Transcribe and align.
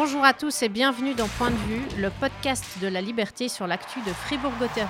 Bonjour 0.00 0.24
à 0.24 0.32
tous 0.32 0.62
et 0.62 0.68
bienvenue 0.68 1.14
dans 1.14 1.26
Point 1.26 1.50
de 1.50 1.56
vue, 1.56 1.82
le 2.00 2.10
podcast 2.10 2.64
de 2.80 2.86
la 2.86 3.00
liberté 3.00 3.48
sur 3.48 3.66
l'actu 3.66 3.98
de 4.06 4.12
Fribourg-Gotteron. 4.12 4.86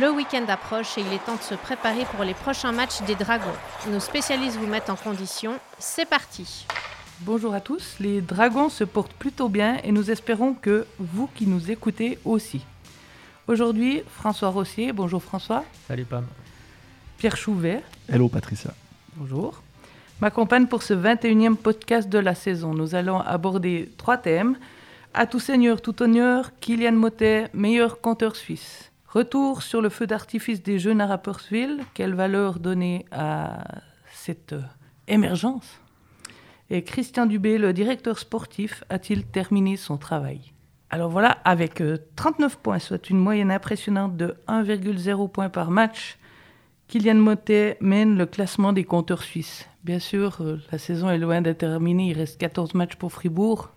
Le 0.00 0.08
week-end 0.12 0.44
approche 0.46 0.96
et 0.98 1.00
il 1.00 1.12
est 1.12 1.26
temps 1.26 1.34
de 1.34 1.42
se 1.42 1.56
préparer 1.56 2.04
pour 2.14 2.22
les 2.22 2.34
prochains 2.34 2.70
matchs 2.70 3.02
des 3.08 3.16
Dragons. 3.16 3.56
Nos 3.88 3.98
spécialistes 3.98 4.56
vous 4.56 4.68
mettent 4.68 4.88
en 4.88 4.94
condition. 4.94 5.58
C'est 5.80 6.08
parti. 6.08 6.64
Bonjour 7.22 7.54
à 7.54 7.60
tous, 7.60 7.96
les 7.98 8.20
Dragons 8.20 8.68
se 8.68 8.84
portent 8.84 9.14
plutôt 9.14 9.48
bien 9.48 9.78
et 9.82 9.90
nous 9.90 10.12
espérons 10.12 10.54
que 10.54 10.86
vous 11.00 11.26
qui 11.34 11.48
nous 11.48 11.72
écoutez 11.72 12.20
aussi. 12.24 12.64
Aujourd'hui, 13.48 14.04
François 14.14 14.50
Rossier. 14.50 14.92
Bonjour 14.92 15.24
François. 15.24 15.64
Salut 15.88 16.04
Pam. 16.04 16.24
Pierre 17.18 17.36
Chouvet. 17.36 17.82
Hello 18.08 18.28
Patricia. 18.28 18.72
Bonjour. 19.16 19.60
M'accompagne 20.20 20.66
pour 20.66 20.82
ce 20.82 20.92
21e 20.92 21.56
podcast 21.56 22.06
de 22.10 22.18
la 22.18 22.34
saison. 22.34 22.74
Nous 22.74 22.94
allons 22.94 23.20
aborder 23.20 23.90
trois 23.96 24.18
thèmes. 24.18 24.58
À 25.14 25.26
tout 25.26 25.40
seigneur, 25.40 25.80
tout 25.80 26.02
honneur, 26.02 26.50
Kylian 26.60 26.92
Motet, 26.92 27.48
meilleur 27.54 28.02
compteur 28.02 28.36
suisse. 28.36 28.92
Retour 29.08 29.62
sur 29.62 29.80
le 29.80 29.88
feu 29.88 30.06
d'artifice 30.06 30.62
des 30.62 30.78
Jeux 30.78 30.94
à 31.00 31.06
Rapperswil. 31.06 31.78
Quelle 31.94 32.14
valeur 32.14 32.58
donner 32.58 33.06
à 33.10 33.64
cette 34.12 34.52
euh, 34.52 34.60
émergence? 35.08 35.80
Et 36.68 36.84
Christian 36.84 37.24
Dubé, 37.24 37.56
le 37.56 37.72
directeur 37.72 38.18
sportif, 38.18 38.84
a-t-il 38.90 39.24
terminé 39.24 39.78
son 39.78 39.96
travail? 39.96 40.52
Alors 40.90 41.08
voilà, 41.08 41.38
avec 41.46 41.82
39 42.16 42.52
euh, 42.52 42.56
points, 42.62 42.78
soit 42.78 43.08
une 43.08 43.18
moyenne 43.18 43.50
impressionnante 43.50 44.18
de 44.18 44.36
1,0 44.48 45.30
points 45.30 45.48
par 45.48 45.70
match, 45.70 46.18
Kylian 46.88 47.14
Motet 47.14 47.78
mène 47.80 48.18
le 48.18 48.26
classement 48.26 48.74
des 48.74 48.84
compteurs 48.84 49.22
suisses. 49.22 49.69
Bien 49.84 49.98
sûr, 49.98 50.38
euh, 50.40 50.58
la 50.70 50.78
saison 50.78 51.08
est 51.08 51.18
loin 51.18 51.40
d'être 51.40 51.58
terminée, 51.58 52.10
il 52.10 52.18
reste 52.18 52.38
14 52.38 52.74
matchs 52.74 52.96
pour 52.96 53.12
Fribourg, 53.12 53.70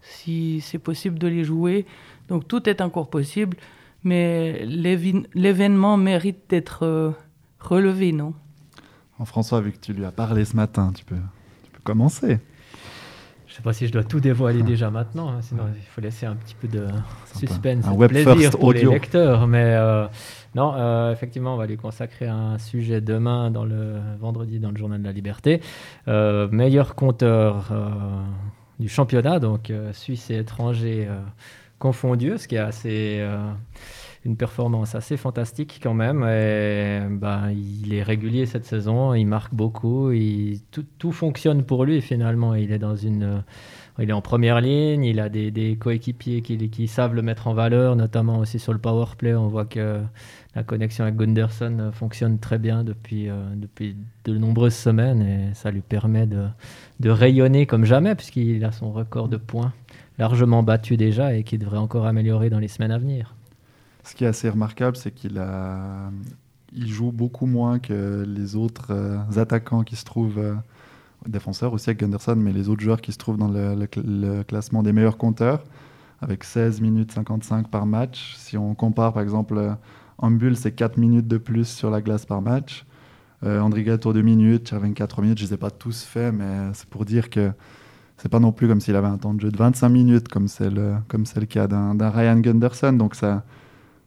si 0.00 0.60
c'est 0.60 0.78
possible 0.78 1.18
de 1.18 1.26
les 1.26 1.42
jouer. 1.42 1.86
Donc 2.28 2.46
tout 2.46 2.68
est 2.68 2.80
encore 2.80 3.10
possible, 3.10 3.56
mais 4.04 4.64
l'événement 4.64 5.96
mérite 5.96 6.38
d'être 6.48 6.84
euh, 6.84 7.10
relevé, 7.58 8.12
non? 8.12 8.34
François, 9.24 9.60
vu 9.60 9.72
que 9.72 9.78
tu 9.78 9.92
lui 9.92 10.04
as 10.04 10.12
parlé 10.12 10.44
ce 10.44 10.54
matin, 10.54 10.92
tu 10.94 11.04
peux, 11.04 11.14
tu 11.64 11.70
peux 11.70 11.80
commencer. 11.82 12.38
Je 13.46 13.52
ne 13.52 13.56
sais 13.56 13.62
pas 13.62 13.72
si 13.72 13.86
je 13.86 13.92
dois 13.92 14.02
tout 14.02 14.18
dévoiler 14.18 14.64
déjà 14.64 14.90
maintenant, 14.90 15.28
hein, 15.28 15.40
sinon 15.40 15.62
il 15.76 15.86
faut 15.86 16.00
laisser 16.00 16.26
un 16.26 16.34
petit 16.34 16.56
peu 16.60 16.66
de 16.66 16.88
suspense, 17.36 17.86
un 17.86 17.92
web 17.92 18.10
plaisir 18.10 18.50
pour 18.50 18.64
audio. 18.64 18.90
les 18.90 18.96
lecteurs. 18.96 19.46
Mais 19.46 19.76
euh, 19.76 20.06
non, 20.54 20.74
euh, 20.74 21.12
effectivement, 21.12 21.54
on 21.54 21.56
va 21.56 21.66
lui 21.66 21.76
consacrer 21.76 22.26
un 22.26 22.58
sujet 22.58 23.00
demain, 23.00 23.50
dans 23.50 23.64
le 23.64 23.96
vendredi, 24.20 24.60
dans 24.60 24.70
le 24.70 24.76
Journal 24.76 25.00
de 25.00 25.06
la 25.06 25.12
Liberté. 25.12 25.60
Euh, 26.08 26.48
meilleur 26.50 26.94
compteur 26.94 27.72
du 28.78 28.88
championnat, 28.88 29.38
donc 29.38 29.72
Suisse 29.92 30.30
et 30.30 30.36
étranger 30.36 31.08
confondus, 31.78 32.38
ce 32.38 32.48
qui 32.48 32.54
est 32.56 32.58
assez 32.58 33.24
une 34.24 34.36
performance 34.36 34.94
assez 34.94 35.16
fantastique 35.16 35.80
quand 35.82 35.94
même. 35.94 36.24
Et, 36.24 37.00
bah, 37.10 37.48
il 37.52 37.94
est 37.94 38.02
régulier 38.02 38.46
cette 38.46 38.64
saison, 38.64 39.14
il 39.14 39.26
marque 39.26 39.54
beaucoup, 39.54 40.10
il, 40.12 40.60
tout, 40.70 41.12
fonctionne 41.12 41.64
pour 41.64 41.84
lui 41.84 42.00
finalement. 42.00 42.54
Il 42.54 42.72
est 42.72 42.78
dans 42.78 42.96
une, 42.96 43.42
il 43.98 44.08
est 44.08 44.14
en 44.14 44.22
première 44.22 44.60
ligne, 44.60 45.04
il 45.04 45.20
a 45.20 45.28
des, 45.28 45.76
coéquipiers 45.78 46.42
qui, 46.42 46.70
qui, 46.70 46.88
savent 46.88 47.14
le 47.14 47.22
mettre 47.22 47.48
en 47.48 47.54
valeur, 47.54 47.96
notamment 47.96 48.38
aussi 48.38 48.58
sur 48.58 48.72
le 48.72 48.78
power 48.78 49.06
play. 49.18 49.34
On 49.34 49.48
voit 49.48 49.66
que 49.66 50.00
la 50.54 50.62
connexion 50.62 51.04
avec 51.04 51.16
Gunderson 51.16 51.90
fonctionne 51.92 52.38
très 52.38 52.58
bien 52.58 52.84
depuis, 52.84 53.28
euh, 53.28 53.34
depuis 53.56 53.96
de 54.24 54.38
nombreuses 54.38 54.74
semaines 54.74 55.22
et 55.22 55.54
ça 55.54 55.70
lui 55.70 55.80
permet 55.80 56.26
de, 56.26 56.46
de 57.00 57.10
rayonner 57.10 57.66
comme 57.66 57.84
jamais 57.84 58.14
puisqu'il 58.14 58.64
a 58.64 58.72
son 58.72 58.92
record 58.92 59.28
de 59.28 59.36
points 59.36 59.72
largement 60.18 60.62
battu 60.62 60.96
déjà 60.96 61.34
et 61.34 61.42
qui 61.42 61.58
devrait 61.58 61.78
encore 61.78 62.06
améliorer 62.06 62.50
dans 62.50 62.58
les 62.58 62.68
semaines 62.68 62.92
à 62.92 62.98
venir. 62.98 63.34
Ce 64.04 64.14
qui 64.14 64.24
est 64.24 64.28
assez 64.28 64.48
remarquable, 64.48 64.96
c'est 64.96 65.12
qu'il 65.12 65.38
a... 65.38 66.10
il 66.72 66.88
joue 66.88 67.10
beaucoup 67.10 67.46
moins 67.46 67.78
que 67.78 68.24
les 68.26 68.54
autres 68.54 68.88
euh, 68.90 69.18
attaquants 69.36 69.82
qui 69.82 69.96
se 69.96 70.04
trouvent, 70.04 70.38
euh, 70.38 70.54
défenseurs 71.26 71.72
aussi 71.72 71.90
avec 71.90 72.00
Gunderson, 72.00 72.36
mais 72.36 72.52
les 72.52 72.68
autres 72.68 72.82
joueurs 72.82 73.00
qui 73.00 73.12
se 73.12 73.18
trouvent 73.18 73.38
dans 73.38 73.48
le, 73.48 74.42
classement 74.42 74.82
des 74.82 74.92
meilleurs 74.92 75.16
compteurs, 75.16 75.64
avec 76.20 76.44
16 76.44 76.80
minutes 76.80 77.12
55 77.12 77.68
par 77.68 77.86
match. 77.86 78.34
Si 78.36 78.58
on 78.58 78.74
compare 78.74 79.14
par 79.14 79.22
exemple, 79.22 79.76
en 80.18 80.30
bulle, 80.30 80.56
c'est 80.56 80.72
4 80.72 80.96
minutes 80.96 81.28
de 81.28 81.38
plus 81.38 81.66
sur 81.66 81.90
la 81.90 82.00
glace 82.00 82.26
par 82.26 82.42
match. 82.42 82.84
Euh, 83.44 83.60
André 83.60 83.84
Gatto 83.84 84.12
2 84.12 84.22
minutes, 84.22 84.70
Chervin 84.70 84.92
4 84.92 85.22
minutes, 85.22 85.38
je 85.38 85.44
ne 85.44 85.48
les 85.48 85.54
ai 85.54 85.58
pas 85.58 85.70
tous 85.70 86.04
faits, 86.04 86.32
mais 86.32 86.70
c'est 86.72 86.88
pour 86.88 87.04
dire 87.04 87.30
que 87.30 87.52
c'est 88.16 88.28
pas 88.28 88.40
non 88.40 88.52
plus 88.52 88.68
comme 88.68 88.80
s'il 88.80 88.96
avait 88.96 89.08
un 89.08 89.18
temps 89.18 89.34
de 89.34 89.40
jeu 89.40 89.50
de 89.50 89.56
25 89.56 89.88
minutes 89.88 90.28
comme 90.28 90.48
celle, 90.48 91.02
comme 91.08 91.26
celle 91.26 91.46
qu'il 91.46 91.60
y 91.60 91.64
a 91.64 91.66
d'un 91.66 92.10
Ryan 92.10 92.38
Gunderson. 92.38 92.92
Donc 92.92 93.14
ça, 93.14 93.44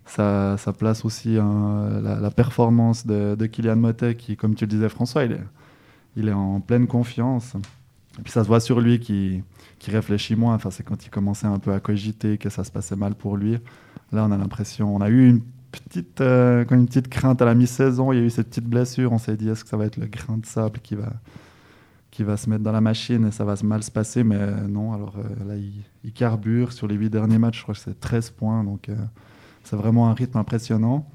ça, 0.06 0.74
place 0.78 1.06
aussi 1.06 1.36
la, 1.36 2.32
performance 2.32 3.06
de, 3.06 3.46
Kylian 3.46 3.76
Motet, 3.76 4.16
qui, 4.16 4.38
comme 4.38 4.56
tu 4.56 4.64
le 4.64 4.70
disais, 4.70 4.90
François, 4.90 5.26
il 5.26 5.34
est, 5.34 5.44
il 6.16 6.30
est 6.30 6.34
en 6.34 6.62
pleine 6.62 6.88
confiance. 6.88 7.56
Et 8.18 8.24
puis 8.24 8.32
ça 8.32 8.44
se 8.44 8.48
voit 8.48 8.60
sur 8.60 8.80
lui 8.80 9.00
qui, 9.00 9.44
qui 9.78 9.92
réfléchit 9.92 10.36
moins. 10.36 10.56
Enfin, 10.56 10.72
c'est 10.72 10.84
quand 10.84 11.06
il 11.06 11.10
commençait 11.10 11.48
un 11.48 11.60
peu 11.60 11.74
à 11.74 11.80
cogiter 11.80 12.38
que 12.38 12.50
ça 12.50 12.64
se 12.64 12.72
passait 12.72 12.96
mal 12.96 13.14
pour 13.14 13.38
lui. 13.38 13.58
Là, 14.12 14.26
on 14.26 14.32
a 14.32 14.38
l'impression, 14.38 14.96
on 14.96 15.02
a 15.02 15.10
eu 15.10 15.30
une 15.30 15.42
petite, 15.82 16.22
euh, 16.22 16.66
une 16.72 16.86
petite 16.88 17.08
crainte 17.08 17.42
à 17.42 17.46
la 17.46 17.56
mi-saison. 17.56 18.12
Il 18.12 18.20
y 18.20 18.22
a 18.22 18.26
eu 18.26 18.30
cette 18.30 18.50
petite 18.50 18.66
blessure. 18.66 19.12
On 19.12 19.18
s'est 19.18 19.38
dit, 19.38 19.50
est-ce 19.50 19.64
que 19.64 19.70
ça 19.70 19.78
va 19.78 19.86
être 19.86 19.98
le 19.98 20.08
grain 20.08 20.38
de 20.38 20.46
sable 20.46 20.80
qui 20.80 20.96
va, 20.96 21.14
qui 22.12 22.24
va 22.24 22.38
se 22.38 22.50
mettre 22.50 22.64
dans 22.64 22.72
la 22.72 22.82
machine 22.82 23.26
et 23.26 23.32
ça 23.32 23.46
va 23.46 23.56
mal 23.64 23.84
se 23.84 23.92
passer? 23.92 24.24
Mais 24.24 24.38
non, 24.68 24.94
alors 24.94 25.16
euh, 25.18 25.46
là, 25.48 25.56
il, 25.56 26.14
carbure. 26.14 26.74
Sur 26.74 26.88
les 26.88 26.96
huit 26.96 27.10
derniers 27.10 27.38
matchs, 27.38 27.58
je 27.58 27.64
crois 27.64 27.76
que 27.76 27.82
c'est 27.82 28.00
13 28.00 28.32
points. 28.32 28.64
Donc, 28.64 28.90
euh, 28.90 28.96
c'est 29.64 29.76
vraiment 29.76 30.10
un 30.10 30.14
rythme 30.14 30.38
impressionnant, 30.38 31.10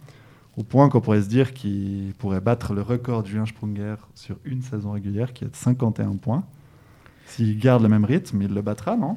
au 0.57 0.63
point 0.63 0.89
qu'on 0.89 1.01
pourrait 1.01 1.23
se 1.23 1.29
dire 1.29 1.55
qu'il 1.55 2.13
pourrait 2.19 2.41
battre 2.41 2.75
le 2.75 2.83
record 2.83 3.23
de 3.23 3.29
Julien 3.29 3.47
Sprunger 3.47 3.97
sur 4.15 4.37
une 4.45 4.63
saison 4.63 4.93
régulière, 4.93 5.33
qui 5.33 5.45
est 5.45 5.49
de 5.49 5.57
51 5.57 6.17
points. 6.17 6.45
S'il 7.27 7.59
garde 7.59 7.83
le 7.83 7.89
même 7.89 8.05
rythme, 8.05 8.43
il 8.43 8.53
le 8.53 8.61
battra, 8.61 8.97
non? 8.97 9.17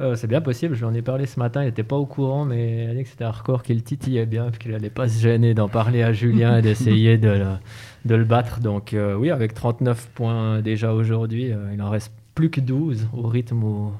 Euh, 0.00 0.14
c'est 0.16 0.26
bien 0.26 0.40
possible, 0.40 0.74
je 0.74 0.80
lui 0.80 0.86
en 0.86 0.94
ai 0.94 1.02
parlé 1.02 1.26
ce 1.26 1.38
matin, 1.38 1.62
il 1.62 1.66
n'était 1.66 1.82
pas 1.82 1.96
au 1.96 2.06
courant, 2.06 2.44
mais 2.44 2.84
il 2.84 2.90
a 2.90 2.94
dit 2.94 3.02
que 3.04 3.08
c'était 3.08 3.24
un 3.24 3.30
record 3.30 3.62
qu'il 3.62 3.82
titillait 3.82 4.26
bien, 4.26 4.50
qu'il 4.50 4.72
n'allait 4.72 4.90
pas 4.90 5.08
se 5.08 5.20
gêner 5.20 5.54
d'en 5.54 5.68
parler 5.68 6.02
à 6.02 6.12
Julien 6.12 6.58
et 6.58 6.62
d'essayer 6.62 7.18
de, 7.18 7.28
le, 7.28 7.46
de, 8.04 8.14
le 8.14 8.24
battre. 8.24 8.60
Donc 8.60 8.92
euh, 8.92 9.14
oui, 9.14 9.30
avec 9.30 9.54
39 9.54 10.10
points 10.14 10.60
déjà 10.60 10.92
aujourd'hui, 10.92 11.52
euh, 11.52 11.72
il 11.72 11.80
en 11.80 11.90
reste 11.90 12.12
plus 12.34 12.50
que 12.50 12.60
12 12.60 13.08
au 13.16 13.26
rythme 13.26 13.64
où, 13.64 13.92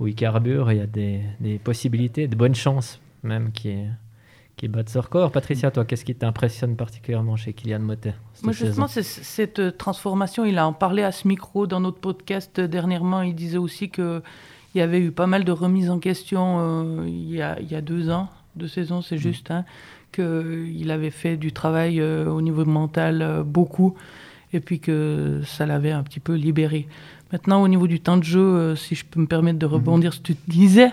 où 0.00 0.06
il 0.06 0.14
carbure. 0.14 0.70
Il 0.70 0.78
y 0.78 0.82
a 0.82 0.86
des, 0.86 1.20
des 1.40 1.58
possibilités, 1.58 2.28
de 2.28 2.36
bonnes 2.36 2.54
chances 2.54 3.00
même 3.24 3.52
qui 3.52 3.70
est 3.70 3.88
qui 4.56 4.68
bat 4.68 4.82
ce 4.86 4.98
record. 4.98 5.32
Patricia, 5.32 5.70
toi, 5.72 5.84
qu'est-ce 5.84 6.04
qui 6.04 6.14
t'impressionne 6.14 6.76
particulièrement 6.76 7.34
chez 7.34 7.52
Kylian 7.52 7.80
Motet 7.80 8.14
Moi, 8.42 8.52
justement, 8.52 8.86
c'est 8.86 9.02
cette 9.02 9.78
transformation. 9.78 10.44
Il 10.44 10.58
a 10.58 10.66
en 10.68 10.72
parlé 10.72 11.02
à 11.02 11.10
ce 11.10 11.26
micro 11.26 11.66
dans 11.66 11.80
notre 11.80 11.98
podcast 11.98 12.60
dernièrement. 12.60 13.22
Il 13.22 13.34
disait 13.34 13.58
aussi 13.58 13.90
qu'il 14.74 14.80
y 14.80 14.82
avait 14.84 14.98
eu 14.98 15.12
pas 15.12 15.28
mal 15.28 15.44
de 15.44 15.52
remises 15.52 15.88
en 15.88 16.00
question 16.00 16.56
euh, 16.58 17.04
il, 17.06 17.32
y 17.32 17.40
a, 17.40 17.56
il, 17.60 17.70
y 17.70 17.76
a, 17.76 17.80
deux 17.80 18.10
ans, 18.10 18.28
deux 18.56 18.66
saisons, 18.66 19.02
c'est 19.02 19.14
mm. 19.14 19.20
juste, 19.20 19.50
hein, 19.52 19.64
qu'il 20.12 20.90
avait 20.90 21.10
fait 21.10 21.36
du 21.36 21.52
travail 21.52 22.02
au 22.02 22.40
niveau 22.40 22.64
mental 22.64 23.44
beaucoup 23.46 23.94
et 24.52 24.58
puis 24.60 24.80
que 24.80 25.40
ça 25.44 25.64
l'avait 25.64 25.92
un 25.92 26.02
petit 26.02 26.20
peu 26.20 26.34
libéré. 26.34 26.88
Maintenant, 27.32 27.62
au 27.62 27.68
niveau 27.68 27.86
du 27.86 28.00
temps 28.00 28.16
de 28.16 28.24
jeu, 28.24 28.76
si 28.76 28.94
je 28.94 29.04
peux 29.04 29.20
me 29.20 29.26
permettre 29.26 29.58
de 29.58 29.66
mm-hmm. 29.66 29.70
rebondir 29.70 30.12
sur 30.12 30.22
ce 30.26 30.32
que 30.32 30.38
tu 30.38 30.50
disais, 30.50 30.92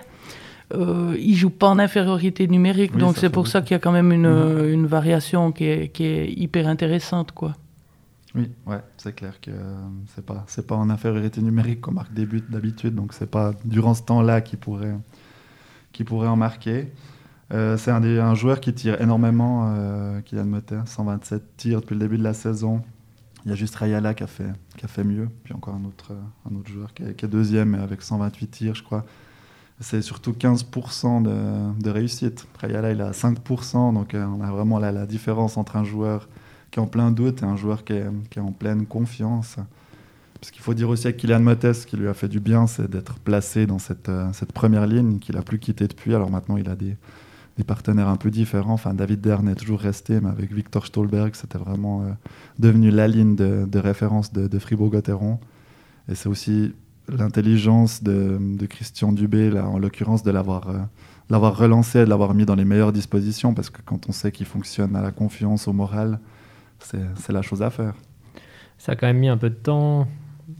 euh, 0.73 1.15
il 1.19 1.35
joue 1.35 1.49
pas 1.49 1.67
en 1.67 1.79
infériorité 1.79 2.47
numérique, 2.47 2.95
donc 2.95 3.17
c'est 3.17 3.29
pour 3.29 3.47
ça 3.47 3.61
qu'il 3.61 3.72
y 3.72 3.75
a 3.75 3.79
quand 3.79 3.91
même 3.91 4.11
une, 4.11 4.29
mhm. 4.29 4.73
une 4.73 4.85
variation 4.85 5.51
qui 5.51 5.66
est, 5.66 5.89
qui 5.89 6.05
est, 6.05 6.31
hyper 6.31 6.67
intéressante, 6.67 7.31
quoi. 7.31 7.55
Oui, 8.33 8.49
ouais, 8.66 8.79
c'est 8.97 9.13
clair 9.13 9.41
que 9.41 9.51
c'est 10.16 10.25
pas 10.25 10.45
pas 10.67 10.75
en 10.75 10.89
infériorité 10.89 11.41
numérique 11.41 11.81
qu'on 11.81 11.91
marque 11.91 12.13
des 12.13 12.25
buts 12.25 12.43
d'habitude, 12.47 12.95
donc 12.95 13.13
c'est 13.13 13.29
pas 13.29 13.53
durant 13.66 13.93
ce 13.93 14.03
temps-là 14.03 14.41
qu'il 14.41 14.59
pourrait 14.59 14.95
qui 15.91 16.05
pourrait 16.05 16.29
en 16.29 16.37
marquer. 16.37 16.91
Euh, 17.53 17.75
c'est 17.75 17.91
un, 17.91 18.01
un, 18.01 18.33
joueur 18.33 18.61
qui 18.61 18.73
tire 18.73 19.01
énormément, 19.01 19.73
euh, 19.75 20.22
Kylian 20.22 20.45
Motter, 20.45 20.79
127 20.85 21.57
tirs 21.57 21.81
depuis 21.81 21.95
le 21.95 21.99
début 21.99 22.17
de 22.17 22.23
la 22.23 22.33
saison. 22.33 22.81
Il 23.43 23.49
y 23.49 23.51
a 23.51 23.55
juste 23.55 23.75
Rayala 23.75 24.13
qui 24.13 24.23
a 24.23 24.28
fait, 24.28 24.53
qui 24.77 24.85
a 24.85 24.87
fait 24.87 25.03
mieux, 25.03 25.27
puis 25.43 25.53
encore 25.53 25.75
un 25.75 25.84
autre, 25.84 26.13
un 26.49 26.55
autre 26.55 26.69
joueur 26.69 26.93
qui 26.93 27.03
est, 27.03 27.13
qui 27.13 27.25
est 27.25 27.27
deuxième 27.27 27.75
avec 27.75 28.01
128 28.01 28.47
tirs, 28.47 28.75
je 28.75 28.84
crois 28.84 29.05
c'est 29.81 30.01
surtout 30.03 30.31
15% 30.31 31.23
de, 31.23 31.81
de, 31.81 31.89
réussite. 31.89 32.45
Prayala, 32.53 32.91
il 32.91 33.01
a 33.01 33.11
5%, 33.11 33.93
donc 33.93 34.13
euh, 34.13 34.23
on 34.25 34.41
a 34.41 34.51
vraiment 34.51 34.77
la, 34.79 34.91
la, 34.91 35.07
différence 35.07 35.57
entre 35.57 35.75
un 35.75 35.84
joueur 35.84 36.29
qui 36.72 36.79
est 36.79 36.82
en 36.82 36.88
plein 36.88 37.12
doute 37.12 37.44
et 37.44 37.46
un 37.46 37.58
joueur 37.58 37.84
qui 37.84 37.94
est, 37.94 38.40
en 38.40 38.52
pleine 38.52 38.85
confiance. 38.85 39.58
Parce 40.40 40.52
qu'il 40.52 40.62
faut 40.62 40.73
dire 40.73 40.90
aussi 40.90 41.08
à 41.08 41.12
Kylian 41.12 41.41
Mottes, 41.41 41.73
ce 41.73 41.85
qui 41.85 41.97
lui 41.97 42.08
a 42.08 42.14
fait 42.14 42.29
du 42.29 42.40
bien, 42.40 42.66
c'est 42.66 42.90
d'être 42.90 43.20
placé 43.20 43.68
dans 43.68 43.78
cette, 43.78 44.09
euh, 44.09 44.32
première 44.53 44.88
ligne 44.88 45.20
qu'il 45.20 45.35
n'a 45.35 45.44
plus 45.44 45.59
quitté 45.59 45.88
depuis. 45.88 46.16
Alors 46.16 46.32
maintenant, 46.32 46.58
il 46.58 46.70
a 46.70 46.76
des, 46.76 46.96
partenaires 47.68 48.08
un 48.08 48.16
peu 48.16 48.32
différents. 48.32 48.73
Enfin, 48.73 48.96
David 48.96 49.22
Dern 49.22 49.47
est 49.47 49.53
toujours 49.53 49.79
resté, 49.79 50.20
mais 50.20 50.29
avec 50.29 50.52
Victor 50.52 50.84
Stolberg, 50.88 51.35
c'était 51.35 51.59
vraiment 51.59 52.02
euh, 52.02 52.06
devenu 52.58 52.90
la 52.90 53.08
ligne 53.08 53.35
de, 53.35 53.78
référence 53.78 54.34
de, 54.34 54.58
Fribourg-Gotteron. 54.58 55.38
Et 56.09 56.16
c'est 56.16 56.28
aussi 56.28 56.73
l'intelligence 57.08 58.02
de, 58.02 58.40
de 58.40 58.66
Christian 58.66 59.12
Dubé, 59.12 59.52
là, 59.52 59.68
en 59.68 59.78
l'occurrence, 59.78 60.23
de 60.23 60.32
l'avoir 60.32 60.70
euh, 60.70 60.79
l'avoir 61.29 61.56
relancé, 61.56 62.00
de 62.00 62.09
l'avoir 62.09 62.34
mis 62.34 62.46
dans 62.46 62.56
les 62.56 62.66
meilleures 62.66 62.91
dispositions, 62.91 63.53
parce 63.53 63.70
que 63.70 63.82
quand 63.85 64.09
on 64.09 64.12
sait 64.12 64.32
qu'il 64.32 64.47
fonctionne 64.47 64.96
à 64.96 65.02
la 65.02 65.12
confiance, 65.12 65.68
au 65.68 65.73
moral, 65.73 66.20
c'est 66.81 67.31
la 67.31 67.41
chose 67.41 67.61
à 67.61 67.69
faire. 67.69 67.93
Ça 68.78 68.93
a 68.93 68.95
quand 68.95 69.07
même 69.07 69.19
mis 69.19 69.29
un 69.29 69.37
peu 69.37 69.49
de 69.49 69.55
temps. 69.55 70.07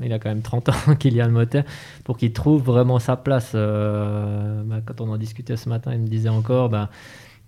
Il 0.01 0.13
a 0.13 0.19
quand 0.19 0.29
même 0.29 0.41
30 0.41 0.69
ans, 0.69 0.95
Kylian 1.00 1.29
Motet, 1.31 1.65
pour 2.03 2.18
qu'il 2.18 2.33
trouve 2.33 2.63
vraiment 2.63 3.00
sa 3.00 3.18
place. 3.18 3.51
Euh, 3.56 4.63
bah, 4.63 4.77
quand 4.85 5.01
on 5.01 5.09
en 5.09 5.18
discutait 5.18 5.57
ce 5.57 5.68
matin, 5.68 5.91
il 5.94 6.00
me 6.00 6.07
disait 6.07 6.29
encore, 6.29 6.69
bah, 6.69 6.89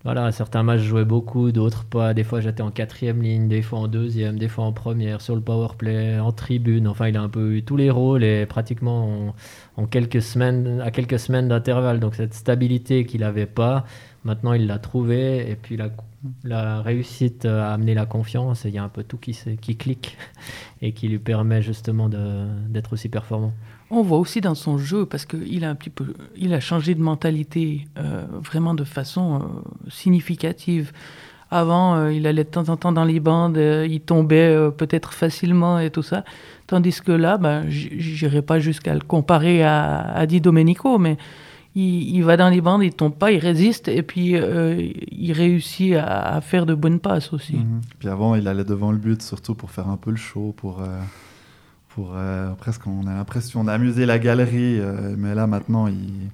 voilà, 0.04 0.34
certains 0.34 0.64
matchs 0.64 0.82
je 0.82 0.88
jouais 0.90 1.06
beaucoup, 1.06 1.52
d'autres 1.54 1.86
pas. 1.86 2.14
Des 2.14 2.26
fois 2.26 2.42
j'étais 2.42 2.62
en 2.62 2.72
quatrième 2.72 3.22
ligne, 3.22 3.48
des 3.48 3.62
fois 3.62 3.80
en 3.80 3.88
deuxième, 3.88 4.38
des 4.38 4.50
fois 4.50 4.66
en 4.66 4.74
première, 4.74 5.22
sur 5.22 5.34
le 5.36 5.42
power 5.42 5.70
play, 5.78 6.20
en 6.20 6.34
tribune. 6.34 6.88
Enfin, 6.90 7.08
il 7.08 7.16
a 7.16 7.22
un 7.22 7.30
peu 7.30 7.54
eu 7.56 7.64
tous 7.64 7.78
les 7.78 7.90
rôles 7.90 8.24
et 8.24 8.46
pratiquement 8.46 9.30
en, 9.78 9.82
en 9.82 9.86
quelques 9.86 10.22
semaines, 10.22 10.82
à 10.82 10.92
quelques 10.92 11.20
semaines 11.20 11.48
d'intervalle. 11.48 12.02
Donc 12.02 12.16
cette 12.16 12.34
stabilité 12.34 13.06
qu'il 13.06 13.22
n'avait 13.22 13.46
pas, 13.46 13.86
maintenant 14.24 14.54
il 14.54 14.68
l'a 14.68 14.80
trouvé 14.80 15.50
et 15.50 15.56
puis 15.56 15.78
la, 16.44 16.82
réussite 16.82 17.46
à 17.46 17.74
amener 17.74 17.94
la 17.94 18.06
confiance. 18.06 18.66
Et 18.66 18.70
il 18.70 18.76
y 18.76 18.78
a 18.78 18.84
un 18.84 18.90
peu 18.90 19.04
tout 19.04 19.18
qui, 19.18 19.36
clique 19.76 20.18
et 20.82 20.94
qui 20.94 21.08
lui 21.08 21.20
permet 21.20 21.62
justement 21.62 22.10
d'être 22.10 22.94
aussi 22.94 23.10
performant. 23.10 23.54
On 23.92 24.02
voit 24.02 24.18
aussi 24.18 24.42
dans 24.42 24.56
son 24.56 24.78
jeu 24.78 25.06
parce 25.06 25.26
qu'il 25.26 25.64
a 25.64 25.70
un 25.70 25.76
petit 25.76 25.90
peu, 25.90 26.14
il 26.36 26.54
a 26.54 26.60
changé 26.60 26.96
de 26.96 27.02
mentalité 27.02 27.88
euh, 27.98 28.26
vraiment 28.44 28.74
de 28.74 28.84
façon 28.84 29.36
euh, 29.36 29.90
significative. 29.90 30.92
Avant, 31.52 31.96
euh, 31.96 32.12
il 32.12 32.26
allait 32.26 32.46
de 32.46 32.50
temps 32.50 32.70
en 32.70 32.78
temps 32.78 32.92
dans 32.92 33.06
les 33.06 33.20
bandes, 33.20 33.58
il 33.58 34.02
tombait 34.02 34.58
peut-être 34.76 35.14
facilement 35.14 35.78
et 35.78 35.92
tout 35.92 36.02
ça. 36.02 36.24
Tandis 36.66 37.02
que 37.02 37.12
là, 37.12 37.38
ben, 37.38 37.66
j'irai 37.70 38.42
pas 38.42 38.60
jusqu'à 38.60 38.96
le 38.96 39.02
comparer 39.02 39.62
à, 39.62 40.00
à 40.00 40.26
Di 40.26 40.42
Domenico, 40.42 40.98
mais 40.98 41.18
il, 41.76 42.16
il 42.16 42.24
va 42.24 42.38
dans 42.38 42.50
les 42.50 42.62
bandes, 42.62 42.84
il 42.84 42.94
tombe 42.94 43.16
pas, 43.16 43.32
il 43.32 43.40
résiste 43.40 43.88
et 43.88 44.04
puis 44.04 44.36
euh, 44.36 44.92
il 45.12 45.32
réussit 45.32 45.96
à, 45.96 46.36
à 46.36 46.42
faire 46.42 46.66
de 46.66 46.76
bonnes 46.76 47.00
passes 47.00 47.34
aussi. 47.34 47.56
Mhm. 47.56 47.82
Puis 48.00 48.10
avant, 48.10 48.36
il 48.36 48.48
allait 48.48 48.64
devant 48.64 48.92
le 48.92 48.98
but, 48.98 49.22
surtout 49.22 49.56
pour 49.56 49.72
faire 49.72 49.90
un 49.90 49.98
peu 49.98 50.12
le 50.12 50.18
show, 50.18 50.54
pour, 50.56 50.82
euh, 50.82 51.00
pour 51.90 52.14
euh, 52.16 52.54
presque, 52.54 52.86
on 52.86 53.08
a 53.08 53.14
l'impression 53.14 53.64
d'amuser 53.64 54.06
la 54.06 54.20
galerie. 54.20 54.80
mais 55.18 55.34
là, 55.34 55.48
maintenant, 55.48 55.88
il, 55.88 56.30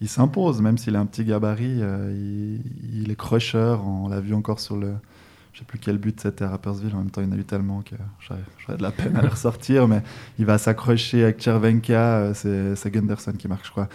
il 0.00 0.08
s'impose, 0.08 0.60
même 0.60 0.76
s'il 0.78 0.96
a 0.96 1.00
un 1.00 1.06
petit 1.06 1.24
gabarit. 1.24 1.80
il, 1.80 2.60
il 2.92 3.10
est 3.10 3.16
crusher. 3.16 3.76
On 3.84 4.08
l'a 4.08 4.20
vu 4.20 4.34
encore 4.34 4.60
sur 4.60 4.76
le. 4.76 4.92
Je 5.52 5.58
sais 5.58 5.64
plus 5.66 5.78
quel 5.78 5.98
but 5.98 6.18
c'était 6.18 6.44
à 6.44 6.48
Rapperswil. 6.48 6.94
En 6.94 6.98
même 6.98 7.10
temps, 7.10 7.20
il 7.20 7.28
y 7.28 7.30
en 7.30 7.36
a 7.36 7.36
eu 7.36 7.44
tellement 7.44 7.82
que 7.82 7.94
j'aurais 8.20 8.78
de 8.78 8.82
la 8.82 8.90
peine 8.90 9.14
à 9.16 9.20
le 9.20 9.28
ressortir. 9.36 9.86
Mais 9.86 10.02
il 10.38 10.46
va 10.46 10.56
s'accrocher 10.56 11.24
avec 11.24 11.42
Chervenka. 11.42 12.32
c'est 12.34 12.74
c'est 12.74 12.90
Gunderson 12.90 13.32
qui 13.32 13.48
marque, 13.48 13.66
je 13.66 13.70
crois. 13.70 13.88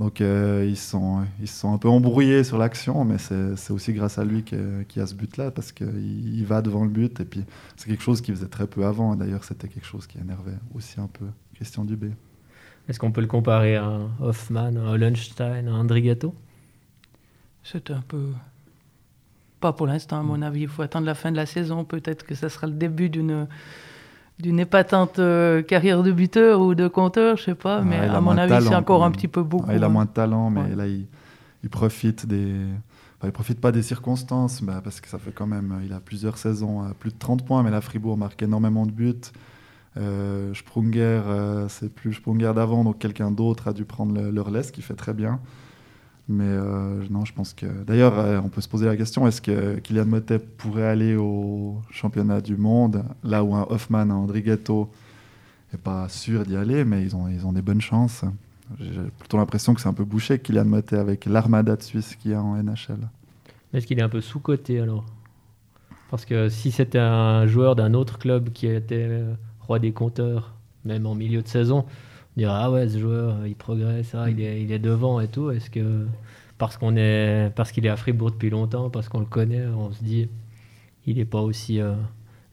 Donc 0.00 0.22
euh, 0.22 0.66
ils, 0.66 0.78
sont, 0.78 1.26
ils 1.40 1.46
se 1.46 1.60
sont 1.60 1.74
un 1.74 1.78
peu 1.78 1.88
embrouillés 1.88 2.42
sur 2.42 2.56
l'action, 2.56 3.04
mais 3.04 3.18
c'est 3.18 3.70
aussi 3.70 3.92
grâce 3.92 4.16
à 4.16 4.24
lui 4.24 4.42
qu'il 4.44 4.86
y 4.96 5.00
a 5.00 5.06
ce 5.06 5.14
but-là, 5.14 5.50
parce 5.50 5.72
qu'il 5.72 6.38
il 6.38 6.46
va 6.46 6.62
devant 6.62 6.84
le 6.84 6.90
but, 6.90 7.20
et 7.20 7.26
puis 7.26 7.44
c'est 7.76 7.86
quelque 7.86 8.02
chose 8.02 8.22
qu'il 8.22 8.34
faisait 8.34 8.48
très 8.48 8.66
peu 8.66 8.86
avant, 8.86 9.12
et 9.12 9.18
d'ailleurs 9.18 9.44
c'était 9.44 9.68
quelque 9.68 9.84
chose 9.86 10.06
qui 10.06 10.16
énervait 10.16 10.56
aussi 10.74 10.98
un 10.98 11.06
peu 11.06 11.26
Christian 11.54 11.84
Dubé. 11.84 12.12
Est-ce 12.88 12.98
qu'on 12.98 13.12
peut 13.12 13.20
le 13.20 13.26
comparer 13.26 13.76
à 13.76 13.84
un 13.84 14.10
Hoffman, 14.20 14.74
à 14.76 14.80
un 14.80 14.88
Hollenstein, 14.88 15.68
à 15.68 15.70
un 15.70 15.80
Andrigato? 15.80 16.34
C'est 17.62 17.90
un 17.90 18.00
peu. 18.00 18.32
Pas 19.60 19.74
pour 19.74 19.86
l'instant, 19.86 20.18
à 20.18 20.22
mon 20.22 20.40
avis. 20.40 20.62
Il 20.62 20.68
faut 20.68 20.80
attendre 20.80 21.04
la 21.04 21.14
fin 21.14 21.30
de 21.30 21.36
la 21.36 21.44
saison. 21.44 21.84
Peut-être 21.84 22.24
que 22.24 22.34
ça 22.34 22.48
sera 22.48 22.66
le 22.66 22.72
début 22.72 23.10
d'une 23.10 23.46
d'une 24.42 24.60
épatante 24.60 25.18
euh, 25.18 25.62
carrière 25.62 26.02
de 26.02 26.12
buteur 26.12 26.60
ou 26.60 26.74
de 26.74 26.88
compteur, 26.88 27.36
je 27.36 27.44
sais 27.44 27.54
pas. 27.54 27.80
Ouais, 27.80 27.84
mais 27.86 27.96
à 27.98 28.20
mon 28.20 28.36
avis, 28.36 28.54
c'est 28.54 28.68
talent, 28.70 28.80
encore 28.80 29.04
un 29.04 29.10
petit 29.10 29.28
peu 29.28 29.42
beaucoup. 29.42 29.66
Ouais, 29.68 29.76
il 29.76 29.82
a 29.82 29.86
hein. 29.86 29.90
moins 29.90 30.04
de 30.04 30.10
talent, 30.10 30.50
mais 30.50 30.62
Ouais. 30.62 30.74
là 30.76 30.86
il, 30.86 31.06
il 31.62 31.70
profite 31.70 32.26
des. 32.26 32.54
enfin, 33.18 33.28
il 33.28 33.32
profite 33.32 33.60
pas 33.60 33.72
des 33.72 33.82
circonstances, 33.82 34.62
bah, 34.62 34.80
parce 34.82 35.00
que 35.00 35.08
ça 35.08 35.18
fait 35.18 35.32
quand 35.32 35.46
même. 35.46 35.80
Il 35.84 35.92
a 35.92 36.00
plusieurs 36.00 36.38
saisons 36.38 36.82
à 36.82 36.94
plus 36.94 37.10
de 37.10 37.18
30 37.18 37.44
points, 37.44 37.62
mais 37.62 37.70
la 37.70 37.80
Fribourg 37.80 38.16
marque 38.16 38.42
énormément 38.42 38.86
de 38.86 38.92
buts. 38.92 39.14
Euh, 39.96 40.54
Sprunger, 40.54 41.00
euh, 41.26 41.68
c'est 41.68 41.92
plus 41.92 42.14
Sprunger 42.14 42.52
d'avant, 42.54 42.84
donc 42.84 42.98
quelqu'un 42.98 43.30
d'autre 43.32 43.66
a 43.68 43.72
dû 43.72 43.84
prendre 43.84 44.14
le, 44.14 44.30
le 44.30 44.40
relais, 44.40 44.62
ce 44.62 44.70
qui 44.72 44.82
fait 44.82 44.94
très 44.94 45.14
bien. 45.14 45.40
Mais 46.30 46.44
euh, 46.46 47.02
non, 47.10 47.24
je 47.24 47.32
pense 47.32 47.52
que. 47.54 47.66
D'ailleurs, 47.66 48.16
euh, 48.16 48.40
on 48.42 48.48
peut 48.48 48.60
se 48.60 48.68
poser 48.68 48.86
la 48.86 48.96
question 48.96 49.26
est-ce 49.26 49.42
que 49.42 49.80
Kylian 49.80 50.06
Motet 50.06 50.38
pourrait 50.38 50.86
aller 50.86 51.16
au 51.16 51.82
championnat 51.90 52.40
du 52.40 52.56
monde, 52.56 53.02
là 53.24 53.42
où 53.42 53.52
un 53.52 53.66
Hoffman, 53.68 53.98
un 53.98 54.10
Andrigetto 54.10 54.88
n'est 55.72 55.80
pas 55.80 56.08
sûr 56.08 56.44
d'y 56.44 56.54
aller, 56.54 56.84
mais 56.84 57.02
ils 57.02 57.16
ont, 57.16 57.26
ils 57.26 57.44
ont 57.44 57.52
des 57.52 57.62
bonnes 57.62 57.80
chances. 57.80 58.24
J'ai 58.78 59.00
plutôt 59.18 59.38
l'impression 59.38 59.74
que 59.74 59.80
c'est 59.80 59.88
un 59.88 59.92
peu 59.92 60.04
bouché, 60.04 60.38
Kylian 60.38 60.66
Motet, 60.66 60.98
avec 60.98 61.26
l'armada 61.26 61.74
de 61.74 61.82
Suisse 61.82 62.14
qu'il 62.14 62.30
y 62.30 62.34
a 62.34 62.40
en 62.40 62.62
NHL. 62.62 63.08
Est-ce 63.74 63.84
qu'il 63.88 63.98
est 63.98 64.02
un 64.02 64.08
peu 64.08 64.20
sous-coté 64.20 64.78
alors? 64.78 65.04
Parce 66.12 66.24
que 66.24 66.48
si 66.48 66.70
c'était 66.70 67.00
un 67.00 67.48
joueur 67.48 67.74
d'un 67.74 67.92
autre 67.92 68.20
club 68.20 68.50
qui 68.50 68.68
était 68.68 69.06
euh, 69.08 69.34
roi 69.58 69.80
des 69.80 69.90
compteurs, 69.90 70.54
même 70.84 71.06
en 71.06 71.16
milieu 71.16 71.42
de 71.42 71.48
saison, 71.48 71.86
on 72.36 72.40
dirait 72.40 72.52
ah 72.54 72.70
ouais 72.70 72.88
ce 72.88 72.98
joueur 72.98 73.46
il 73.46 73.54
progresse, 73.56 74.14
ah, 74.14 74.30
il, 74.30 74.40
est, 74.40 74.62
il 74.62 74.72
est 74.72 74.78
devant 74.78 75.20
et 75.20 75.28
tout. 75.28 75.50
Est-ce 75.50 75.70
que 75.70 76.06
parce 76.58 76.76
qu'on 76.76 76.96
est 76.96 77.50
parce 77.56 77.72
qu'il 77.72 77.86
est 77.86 77.90
à 77.90 77.96
Fribourg 77.96 78.30
depuis 78.32 78.50
longtemps, 78.50 78.90
parce 78.90 79.08
qu'on 79.08 79.20
le 79.20 79.26
connaît, 79.26 79.66
on 79.66 79.92
se 79.92 80.02
dit 80.02 80.28
il 81.06 81.16
n'est 81.16 81.24
pas 81.24 81.40
aussi 81.40 81.80
euh, 81.80 81.94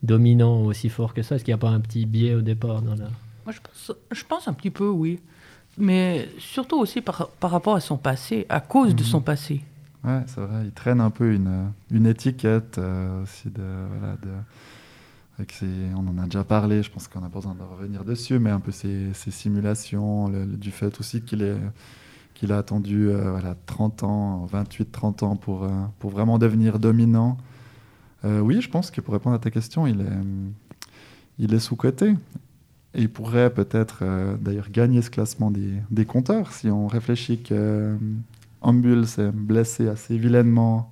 dominant, 0.03 0.61
aussi 0.61 0.89
fort 0.89 1.13
que 1.13 1.21
ça? 1.21 1.35
Est-ce 1.35 1.43
qu'il 1.43 1.51
n'y 1.53 1.59
a 1.59 1.61
pas 1.61 1.69
un 1.69 1.79
petit 1.81 2.05
biais 2.05 2.33
au 2.33 2.41
départ 2.41 2.81
dans 2.81 2.95
la... 2.95 3.05
Moi, 3.45 3.51
je 3.53 3.59
pense, 3.61 3.91
je 4.11 4.23
pense 4.23 4.47
un 4.47 4.53
petit 4.53 4.71
peu, 4.71 4.87
oui. 4.89 5.19
Mais 5.77 6.27
surtout 6.39 6.79
aussi 6.79 7.01
par, 7.01 7.27
par 7.39 7.51
rapport 7.51 7.75
à 7.75 7.79
son 7.81 7.97
passé, 7.97 8.45
à 8.49 8.59
cause 8.61 8.95
de 8.95 9.03
Mhm. 9.03 9.07
son 9.07 9.21
passé. 9.21 9.61
Ouais, 10.03 10.21
c'est 10.27 10.41
vrai, 10.41 10.63
il 10.65 10.71
traîne 10.71 11.01
un 11.01 11.09
peu 11.09 11.33
une, 11.33 11.71
une 11.91 12.05
étiquette 12.07 12.77
euh, 12.77 13.21
aussi 13.23 13.49
de. 13.49 13.61
Voilà, 13.99 14.15
on 15.39 16.07
en 16.07 16.17
a 16.17 16.25
déjà 16.25 16.43
parlé, 16.43 16.83
je 16.83 16.91
pense 16.91 17.07
qu'on 17.07 17.21
n'a 17.21 17.29
pas 17.29 17.39
besoin 17.39 17.55
de 17.55 17.63
revenir 17.63 18.03
dessus, 18.03 18.39
mais 18.39 18.49
un 18.49 18.59
peu 18.59 18.71
ses 18.71 19.13
simulations, 19.13 20.29
du 20.29 20.71
fait 20.71 20.99
aussi 20.99 21.21
qu'il 21.21 22.51
a 22.51 22.57
attendu 22.57 23.09
euh, 23.09 23.31
voilà, 23.31 23.55
30 23.65 24.03
ans, 24.03 24.47
28-30 24.51 25.23
ans 25.25 25.35
pour, 25.35 25.63
euh, 25.63 25.69
pour 25.99 26.11
vraiment 26.11 26.37
devenir 26.37 26.79
dominant. 26.79 27.37
Euh, 28.25 28.39
oui, 28.39 28.61
je 28.61 28.69
pense 28.69 28.91
que 28.91 29.01
pour 29.01 29.13
répondre 29.13 29.35
à 29.35 29.39
ta 29.39 29.51
question, 29.51 29.87
il 29.87 30.01
est, 31.53 31.59
sous-coté. 31.59 32.15
Et 32.93 33.01
il 33.01 33.09
pourrait 33.09 33.53
peut-être 33.53 33.99
euh, 34.01 34.35
d'ailleurs 34.37 34.69
gagner 34.71 35.01
ce 35.01 35.09
classement 35.09 35.51
des, 35.51 36.05
compteurs 36.05 36.51
si 36.51 36.69
on 36.69 36.87
réfléchit 36.87 37.41
que 37.43 37.53
euh, 37.53 37.97
Ambul 38.61 39.05
s'est 39.05 39.31
blessé 39.31 39.87
assez 39.87 40.17
vilainement 40.17 40.91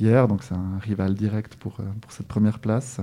hier, 0.00 0.28
donc 0.28 0.42
c'est 0.42 0.54
un 0.54 0.78
rival 0.80 1.14
direct 1.14 1.56
euh, 1.64 1.82
pour 2.00 2.12
cette 2.12 2.26
première 2.26 2.58
place. 2.58 3.00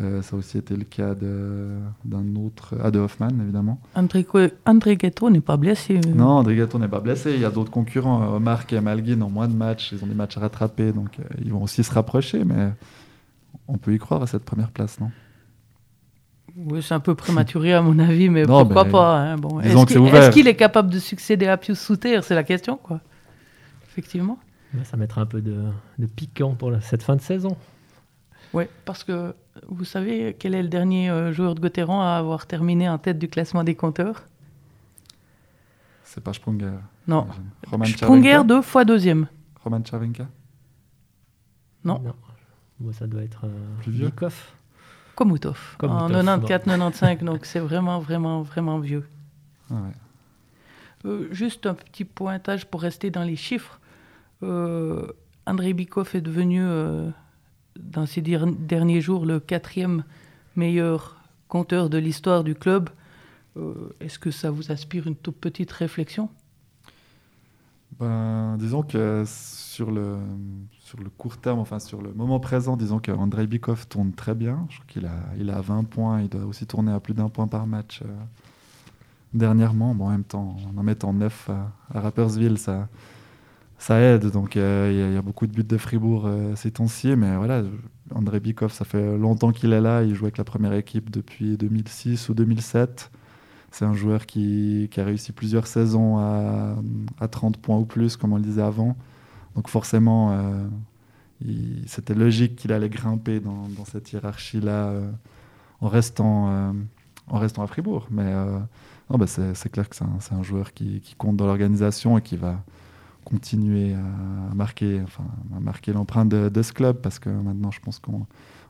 Euh, 0.00 0.22
ça 0.22 0.34
a 0.34 0.38
aussi 0.40 0.58
été 0.58 0.74
le 0.76 0.82
cas 0.82 1.14
de- 1.14 1.78
d'un 2.04 2.34
autre, 2.34 2.74
ah, 2.82 2.90
de 2.90 2.98
Hoffman 2.98 3.28
évidemment. 3.40 3.78
André, 3.94 4.26
André 4.66 4.96
Ghetto 4.96 5.30
n'est 5.30 5.40
pas 5.40 5.56
blessé. 5.56 6.00
euh. 6.04 6.14
Non, 6.14 6.30
André 6.30 6.56
Gatto 6.56 6.80
n'est 6.80 6.88
pas 6.88 6.98
blessé. 6.98 7.34
Il 7.34 7.40
y 7.40 7.44
a 7.44 7.50
d'autres 7.50 7.70
concurrents. 7.70 8.34
Omar 8.34 8.64
et 8.72 8.80
Malguin 8.80 9.20
ont 9.22 9.30
moins 9.30 9.46
de 9.46 9.54
matchs. 9.54 9.92
Ils 9.92 10.02
ont 10.02 10.08
des 10.08 10.14
matchs 10.16 10.36
à 10.36 10.40
rattraper. 10.40 10.90
Donc, 10.90 11.20
euh, 11.20 11.22
ils 11.44 11.52
vont 11.52 11.62
aussi 11.62 11.84
se 11.84 11.92
rapprocher. 11.92 12.42
Mais 12.44 12.72
on 13.68 13.78
peut 13.78 13.94
y 13.94 13.98
croire 13.98 14.20
à 14.22 14.26
cette 14.26 14.44
première 14.44 14.72
place, 14.72 14.98
non? 14.98 15.12
Oui, 16.56 16.82
c'est 16.82 16.94
un 16.94 17.00
peu 17.00 17.14
prématuré 17.14 17.72
à 17.72 17.82
mon 17.82 17.98
avis, 18.00 18.28
mais 18.28 18.42
Non, 18.46 18.64
pourquoi 18.64 18.84
mais 18.84 18.90
pas. 18.90 19.16
hein, 19.20 19.36
bon. 19.36 19.60
Est-ce 19.60 19.86
qu'il 19.86 19.98
ouvert. 19.98 20.14
est-ce 20.16 20.30
qu'il 20.30 20.48
est 20.48 20.56
capable 20.56 20.90
de 20.90 20.98
succéder 20.98 21.46
à 21.46 21.56
Pius 21.56 21.78
Souter? 21.78 22.20
C'est 22.22 22.34
la 22.34 22.44
question, 22.44 22.76
quoi. 22.82 23.00
Effectivement. 23.90 24.38
Ça 24.82 24.96
mettra 24.96 25.20
un 25.20 25.26
peu 25.26 25.40
de, 25.40 25.62
de 26.00 26.06
piquant 26.06 26.54
pour 26.54 26.72
la- 26.72 26.80
cette 26.80 27.04
fin 27.04 27.14
de 27.14 27.20
saison. 27.20 27.56
Oui, 28.52 28.64
parce 28.84 29.04
que 29.04 29.34
vous 29.68 29.84
savez 29.84 30.36
quel 30.38 30.54
est 30.54 30.62
le 30.62 30.68
dernier 30.68 31.10
euh, 31.10 31.32
joueur 31.32 31.54
de 31.54 31.60
Gauthieron 31.60 32.00
à 32.00 32.16
avoir 32.16 32.46
terminé 32.46 32.88
en 32.88 32.98
tête 32.98 33.18
du 33.18 33.28
classement 33.28 33.64
des 33.64 33.74
compteurs? 33.74 34.24
C'est 36.04 36.22
pas 36.22 36.32
Sprunger. 36.32 36.72
Non. 37.06 37.26
Roman 37.70 37.84
Sprunger, 37.84 38.42
deux 38.44 38.62
fois 38.62 38.84
deuxième. 38.84 39.26
Roman 39.62 39.82
Červenka 39.82 40.26
Non. 41.84 42.02
Bon, 42.80 42.92
ça 42.92 43.06
doit 43.06 43.22
être 43.22 43.44
euh. 43.44 44.30
Komoutov, 45.14 45.76
En 45.82 46.08
94-95, 46.08 47.18
donc 47.24 47.44
c'est 47.44 47.60
vraiment, 47.60 48.00
vraiment, 48.00 48.42
vraiment 48.42 48.78
vieux. 48.78 49.06
Ah 49.70 49.74
ouais. 49.74 49.92
Euh, 51.06 51.28
juste 51.30 51.66
un 51.66 51.74
petit 51.74 52.04
pointage 52.04 52.66
pour 52.66 52.82
rester 52.82 53.10
dans 53.10 53.22
les 53.22 53.36
chiffres. 53.36 53.80
Euh, 54.42 55.06
André 55.46 55.72
Bikov 55.72 56.10
est 56.14 56.20
devenu, 56.20 56.60
euh, 56.62 57.10
dans 57.78 58.06
ces 58.06 58.20
derniers 58.20 59.00
jours, 59.00 59.26
le 59.26 59.40
quatrième 59.40 60.04
meilleur 60.56 61.16
compteur 61.48 61.90
de 61.90 61.98
l'histoire 61.98 62.44
du 62.44 62.54
club. 62.54 62.90
Euh, 63.56 63.74
Est-ce 64.00 64.18
que 64.18 64.30
ça 64.30 64.50
vous 64.50 64.72
inspire 64.72 65.06
une 65.06 65.16
toute 65.16 65.36
petite 65.36 65.70
réflexion? 65.72 66.28
Ben, 68.00 68.56
disons 68.58 68.82
que 68.82 69.22
sur 69.26 69.92
le, 69.92 70.16
sur 70.80 70.98
le 70.98 71.08
court 71.10 71.36
terme, 71.36 71.60
enfin 71.60 71.78
sur 71.78 72.02
le 72.02 72.12
moment 72.12 72.40
présent, 72.40 72.76
disons 72.76 72.98
qu'Andrei 72.98 73.46
Bikov 73.46 73.86
tourne 73.86 74.12
très 74.12 74.34
bien. 74.34 74.66
Je 74.68 74.76
crois 74.76 74.86
qu'il 74.88 75.06
a, 75.06 75.22
il 75.38 75.48
a 75.50 75.60
20 75.60 75.84
points. 75.84 76.20
Il 76.22 76.28
doit 76.28 76.44
aussi 76.44 76.66
tourner 76.66 76.92
à 76.92 76.98
plus 76.98 77.14
d'un 77.14 77.28
point 77.28 77.46
par 77.46 77.66
match 77.68 78.02
euh, 78.02 78.06
dernièrement. 79.32 79.94
Bon, 79.94 80.06
en 80.06 80.10
même 80.10 80.24
temps, 80.24 80.56
en 80.74 80.76
en 80.76 80.82
mettant 80.82 81.12
9 81.12 81.50
à, 81.50 81.72
à 81.96 82.00
Rappersville, 82.00 82.58
ça, 82.58 82.88
ça 83.84 83.98
aide. 84.00 84.30
Donc 84.30 84.56
euh, 84.56 85.08
il 85.10 85.14
y, 85.14 85.16
a- 85.18 85.22
beaucoup 85.22 85.46
de 85.46 85.52
buts 85.52 85.62
de 85.64 85.76
Fribourg 85.76 86.24
euh, 86.26 86.56
ces 86.56 86.70
temps-ci. 86.70 87.16
Mais 87.16 87.36
voilà, 87.36 87.62
André 88.14 88.40
Bikov, 88.40 88.72
ça 88.72 88.84
fait 88.84 89.18
longtemps 89.18 89.52
qu'il 89.52 89.72
est 89.72 89.80
là. 89.80 90.02
Il 90.02 90.14
joue 90.14 90.24
avec 90.24 90.38
la 90.38 90.44
première 90.44 90.72
équipe 90.72 91.10
depuis 91.10 91.56
2006 91.58 92.28
ou 92.30 92.34
2007. 92.34 93.10
C'est 93.70 93.84
un 93.84 93.94
joueur 93.94 94.24
qui, 94.26 94.88
qui 94.90 95.00
a 95.00 95.04
réussi 95.04 95.32
plusieurs 95.32 95.66
saisons 95.66 96.18
à, 96.18 96.76
à 97.20 97.28
30 97.28 97.58
points 97.58 97.76
ou 97.78 97.84
plus, 97.84 98.16
comme 98.16 98.32
on 98.32 98.36
le 98.36 98.42
disait 98.42 98.62
avant. 98.62 98.96
Donc 99.56 99.68
forcément, 99.68 100.32
euh, 100.32 100.66
c'était 101.86 102.14
logique 102.14 102.56
qu'il 102.56 102.72
allait 102.72 102.88
grimper 102.88 103.40
dans, 103.40 103.68
dans 103.76 103.84
cette 103.84 104.12
hiérarchie-là 104.12 104.92
en, 105.80 105.88
restant, 105.88 106.74
en 107.28 107.38
restant 107.38 107.62
à 107.62 107.66
Fribourg. 107.66 108.06
Mais 108.10 108.32
bah, 109.10 109.26
c'est 109.26 109.68
clair 109.70 109.88
que 109.88 109.96
c'est 109.96 110.04
un, 110.04 110.38
un 110.38 110.42
joueur 110.42 110.72
qui, 110.72 111.00
qui 111.00 111.14
compte 111.16 111.36
dans 111.36 111.46
l'organisation 111.46 112.16
et 112.18 112.22
qui 112.22 112.36
va 112.36 112.62
continuer 113.24 113.94
à, 113.94 114.54
marquer, 114.54 115.00
enfin, 115.02 115.24
à 115.56 115.60
marquer 115.60 115.92
l'empreinte 115.92 116.28
de, 116.28 116.48
de 116.48 116.62
ce 116.62 116.72
club 116.72 116.96
parce 116.98 117.18
que 117.18 117.28
maintenant, 117.30 117.70
je 117.70 117.80
pense 117.80 117.98
qu'on 117.98 118.26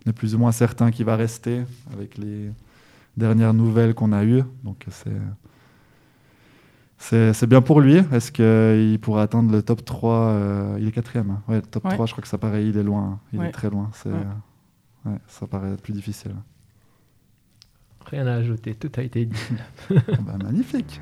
est 0.07 0.13
plus 0.13 0.35
ou 0.35 0.39
moins 0.39 0.53
certain 0.53 0.91
qu'il 0.91 1.05
va 1.07 1.17
rester 1.17 1.63
avec 1.93 2.17
les 2.19 2.51
dernières 3.17 3.55
nouvelles 3.55 3.95
qu'on 3.95 4.13
a 4.13 4.25
eues. 4.25 4.43
Donc 4.65 4.85
c'est 4.91 5.11
c'est 6.99 7.47
bien 7.47 7.61
pour 7.61 7.81
lui. 7.83 7.97
Est-ce 8.13 8.33
qu'il 8.33 8.99
pourra 9.01 9.23
atteindre 9.23 9.53
le 9.53 9.63
top 9.63 9.85
3 9.85 10.15
euh, 10.29 10.77
Il 10.81 10.89
est 10.89 10.93
quatrième. 10.93 11.31
hein. 11.33 11.43
Ouais, 11.49 11.57
le 11.57 11.63
top 11.63 11.85
Ouais. 11.85 11.91
3, 11.93 12.07
je 12.07 12.13
crois 12.13 12.23
que 12.23 12.29
ça 12.29 12.39
paraît, 12.39 12.67
il 12.67 12.79
est 12.79 12.83
loin. 12.83 13.21
Il 13.33 13.41
Ouais. 13.41 13.49
est 13.49 13.53
très 13.53 13.69
loin. 13.69 13.91
C'est, 13.93 14.09
Ouais. 14.11 14.17
ouais, 15.07 15.19
ça 15.29 15.47
paraît 15.47 15.77
plus 15.77 15.93
difficile. 15.93 16.33
Rien 18.07 18.27
à 18.27 18.35
ajouter, 18.35 18.75
tout 18.75 18.91
a 18.97 19.03
été 19.03 19.27
dit. 19.27 19.37
Ah 19.91 19.95
bah, 20.21 20.37
magnifique. 20.43 21.01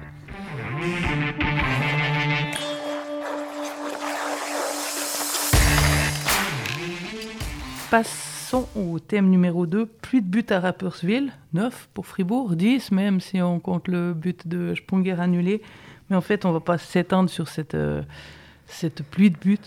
Passons 7.92 8.68
au 8.74 8.98
thème 9.00 9.28
numéro 9.28 9.66
2, 9.66 9.84
plus 9.84 10.22
de 10.22 10.26
buts 10.26 10.46
à 10.48 10.60
Rapperswil, 10.60 11.30
9 11.52 11.90
pour 11.92 12.06
Fribourg, 12.06 12.56
10 12.56 12.90
même 12.90 13.20
si 13.20 13.42
on 13.42 13.60
compte 13.60 13.86
le 13.86 14.14
but 14.14 14.48
de 14.48 14.74
Sprunger 14.74 15.20
annulé. 15.20 15.60
Mais 16.08 16.16
en 16.16 16.22
fait, 16.22 16.46
on 16.46 16.48
ne 16.48 16.54
va 16.54 16.60
pas 16.60 16.78
s'étendre 16.78 17.28
sur 17.28 17.48
cette, 17.48 17.74
euh, 17.74 18.00
cette 18.64 19.02
pluie 19.02 19.30
de 19.30 19.36
buts. 19.36 19.58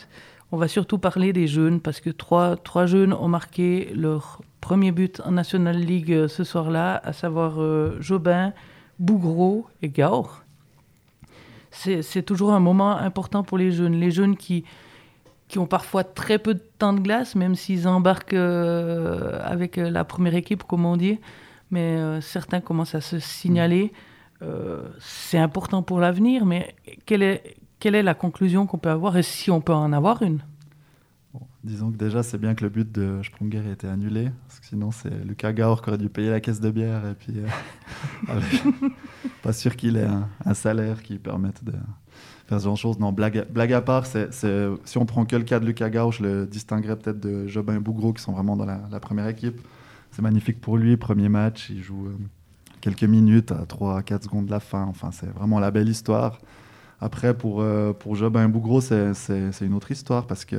On 0.52 0.58
va 0.58 0.68
surtout 0.68 0.98
parler 0.98 1.34
des 1.34 1.46
jeunes 1.46 1.80
parce 1.80 2.02
que 2.02 2.10
trois, 2.10 2.58
jeunes 2.88 3.14
ont 3.14 3.28
marqué 3.28 3.92
leur 3.94 4.42
premier 4.60 4.92
but 4.92 5.22
en 5.24 5.34
National 5.34 5.78
League 5.78 6.12
euh, 6.12 6.28
ce 6.28 6.44
soir-là, 6.44 7.00
à 7.04 7.14
savoir 7.14 7.62
euh, 7.62 7.96
Jobin, 8.00 8.54
Bougro 8.98 9.68
et 9.84 9.90
Gaur. 9.90 10.42
C'est 11.70 12.24
toujours 12.24 12.54
un 12.54 12.60
moment 12.60 12.98
important 12.98 13.44
pour 13.44 13.60
les 13.60 13.72
jeunes. 13.72 13.94
Les 13.94 14.10
jeunes 14.10 14.36
qui, 14.36 14.64
qui 15.48 15.60
ont 15.60 15.68
parfois 15.68 16.04
très 16.04 16.40
peu 16.40 16.54
de 16.56 16.64
temps 16.80 16.94
de 16.94 17.00
glace, 17.00 17.36
même 17.36 17.56
s'ils 17.56 17.88
embarquent 17.88 18.34
euh, 18.34 19.40
avec 19.44 19.78
euh, 19.78 19.90
la 19.90 20.04
première 20.04 20.36
équipe, 20.36 20.64
comme 20.64 20.86
on 20.86 20.98
dit. 20.98 21.20
Mais 21.72 21.98
euh, 21.98 22.22
certains 22.22 22.62
commencent 22.62 22.96
à 22.96 23.02
se 23.02 23.20
signaler. 23.20 23.92
Euh, 24.42 24.82
c'est 25.00 25.38
important 25.38 25.82
pour 25.84 26.00
l'avenir, 26.00 26.46
mais 26.46 26.76
quelle 27.06 27.24
est, 27.24 27.58
quelle 27.80 27.96
est 27.96 28.04
la 28.04 28.14
conclusion 28.16 28.66
qu'on 28.66 28.78
peut 28.78 28.90
avoir? 28.90 29.18
Et 29.18 29.24
si 29.24 29.52
on 29.52 29.62
peut 29.62 29.74
en 29.74 29.94
avoir 29.94 30.22
une? 30.24 30.40
Bon, 31.34 31.42
disons 31.64 31.92
que 31.92 31.98
déjà, 31.98 32.24
c'est 32.24 32.38
bien 32.38 32.56
que 32.56 32.64
le 32.64 32.70
but 32.70 32.92
de 32.92 33.22
Sprunger 33.24 33.62
ait 33.68 33.74
été 33.74 33.88
annulé, 33.88 34.32
parce 34.48 34.60
que 34.60 34.66
sinon, 34.66 34.92
c'est 34.92 35.10
Lucas 35.26 35.54
Gaur 35.54 35.82
qui 35.82 35.90
aurait 35.90 35.98
dû 35.98 36.10
payer 36.10 36.30
la 36.30 36.40
caisse 36.40 36.60
de 36.62 36.72
bière. 36.72 37.04
Et 37.08 37.14
puis, 37.14 37.34
avec- 38.28 38.64
pas 39.44 39.54
sûr 39.54 39.76
qu'il 39.76 39.98
ait 39.98 40.06
un, 40.06 40.28
un 40.46 40.54
salaire 40.54 41.02
qui 41.04 41.18
permette 41.20 41.64
de 41.64 41.74
faire 42.48 42.60
ce 42.60 42.66
genre 42.66 42.74
de 42.74 42.80
choses. 42.80 43.00
Non, 43.00 43.12
blague, 43.12 43.46
à- 43.74 43.82
part, 43.82 44.06
si 44.06 44.98
on 44.98 45.06
prend 45.06 45.26
que 45.26 45.36
le 45.36 45.44
cas 45.44 45.60
de 45.60 45.66
Lucas 45.66 45.90
Gaur, 45.90 46.12
je 46.12 46.24
le 46.24 46.46
distinguerais 46.46 46.96
peut-être 46.96 47.20
de 47.20 47.48
Jobin 47.48 47.76
et 47.76 47.80
Bougro, 47.80 48.14
qui 48.14 48.22
sont 48.22 48.32
vraiment 48.34 48.56
dans 48.56 48.66
la, 48.66 49.00
première 49.00 49.28
équipe. 49.28 49.60
C'est 50.12 50.22
magnifique 50.22 50.62
pour 50.62 50.78
lui, 50.78 50.96
premier 50.98 51.28
match, 51.28 51.70
il 51.70 51.82
joue 51.82 52.08
euh, 52.08 52.18
quelques 52.82 53.04
minutes 53.04 53.52
à 53.52 53.66
3 53.66 53.98
à 53.98 54.04
4 54.04 54.24
secondes 54.24 54.46
de 54.46 54.52
la 54.52 54.60
fin. 54.62 54.86
Enfin, 54.86 55.12
c'est 55.12 55.28
vraiment 55.28 55.60
la 55.60 55.72
belle 55.72 55.90
histoire. 55.90 56.40
Après, 57.02 57.36
pour, 57.36 57.62
euh, 57.62 57.92
pour 57.94 58.16
Jobin 58.16 58.46
et 58.46 58.48
Bougro, 58.48 58.80
c'est, 58.80 59.12
une 59.62 59.74
autre 59.74 59.92
histoire 59.92 60.26
parce 60.28 60.46
que 60.46 60.56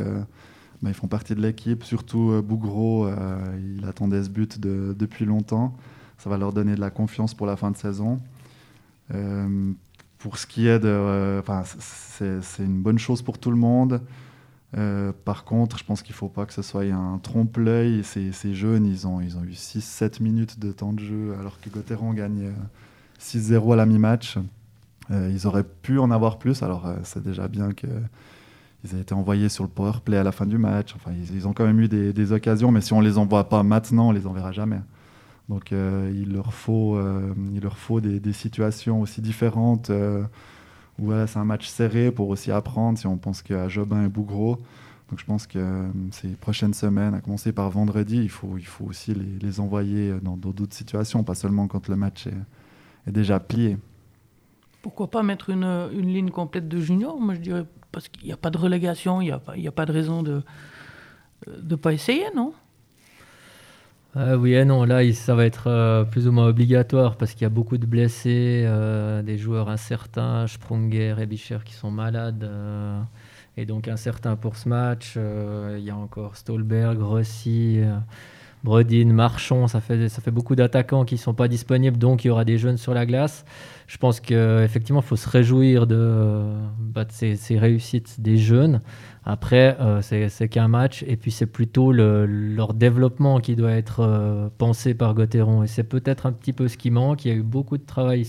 bah, 0.83 0.91
ils 0.91 0.95
font 0.95 1.09
partie 1.09 1.35
de 1.35 1.41
l'équipe, 1.41 1.85
surtout 1.85 2.31
euh, 2.33 2.43
euh, 2.43 3.77
il 3.79 3.85
attendait 3.89 4.23
ce 4.23 4.29
but 4.29 4.61
de- 4.61 4.95
depuis 4.99 5.25
longtemps. 5.25 5.75
Ça 6.19 6.29
va 6.29 6.37
leur 6.37 6.53
donner 6.53 6.75
de 6.75 6.81
la 6.81 6.91
confiance 6.91 7.35
pour 7.35 7.47
la 7.47 7.57
fin 7.57 7.71
de 7.71 7.77
saison. 7.77 8.21
Pour 10.27 10.39
ce 10.39 10.47
qui 10.49 10.67
est 10.67 10.81
de... 10.81 10.89
euh, 10.89 11.39
enfin, 11.39 11.63
c'est 11.63 12.65
une 12.65 12.83
bonne 12.83 12.99
chose 12.99 13.23
pour 13.23 13.39
tout 13.39 13.53
le 13.53 13.57
monde. 13.57 14.01
Euh, 14.77 15.13
par 15.25 15.45
contre, 15.45 15.79
je 15.79 15.85
pense 15.85 16.03
qu'il 16.03 16.15
ne 16.15 16.17
faut 16.17 16.29
pas 16.29 16.47
que 16.47 16.53
ce 16.53 16.63
soit 16.63 16.83
un 16.83 17.21
trompe-l'œil. 17.23 18.03
Ces, 18.03 18.33
jeunes, 18.53 18.87
ils 18.87 19.07
ont, 19.07 19.21
eu 19.21 19.29
6-7 19.29 20.21
minutes 20.21 20.59
de 20.59 20.73
temps 20.73 20.93
de 20.93 20.99
jeu 20.99 21.37
alors 21.39 21.61
que 21.61 21.71
Gauthieron 21.71 22.13
gagne 22.13 22.47
euh, 22.47 22.53
6-0 23.21 23.75
à 23.75 23.77
la 23.77 23.87
mi-match. 23.87 24.37
Euh, 25.13 25.31
ils 25.33 25.47
auraient 25.47 25.63
pu 25.63 26.01
en 26.01 26.11
avoir 26.11 26.41
plus. 26.41 26.65
Alors, 26.65 26.89
euh, 26.89 26.97
c'est 27.05 27.23
déjà 27.23 27.47
bien 27.47 27.71
que 27.71 27.87
ils 28.83 28.97
aient 28.97 29.03
été 29.03 29.15
envoyés 29.15 29.49
sur 29.49 29.63
le 29.63 29.71
power 29.71 30.01
play 30.05 30.17
à 30.17 30.25
la 30.25 30.33
fin 30.33 30.45
du 30.45 30.59
match. 30.59 30.93
Enfin, 30.97 31.13
ils, 31.33 31.47
ont 31.47 31.53
quand 31.53 31.67
même 31.67 31.79
eu 31.79 31.87
des, 31.87 32.33
occasions, 32.33 32.73
mais 32.73 32.81
si 32.81 32.93
on 32.93 33.01
les 33.01 33.17
envoie 33.17 33.49
pas 33.49 33.63
maintenant, 33.63 34.09
on 34.09 34.13
les 34.13 34.27
enverra 34.27 34.51
jamais. 34.51 34.81
Donc, 35.49 35.73
euh, 35.73 36.13
il 36.15 36.33
leur 36.33 36.53
faut, 36.53 36.97
euh, 36.97 37.33
il 37.55 37.61
leur 37.61 37.79
faut 37.79 38.01
des, 38.01 38.33
situations 38.33 39.01
aussi 39.01 39.21
différentes. 39.21 39.91
euh, 39.91 40.25
où 40.99 41.07
voilà, 41.07 41.27
c'est 41.27 41.39
un 41.39 41.45
match 41.45 41.67
serré 41.67 42.11
pour 42.11 42.29
aussi 42.29 42.51
apprendre. 42.51 42.99
Si 42.99 43.07
on 43.07 43.19
pense 43.19 43.43
qu'à 43.43 43.69
Jobin 43.69 44.05
et 44.05 44.09
Bougro, 44.09 44.59
donc 45.11 45.21
je 45.21 45.25
pense 45.25 45.47
que 45.47 45.59
euh, 45.59 45.89
ces 46.11 46.29
prochaines 46.29 46.75
semaines, 46.75 47.15
à 47.15 47.21
commencer 47.21 47.53
par 47.53 47.71
vendredi, 47.71 48.17
il 48.17 48.31
faut, 48.31 48.57
il 48.59 48.67
faut 48.67 48.87
aussi 48.87 49.15
les, 49.15 49.61
envoyer 49.61 50.15
dans 50.23 50.37
d'autres 50.37 50.75
situations, 50.75 51.23
pas 51.23 51.35
seulement 51.35 51.69
quand 51.69 51.89
le 51.89 51.97
match 51.97 52.27
est, 52.27 53.13
déjà 53.13 53.39
plié. 53.39 53.79
Pourquoi 54.83 55.11
pas 55.11 55.23
mettre 55.23 55.51
une, 55.51 55.89
ligne 55.93 56.31
complète 56.31 56.67
de 56.67 56.81
juniors 56.81 57.21
Moi, 57.21 57.35
je 57.35 57.41
dirais, 57.41 57.67
parce 57.93 58.09
qu'il 58.09 58.27
n'y 58.27 58.33
a 58.33 58.37
pas 58.37 58.51
de 58.51 58.59
relégation, 58.59 59.21
il 59.21 59.27
n'y 59.27 59.31
a, 59.67 59.69
a 59.69 59.73
pas 59.73 59.87
de 59.87 59.93
raison 59.93 60.23
de 60.23 60.43
ne 61.47 61.77
pas 61.77 61.93
essayer, 61.93 62.25
non? 62.35 62.53
Euh, 64.17 64.35
oui 64.35 64.55
et 64.55 64.65
non, 64.65 64.85
là 64.85 65.13
ça 65.13 65.35
va 65.35 65.45
être 65.45 65.67
euh, 65.67 66.05
plus 66.05 66.27
ou 66.27 66.33
moins 66.33 66.47
obligatoire 66.47 67.17
parce 67.19 67.33
qu'il 67.33 67.43
y 67.43 67.45
a 67.45 67.51
beaucoup 67.51 67.77
de 67.77 67.85
blessés, 67.85 68.63
euh, 68.65 69.23
des 69.23 69.37
joueurs 69.37 69.69
incertains, 69.69 70.47
Sprunger 70.47 71.17
et 71.21 71.27
Bicher 71.27 71.59
qui 71.63 71.75
sont 71.75 71.91
malades 71.91 72.45
euh, 72.45 72.99
et 73.59 73.67
donc 73.67 73.89
incertains 73.89 74.37
pour 74.37 74.57
ce 74.57 74.71
match. 74.71 75.17
Il 75.17 75.85
y 75.85 75.91
a 75.91 75.97
encore 75.97 76.37
Stolberg, 76.37 76.99
Rossi, 77.03 77.81
Bredin, 78.65 79.07
Marchand, 79.13 79.69
ça 79.69 79.81
fait, 79.81 80.09
ça 80.09 80.21
fait 80.21 80.31
beaucoup 80.31 80.57
d'attaquants 80.57 81.05
qui 81.05 81.15
ne 81.15 81.21
sont 81.21 81.35
pas 81.35 81.49
disponibles, 81.49 81.99
donc 81.99 82.25
il 82.25 82.29
y 82.29 82.31
aura 82.31 82.45
des 82.45 82.59
jeunes 82.59 82.77
sur 82.77 82.95
la 82.95 83.07
glace. 83.07 83.45
Je 83.87 83.97
pense 83.99 84.21
qu'effectivement 84.21 85.01
il 85.01 85.07
faut 85.07 85.17
se 85.17 85.29
réjouir 85.29 85.87
de, 85.87 86.43
bah, 86.79 87.05
ces, 87.09 87.37
réussites 87.59 88.21
des 88.21 88.37
jeunes. 88.37 88.81
Après, 89.25 89.77
euh, 89.81 90.01
c'est 90.03 90.49
qu'un 90.49 90.69
match, 90.69 91.05
et 91.07 91.17
puis 91.17 91.31
c'est 91.31 91.47
plutôt 91.47 91.93
le- 91.93 92.27
leur 92.27 92.75
développement 92.75 93.41
qui 93.41 93.57
doit 93.57 93.73
être 93.73 94.01
euh, 94.01 94.49
pensé 94.59 94.95
par 94.95 95.15
Gauthieron. 95.15 95.63
Et 95.63 95.67
c'est 95.67 95.85
peut-être 95.85 96.27
un 96.27 96.33
petit 96.33 96.53
peu 96.53 96.69
ce 96.69 96.77
qui 96.77 96.91
manque. 96.91 97.25
Il 97.25 97.29
y 97.29 97.31
a 97.33 97.35
eu 97.35 97.43
beaucoup 97.43 97.77
de 97.79 97.85
travail 97.85 98.27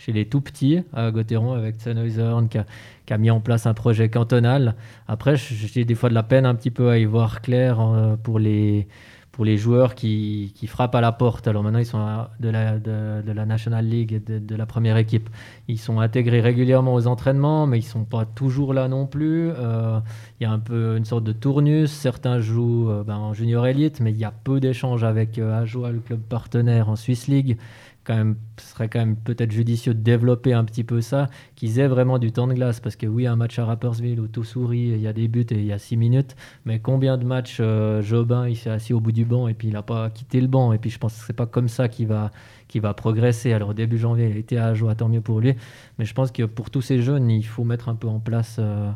chez 0.00 0.12
les 0.12 0.24
tout 0.26 0.40
petits 0.40 0.80
à 0.94 1.10
Gauthieron 1.10 1.52
avec 1.52 1.80
Sennheiser 1.80 2.32
qui 2.48 3.12
a, 3.12 3.18
mis 3.18 3.30
en 3.30 3.40
place 3.40 3.66
un 3.66 3.74
projet 3.74 4.08
cantonal. 4.08 4.74
Après, 5.08 5.36
j'ai 5.36 5.84
des 5.84 5.94
fois 5.94 6.08
de 6.08 6.14
la 6.14 6.22
peine 6.22 6.46
un 6.46 6.54
petit 6.54 6.70
peu 6.70 6.88
à 6.88 6.98
y 6.98 7.04
voir 7.04 7.42
clair 7.42 7.80
euh, 7.80 8.16
pour 8.16 8.38
les, 8.38 8.88
pour 9.32 9.44
les 9.44 9.56
joueurs 9.56 9.94
qui, 9.94 10.52
qui 10.56 10.66
frappent 10.66 10.94
à 10.94 11.00
la 11.00 11.12
porte. 11.12 11.46
Alors 11.46 11.62
maintenant, 11.62 11.78
ils 11.78 11.86
sont 11.86 12.26
de 12.40 12.48
la, 12.48 12.78
de, 12.78 13.32
la 13.32 13.46
National 13.46 13.86
League 13.86 14.12
et 14.12 14.20
de, 14.20 14.56
la 14.56 14.66
première 14.66 14.96
équipe. 14.96 15.30
Ils 15.68 15.78
sont 15.78 16.00
intégrés 16.00 16.40
régulièrement 16.40 16.94
aux 16.94 17.06
entraînements, 17.06 17.66
mais 17.66 17.78
ils 17.78 17.82
sont 17.82 18.04
pas 18.04 18.24
toujours 18.24 18.74
là 18.74 18.88
non 18.88 19.06
plus. 19.06 19.50
Euh, 19.50 20.00
il 20.40 20.44
y 20.44 20.46
a 20.46 20.50
un 20.50 20.58
peu 20.58 20.96
une 20.96 21.04
sorte 21.04 21.24
de 21.24 21.32
tournus. 21.32 21.90
Certains 21.90 22.40
jouent 22.40 22.90
euh, 22.90 23.04
ben, 23.04 23.16
en 23.16 23.32
junior 23.32 23.66
élite, 23.66 24.00
mais 24.00 24.10
il 24.10 24.18
y 24.18 24.24
a 24.24 24.32
peu 24.32 24.58
d'échanges 24.58 25.04
avec 25.04 25.38
euh, 25.38 25.62
Ajoa, 25.62 25.90
le 25.90 26.00
club 26.00 26.20
partenaire 26.20 26.88
en 26.88 26.96
Swiss 26.96 27.28
League. 27.28 27.56
Quand 28.04 28.16
même, 28.16 28.36
ce 28.56 28.68
serait 28.70 28.88
quand 28.88 29.00
même 29.00 29.16
peut-être 29.16 29.52
judicieux 29.52 29.92
de 29.92 30.00
développer 30.00 30.54
un 30.54 30.64
petit 30.64 30.84
peu 30.84 31.02
ça, 31.02 31.28
qu'ils 31.54 31.78
aient 31.80 31.86
vraiment 31.86 32.18
du 32.18 32.32
temps 32.32 32.46
de 32.46 32.54
glace. 32.54 32.80
Parce 32.80 32.96
que 32.96 33.06
oui, 33.06 33.26
un 33.26 33.36
match 33.36 33.58
à 33.58 33.66
Rapperswil 33.66 34.18
où 34.20 34.26
tout 34.26 34.42
sourit, 34.42 34.92
il 34.94 35.00
y 35.00 35.06
a 35.06 35.12
des 35.12 35.28
buts 35.28 35.46
et 35.50 35.56
il 35.56 35.66
y 35.66 35.72
a 35.72 35.78
6 35.78 35.98
minutes. 35.98 36.34
Mais 36.64 36.78
combien 36.78 37.18
de 37.18 37.24
matchs 37.24 37.58
euh, 37.60 38.00
Jobin, 38.00 38.48
il 38.48 38.56
s'est 38.56 38.70
assis 38.70 38.94
au 38.94 39.00
bout 39.00 39.12
du 39.12 39.26
banc 39.26 39.48
et 39.48 39.54
puis 39.54 39.68
il 39.68 39.74
n'a 39.74 39.82
pas 39.82 40.08
quitté 40.08 40.40
le 40.40 40.46
banc. 40.46 40.72
Et 40.72 40.78
puis 40.78 40.88
je 40.88 40.98
pense 40.98 41.18
que 41.18 41.26
c'est 41.26 41.34
pas 41.34 41.46
comme 41.46 41.68
ça 41.68 41.88
qu'il 41.88 42.06
va, 42.06 42.30
qu'il 42.68 42.80
va 42.80 42.94
progresser. 42.94 43.52
Alors 43.52 43.74
début 43.74 43.98
janvier, 43.98 44.30
il 44.30 44.36
été 44.38 44.56
à 44.56 44.68
Ajoa, 44.68 44.94
tant 44.94 45.08
mieux 45.08 45.20
pour 45.20 45.40
lui. 45.40 45.54
Mais 45.98 46.06
je 46.06 46.14
pense 46.14 46.32
que 46.32 46.44
pour 46.44 46.70
tous 46.70 46.82
ces 46.82 47.02
jeunes, 47.02 47.30
il 47.30 47.42
faut 47.42 47.64
mettre 47.64 47.90
un 47.90 47.94
peu 47.94 48.08
en 48.08 48.18
place 48.18 48.56
euh, 48.58 48.90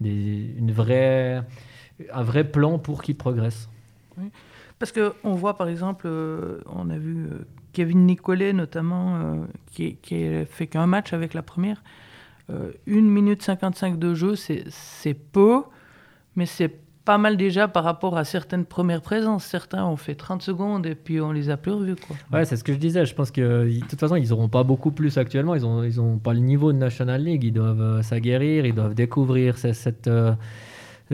des, 0.00 0.54
une 0.56 0.70
vraie, 0.70 1.42
un 2.12 2.22
vrai 2.22 2.44
plan 2.44 2.78
pour 2.78 3.02
qu'ils 3.02 3.16
progressent. 3.16 3.68
Parce 4.78 4.92
qu'on 4.92 5.34
voit 5.34 5.56
par 5.56 5.68
exemple, 5.68 6.08
on 6.66 6.90
a 6.90 6.96
vu 6.96 7.28
Kevin 7.76 8.06
Nicolet 8.06 8.54
notamment, 8.54 9.44
qui, 9.72 9.96
qui 9.96 10.24
fait 10.48 10.66
qu'un 10.66 10.86
match 10.86 11.12
avec 11.12 11.34
la 11.34 11.42
première. 11.42 11.82
1 12.48 12.72
minute 12.86 13.42
55 13.42 13.98
de 13.98 14.14
jeu, 14.14 14.34
c'est 14.34 15.14
peu, 15.14 15.62
mais 16.36 16.46
c'est 16.46 16.80
pas 17.06 17.18
mal 17.18 17.36
déjà 17.36 17.68
par 17.68 17.84
rapport 17.84 18.18
à 18.18 18.24
certaines 18.24 18.64
premières 18.64 19.00
présences. 19.00 19.44
Certains 19.44 19.86
ont 19.86 19.96
fait 19.96 20.16
30 20.16 20.42
secondes 20.42 20.86
et 20.86 20.96
puis 20.96 21.20
on 21.20 21.30
les 21.30 21.50
a 21.50 21.56
plus 21.56 21.70
revus. 21.70 21.94
Quoi. 21.94 22.16
Ouais, 22.32 22.44
c'est 22.44 22.56
ce 22.56 22.64
que 22.64 22.72
je 22.72 22.78
disais. 22.78 23.06
Je 23.06 23.14
pense 23.14 23.30
que 23.30 23.64
de 23.64 23.80
toute 23.86 23.98
façon, 23.98 24.16
ils 24.16 24.30
n'auront 24.30 24.48
pas 24.48 24.64
beaucoup 24.64 24.90
plus 24.90 25.16
actuellement. 25.16 25.54
Ils 25.54 25.62
n'ont 25.62 25.84
ils 25.84 26.00
ont 26.00 26.18
pas 26.18 26.34
le 26.34 26.40
niveau 26.40 26.72
de 26.72 26.78
National 26.78 27.22
League. 27.22 27.44
Ils 27.44 27.52
doivent 27.52 27.80
euh, 27.80 28.02
s'aguerrir, 28.02 28.66
ils 28.66 28.74
doivent 28.74 28.94
découvrir 28.94 29.56
cette, 29.56 30.08
euh, 30.08 30.34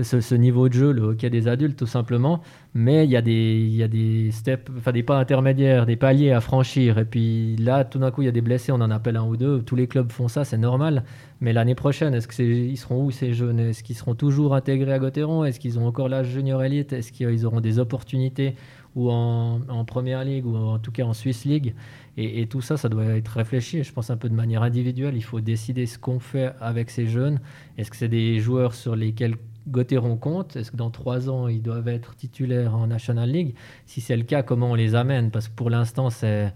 ce, 0.00 0.34
niveau 0.34 0.68
de 0.68 0.74
jeu, 0.74 0.92
le 0.92 1.02
hockey 1.02 1.28
des 1.28 1.48
adultes, 1.48 1.78
tout 1.78 1.86
simplement. 1.86 2.40
Mais 2.74 3.04
il 3.04 3.10
y 3.10 3.16
a 3.16 3.20
des, 3.20 3.60
il 3.60 3.76
y 3.76 3.82
a 3.82 3.88
des 3.88 4.30
steps, 4.30 4.70
enfin 4.78 4.92
des 4.92 5.02
pas 5.02 5.18
intermédiaires, 5.18 5.84
des 5.84 5.96
paliers 5.96 6.32
à 6.32 6.40
franchir. 6.40 6.98
Et 6.98 7.04
puis 7.04 7.56
là, 7.56 7.84
tout 7.84 7.98
d'un 7.98 8.10
coup, 8.10 8.22
il 8.22 8.24
y 8.24 8.28
a 8.28 8.32
des 8.32 8.40
blessés, 8.40 8.72
on 8.72 8.76
en 8.76 8.90
appelle 8.90 9.16
un 9.16 9.24
ou 9.24 9.36
deux. 9.36 9.60
Tous 9.62 9.76
les 9.76 9.86
clubs 9.86 10.10
font 10.10 10.28
ça, 10.28 10.44
c'est 10.44 10.56
normal. 10.56 11.04
Mais 11.42 11.52
l'année 11.52 11.74
prochaine, 11.74 12.14
est-ce 12.14 12.28
qu'ils 12.28 12.78
seront 12.78 13.04
où 13.04 13.10
ces 13.10 13.34
jeunes? 13.34 13.60
Est-ce 13.60 13.82
qu'ils 13.82 13.96
seront 13.96 14.14
toujours 14.14 14.54
intégrés 14.54 14.92
à 14.94 14.98
Gauthieron 14.98 15.44
Est-ce 15.44 15.60
qu'ils 15.60 15.78
ont 15.78 15.86
encore 15.86 16.08
l'âge 16.08 16.28
junior 16.28 16.62
élite 16.62 16.94
Est-ce 16.94 17.12
qu'ils 17.12 17.44
auront 17.44 17.60
des 17.60 17.78
opportunités 17.78 18.54
ou 18.94 19.10
en, 19.10 19.84
première 19.86 20.24
ligue 20.24 20.46
ou 20.46 20.54
en 20.56 20.78
tout 20.78 20.92
cas 20.92 21.04
en 21.04 21.12
Swiss 21.12 21.44
League? 21.44 21.74
Et, 22.16 22.46
tout 22.46 22.60
ça, 22.60 22.76
ça 22.76 22.88
doit 22.88 23.04
être 23.04 23.28
réfléchi. 23.36 23.82
Je 23.82 23.92
pense 23.92 24.10
un 24.10 24.16
peu 24.16 24.28
de 24.28 24.34
manière 24.34 24.62
individuelle. 24.62 25.16
Il 25.16 25.24
faut 25.24 25.40
décider 25.40 25.86
ce 25.86 25.98
qu'on 25.98 26.20
fait 26.20 26.52
avec 26.60 26.90
ces 26.90 27.06
jeunes. 27.06 27.40
Est-ce 27.76 27.90
que 27.90 27.96
c'est 27.96 28.08
des 28.08 28.38
joueurs 28.38 28.74
sur 28.74 28.96
lesquels 28.96 29.36
Gauthieron 29.68 30.16
compte 30.16 30.56
Est-ce 30.56 30.70
que 30.70 30.76
dans 30.76 30.90
trois 30.90 31.28
ans, 31.28 31.48
ils 31.48 31.62
doivent 31.62 31.88
être 31.88 32.14
titulaires 32.16 32.74
en 32.74 32.86
National 32.86 33.30
League? 33.30 33.54
Si 33.86 34.00
c'est 34.00 34.16
le 34.16 34.24
cas, 34.24 34.42
comment 34.42 34.72
on 34.72 34.74
les 34.74 34.94
amène? 34.94 35.30
Parce 35.30 35.48
que 35.48 35.54
pour 35.54 35.70
l'instant, 35.70 36.10
c'est 36.10 36.52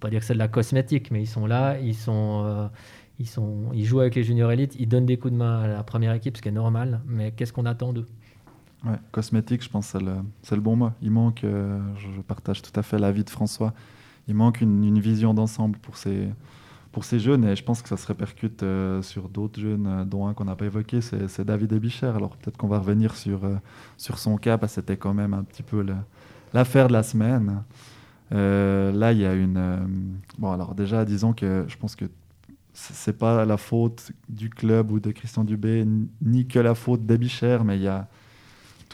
pas 0.00 0.10
dire 0.10 0.20
que 0.20 0.26
c'est 0.26 0.34
de 0.34 0.38
la 0.38 0.48
cosmétique, 0.48 1.10
mais 1.10 1.22
ils 1.22 1.26
sont 1.26 1.46
là, 1.46 1.78
ils 1.78 1.94
sont, 1.94 2.42
euh, 2.44 2.68
ils 3.18 3.28
sont, 3.28 3.70
ils 3.72 3.84
jouent 3.84 4.00
avec 4.00 4.14
les 4.14 4.22
juniors 4.22 4.52
élites, 4.52 4.76
ils 4.78 4.88
donnent 4.88 5.06
des 5.06 5.16
coups 5.16 5.32
de 5.32 5.38
main 5.38 5.62
à 5.62 5.66
la 5.66 5.82
première 5.82 6.12
équipe, 6.12 6.36
ce 6.36 6.42
qui 6.42 6.48
est 6.48 6.52
normal. 6.52 7.00
Mais 7.06 7.32
qu'est-ce 7.32 7.52
qu'on 7.52 7.66
attend 7.66 7.92
d'eux? 7.92 8.06
Cosmétique, 9.12 9.62
je 9.62 9.70
pense, 9.70 9.86
c'est 10.42 10.54
le, 10.56 10.60
bon 10.60 10.76
mot. 10.76 10.90
Il 11.00 11.10
manque, 11.10 11.42
euh, 11.44 11.80
je 11.96 12.20
partage 12.20 12.60
tout 12.60 12.78
à 12.78 12.82
fait 12.82 12.98
l'avis 12.98 13.24
de 13.24 13.30
François, 13.30 13.72
il 14.28 14.34
manque 14.34 14.60
une 14.60 14.98
vision 14.98 15.32
d'ensemble 15.32 15.78
pour 15.78 15.96
ces, 15.96 16.28
pour 16.94 17.04
ces 17.04 17.18
jeunes, 17.18 17.44
et 17.44 17.56
je 17.56 17.64
pense 17.64 17.82
que 17.82 17.88
ça 17.88 17.96
se 17.96 18.06
répercute 18.06 18.62
euh, 18.62 19.02
sur 19.02 19.28
d'autres 19.28 19.60
jeunes, 19.60 19.86
euh, 19.86 20.04
dont 20.04 20.28
un 20.28 20.32
qu'on 20.32 20.44
n'a 20.44 20.54
pas 20.54 20.66
évoqué, 20.66 21.00
c'est 21.00 21.44
David 21.44 21.72
Ebicher. 21.72 22.12
Alors 22.14 22.36
peut-être 22.36 22.56
qu'on 22.56 22.68
va 22.68 22.78
revenir 22.78 23.16
sur, 23.16 23.44
euh, 23.44 23.56
sur 23.96 24.16
son 24.18 24.36
cas, 24.36 24.58
parce 24.58 24.72
que 24.72 24.80
c'était 24.80 24.96
quand 24.96 25.12
même 25.12 25.34
un 25.34 25.42
petit 25.42 25.64
peu 25.64 25.84
l'affaire 26.54 26.86
de 26.86 26.92
la 26.92 27.02
semaine. 27.02 27.64
là, 28.30 29.12
il 29.12 29.18
y 29.18 29.26
a 29.26 29.34
une... 29.34 30.14
bon, 30.38 30.52
alors 30.52 30.76
déjà, 30.76 31.04
disons 31.04 31.32
que 31.32 31.64
je 31.66 31.76
pense 31.76 31.96
que 31.96 32.04
c'est 32.72 33.18
pas 33.18 33.44
la 33.44 33.56
faute 33.56 34.12
du 34.28 34.48
club 34.48 34.92
ou 34.92 35.00
de 35.00 35.10
Christian 35.10 35.42
Dubé, 35.42 35.84
ni 36.22 36.46
que 36.46 36.60
la 36.60 36.76
faute 36.76 37.04
d'Ebicher, 37.04 37.58
mais 37.64 37.76
il 37.76 37.82
y 37.82 37.88
a... 37.88 38.08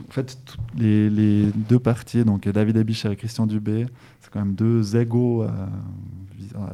en 0.09 0.13
fait, 0.13 0.37
les, 0.77 1.51
deux 1.53 1.79
parties, 1.79 2.25
donc 2.25 2.49
David 2.49 2.77
Ebicher 2.77 3.13
et 3.13 3.17
Christian 3.17 3.47
Dubé, 3.47 3.87
c'est 4.21 4.31
quand 4.33 4.41
même 4.41 4.55
deux 4.55 4.97
égaux 4.97 5.47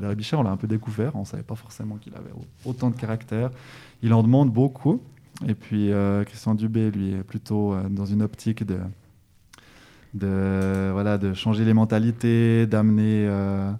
Larry 0.01 0.17
Bichard, 0.17 0.41
on 0.41 0.43
l'a 0.43 0.51
un 0.51 0.57
peu 0.57 0.67
découvert, 0.67 1.17
on 1.17 1.21
ne 1.21 1.25
savait 1.25 1.43
pas 1.43 1.55
forcément 1.55 1.97
qu'il 1.97 2.15
avait 2.15 2.31
autant 2.65 2.91
de 2.91 2.97
caractère. 2.97 3.51
Il 4.03 4.13
en 4.13 4.23
demande 4.23 4.53
beaucoup. 4.53 5.01
Et 5.47 5.55
puis 5.55 5.93
euh, 5.93 6.25
Christian 6.25 6.55
Dubé, 6.55 6.91
lui, 6.91 7.13
est 7.13 7.23
plutôt 7.23 7.75
euh, 7.75 7.89
dans 7.91 8.07
une 8.07 8.23
optique 8.23 8.65
de, 8.65 8.79
de, 10.15 10.91
voilà, 10.93 11.19
de 11.19 11.35
changer 11.35 11.65
les 11.65 11.75
mentalités, 11.75 12.67
d'amener, 12.67 13.27
euh, 13.29 13.73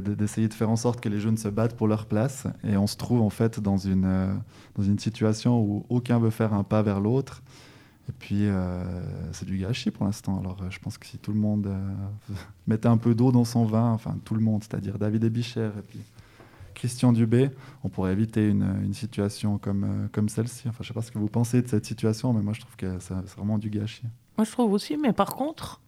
d'essayer 0.00 0.48
de 0.48 0.54
faire 0.54 0.68
en 0.68 0.76
sorte 0.76 1.00
que 1.00 1.08
les 1.08 1.20
jeunes 1.20 1.38
se 1.38 1.48
battent 1.48 1.76
pour 1.76 1.88
leur 1.88 2.06
place. 2.06 2.46
Et 2.64 2.76
on 2.76 2.86
se 2.86 2.96
trouve 2.96 3.22
en 3.22 3.30
fait 3.30 3.60
dans 3.60 3.78
une, 3.78 4.40
dans 4.74 4.82
une 4.82 4.98
situation 4.98 5.60
où 5.60 5.86
aucun 5.88 6.18
veut 6.18 6.30
faire 6.30 6.52
un 6.52 6.64
pas 6.64 6.82
vers 6.82 7.00
l'autre. 7.00 7.42
Et 8.08 8.12
puis, 8.18 8.46
euh, 8.46 8.82
c'est 9.32 9.44
du 9.44 9.58
gâchis 9.58 9.90
pour 9.90 10.06
l'instant. 10.06 10.40
Alors, 10.40 10.56
euh, 10.62 10.70
je 10.70 10.78
pense 10.78 10.96
que 10.96 11.06
si 11.06 11.18
tout 11.18 11.32
le 11.32 11.38
monde 11.38 11.66
euh, 11.66 12.34
mettait 12.66 12.88
un 12.88 12.96
peu 12.96 13.14
d'eau 13.14 13.32
dans 13.32 13.44
son 13.44 13.64
vin, 13.64 13.92
enfin 13.92 14.16
tout 14.24 14.34
le 14.34 14.40
monde, 14.40 14.62
c'est-à-dire 14.62 14.98
David 14.98 15.24
Ebicher 15.24 15.70
et 15.78 15.82
puis 15.82 16.00
Christian 16.74 17.12
Dubé, 17.12 17.50
on 17.84 17.88
pourrait 17.88 18.12
éviter 18.12 18.48
une, 18.48 18.94
situation 18.94 19.58
comme, 19.58 20.08
comme 20.12 20.28
celle-ci. 20.28 20.68
Enfin, 20.68 20.78
je 20.80 20.84
ne 20.84 20.86
sais 20.88 20.94
pas 20.94 21.02
ce 21.02 21.10
que 21.10 21.18
vous 21.18 21.28
pensez 21.28 21.60
de 21.60 21.66
cette 21.66 21.84
situation, 21.84 22.32
mais 22.32 22.40
moi, 22.40 22.52
je 22.52 22.60
trouve 22.60 22.76
que 22.76 22.98
c'est 23.00 23.14
vraiment 23.36 23.58
du 23.58 23.68
gâchis. 23.68 24.06
Moi, 24.36 24.44
je 24.44 24.52
trouve 24.52 24.72
aussi, 24.72 24.96
mais 24.96 25.12
par 25.12 25.34
contre, 25.34 25.80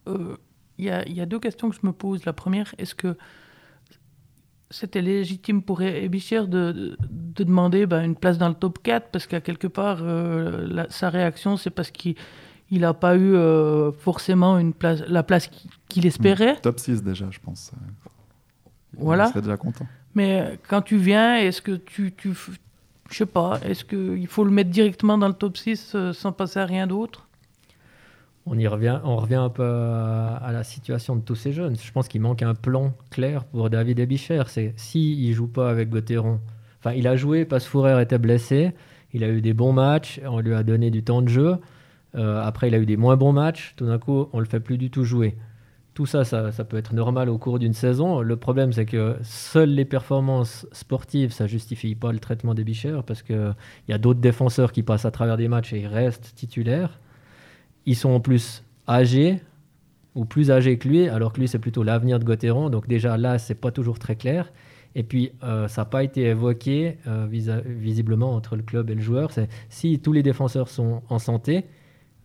il 0.79 0.85
y, 0.85 1.13
y, 1.13 1.21
a 1.21 1.27
deux 1.27 1.39
questions 1.39 1.71
que 1.71 1.77
je 1.77 1.87
me 1.87 1.93
pose. 1.93 2.25
La 2.25 2.33
première, 2.33 2.75
est-ce 2.77 2.97
que 2.97 3.17
c'était 4.71 5.03
légitime 5.03 5.63
pour 5.63 5.83
Ebicher 5.83 6.47
de, 6.47 6.97
de, 7.11 7.45
demander 7.45 7.87
ben, 7.87 8.03
une 8.05 8.15
place 8.15 8.39
dans 8.39 8.49
le 8.49 8.55
top 8.55 8.79
4 8.83 9.11
parce 9.11 9.27
qu'à 9.27 9.41
quelque 9.41 9.67
part, 9.67 9.99
euh, 10.03 10.85
sa 10.89 11.11
réaction, 11.11 11.57
c'est 11.57 11.71
parce 11.71 11.91
qu'il 11.91 12.17
n'a 12.71 12.95
pas 12.95 13.17
eu 13.17 13.35
euh, 13.35 13.93
forcément 13.93 14.59
une 14.59 14.73
place, 14.73 15.03
la 15.09 15.23
place 15.23 15.51
qu'il 15.89 16.07
espérait. 16.07 16.57
top 16.61 16.79
6 16.79 17.03
déjà, 17.03 17.27
je 17.31 17.41
pense. 17.41 17.73
Voilà. 18.97 19.27
Il 19.27 19.29
serait 19.31 19.43
déjà 19.43 19.57
content. 19.57 19.87
Mais 20.15 20.59
quand 20.69 20.83
tu 20.83 20.97
viens, 20.97 21.37
est-ce 21.37 21.63
que 21.63 21.73
tu, 21.73 22.13
tu 22.17 22.33
je 23.11 23.17
sais 23.17 23.27
pas, 23.27 23.59
est-ce 23.65 23.85
qu'il 23.85 24.27
faut 24.29 24.45
le 24.45 24.51
mettre 24.51 24.71
directement 24.71 25.19
dans 25.19 25.29
le 25.29 25.35
top 25.35 25.57
6 25.57 25.93
euh, 25.95 26.13
sans 26.13 26.33
passer 26.33 26.61
à 26.61 26.67
rien 26.67 26.87
d'autre? 26.87 27.27
On 28.47 28.59
y 28.59 28.67
revient, 28.67 29.01
on 29.05 29.17
revient 29.17 29.35
un 29.37 29.51
peu 29.51 29.65
à, 29.65 30.51
la 30.53 30.65
situation 30.65 31.17
de 31.17 31.21
tous 31.21 31.35
ces 31.35 31.53
jeunes. 31.53 31.77
Je 31.77 31.93
pense 31.93 32.09
qu'il 32.09 32.21
manque 32.21 32.43
un 32.43 32.55
plan 32.55 32.95
clair 33.11 33.45
pour 33.45 33.71
David 33.71 33.99
Ebicher. 33.99 34.43
C'est 34.47 34.73
si 34.77 35.27
il 35.27 35.33
joue 35.35 35.49
pas 35.49 35.71
avec 35.71 35.91
Gauthieron, 35.91 36.41
enfin 36.79 36.93
il 36.93 37.07
a 37.07 37.17
joué 37.17 37.45
parce 37.45 37.69
que 37.69 38.01
était 38.01 38.19
blessé, 38.19 38.73
il 39.13 39.25
a 39.25 39.29
eu 39.29 39.41
des 39.41 39.55
bons 39.55 39.73
matchs, 39.73 40.21
on 40.25 40.41
lui 40.41 40.55
a 40.55 40.63
donné 40.63 40.91
du 40.91 41.03
temps 41.03 41.23
de 41.23 41.29
jeu. 41.29 41.59
Euh, 42.17 42.43
après, 42.43 42.69
il 42.69 42.75
a 42.75 42.79
eu 42.79 42.87
des 42.87 42.97
moins 42.97 43.17
bons 43.17 43.33
matchs. 43.33 43.75
Tout 43.77 43.87
d'un 43.87 43.99
coup, 43.99 44.29
on 44.33 44.41
le 44.41 44.47
fait 44.47 44.61
plus 44.61 44.79
du 44.79 44.91
tout 44.91 45.05
jouer. 45.05 45.37
Tout 45.95 46.07
ça, 46.07 46.25
ça, 46.25 46.65
peut 46.65 46.77
être 46.77 46.95
normal 46.95 47.29
au 47.29 47.37
cours 47.37 47.59
d'une 47.59 47.75
saison. 47.75 48.21
Le 48.21 48.37
problème, 48.37 48.73
c'est 48.73 48.87
que 48.87 49.17
seules 49.23 49.75
les 49.75 49.85
performances 49.85 50.67
sportives, 50.73 51.33
ça 51.33 51.47
justifie 51.47 51.95
pas 51.95 52.13
le 52.13 52.21
traitement 52.21 52.55
des 52.55 52.65
parce 53.07 53.23
qu'il 53.23 53.55
y 53.89 53.93
a 53.93 53.99
d'autres 53.99 54.21
défenseurs 54.21 54.73
qui 54.73 54.83
passent 54.83 55.05
à 55.05 55.11
travers 55.11 55.37
des 55.37 55.49
matchs 55.49 55.73
et 55.73 55.81
ils 55.81 55.87
restent 55.87 56.33
titulaires. 56.35 57.01
Ils 57.87 57.97
sont 57.97 58.11
en 58.11 58.21
plus 58.21 58.63
âgés 58.89 59.41
ou 60.15 60.25
plus 60.25 60.51
âgés 60.51 60.77
que 60.79 60.89
lui, 60.89 61.09
alors 61.09 61.33
que 61.33 61.41
lui, 61.41 61.49
c'est 61.49 61.59
plutôt 61.59 61.83
l'avenir 61.83 62.19
de 62.19 62.25
Gauthieron. 62.25 62.71
Donc 62.71 62.89
déjà 62.89 63.17
là, 63.17 63.39
c'est 63.39 63.55
pas 63.55 63.71
toujours 63.71 63.99
très 63.99 64.17
clair. 64.17 64.53
Et 64.95 65.03
puis, 65.03 65.33
euh, 65.45 65.69
ça 65.69 65.83
n'a 65.83 65.87
pas 65.87 66.03
été 66.03 66.23
évoqué 66.23 66.99
euh, 67.07 67.27
visiblement 67.31 68.35
entre 68.35 68.57
le 68.57 68.63
club 68.63 68.91
et 68.91 68.95
le 68.95 69.01
joueur. 69.01 69.31
C'est 69.31 69.49
si 69.69 70.01
tous 70.01 70.13
les 70.13 70.23
défenseurs 70.23 70.69
sont 70.69 71.03
en 71.09 71.19
santé 71.19 71.65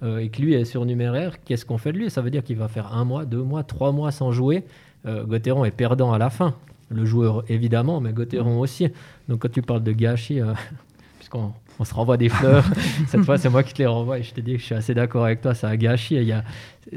euh, 0.04 0.18
et 0.18 0.30
que 0.30 0.42
lui 0.42 0.54
est 0.56 0.66
surnuméraire, 0.66 1.44
qu'est-ce 1.44 1.66
qu'on 1.66 1.78
fait 1.78 1.92
de 1.92 2.00
lui? 2.00 2.10
Ça 2.10 2.22
veut 2.22 2.32
dire 2.32 2.44
qu'il 2.44 2.58
va 2.58 2.68
faire 2.68 2.94
un 2.94 3.06
mois, 3.06 3.26
deux 3.26 3.44
mois, 3.44 3.64
trois 3.64 3.92
mois 3.92 4.12
sans 4.12 4.32
jouer. 4.32 4.64
Gauthieron 5.06 5.66
est 5.66 5.72
perdant 5.72 6.14
à 6.14 6.18
la 6.18 6.32
fin. 6.32 6.56
Le 6.90 7.06
joueur, 7.06 7.44
évidemment, 7.48 8.02
mais 8.02 8.12
Gauthieron 8.12 8.60
aussi. 8.60 8.88
Donc, 9.30 9.44
quand 9.44 9.52
tu 9.52 9.62
parles 9.62 9.84
de 9.84 9.92
gâchis, 9.92 10.40
puisqu'on 11.20 11.54
on 11.80 11.84
se 11.84 11.94
renvoie 11.94 12.18
des 12.18 12.30
fleurs. 12.30 12.66
Cette 13.08 13.24
fois, 13.24 13.38
c'est 13.38 13.50
moi 13.50 13.64
qui 13.64 13.74
te 13.74 13.80
les 13.80 13.88
renvoie 13.88 14.20
et 14.20 14.24
je 14.24 14.34
te 14.34 14.42
dis 14.42 14.54
que 14.54 14.60
je 14.60 14.66
suis 14.66 14.76
assez 14.76 14.94
d'accord 14.94 15.26
avec 15.26 15.42
toi, 15.42 15.54
ça 15.54 15.70
a 15.70 15.78
gâché. 15.78 16.24
Y 16.24 16.32
a... 16.32 16.44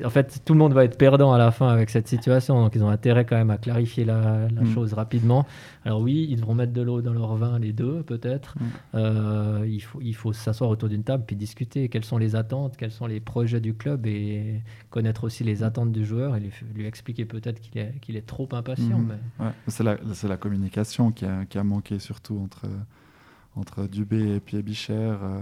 En 0.05 0.11
fait, 0.11 0.43
tout 0.45 0.53
le 0.53 0.59
monde 0.59 0.75
va 0.75 0.85
être 0.85 0.99
perdant 0.99 1.33
à 1.33 1.39
la 1.39 1.51
fin 1.51 1.69
avec 1.69 1.89
cette 1.89 2.09
situation, 2.09 2.63
donc 2.63 2.75
ils 2.75 2.85
ont 2.85 2.91
intérêt 2.91 3.25
quand 3.25 3.37
même 3.37 3.51
à 3.51 3.57
clarifier 3.57 4.05
la, 4.05 4.49
mm. 4.49 4.75
chose 4.75 4.93
rapidement. 4.93 5.47
Alors 5.85 6.03
oui, 6.03 6.27
ils 6.29 6.37
devront 6.37 6.55
mettre 6.55 6.75
de 6.75 6.83
l'eau 6.83 7.01
dans 7.01 7.15
leur 7.15 7.37
vin, 7.37 7.59
les 7.59 7.73
deux, 7.73 8.03
peut-être. 8.03 8.57
Mm. 8.59 8.65
Euh, 8.97 9.67
il 9.67 9.81
faut, 9.81 10.01
il 10.03 10.15
faut 10.15 10.35
s'asseoir 10.35 10.69
autour 10.69 10.91
d'une 10.91 11.05
table 11.05 11.25
puis 11.27 11.37
discuter 11.37 11.89
quelles 11.89 12.05
sont 12.05 12.19
les 12.19 12.37
attentes, 12.37 12.77
quels 12.77 12.91
sont 12.91 13.07
les 13.07 13.21
projets 13.21 13.61
du 13.61 13.73
club? 13.73 14.07
Et 14.07 14.61
connaître 14.91 15.25
aussi 15.25 15.43
les 15.43 15.63
attentes 15.63 15.91
du 15.91 16.05
joueur 16.05 16.37
et 16.37 16.41
lui, 16.75 16.87
expliquer 16.87 17.25
peut-être 17.25 17.61
qu'il 17.61 17.81
est, 17.81 17.95
qu'il 18.03 18.17
est 18.17 18.27
trop 18.27 18.49
impatient. 18.53 18.99
Mm. 18.99 19.13
Mais... 19.41 19.47
c'est, 19.69 19.85
la, 19.85 19.97
la, 20.29 20.37
communication 20.37 21.13
qui 21.13 21.25
a, 21.25 21.47
qui 21.47 21.57
a 21.57 21.65
manqué 21.65 21.99
surtout 21.99 22.39
entre 22.45 22.67
entre 23.59 23.87
Dubé 23.87 24.37
et 24.37 24.41
Pierre 24.41 24.63
Bicher, 24.63 24.93
euh, 24.95 25.41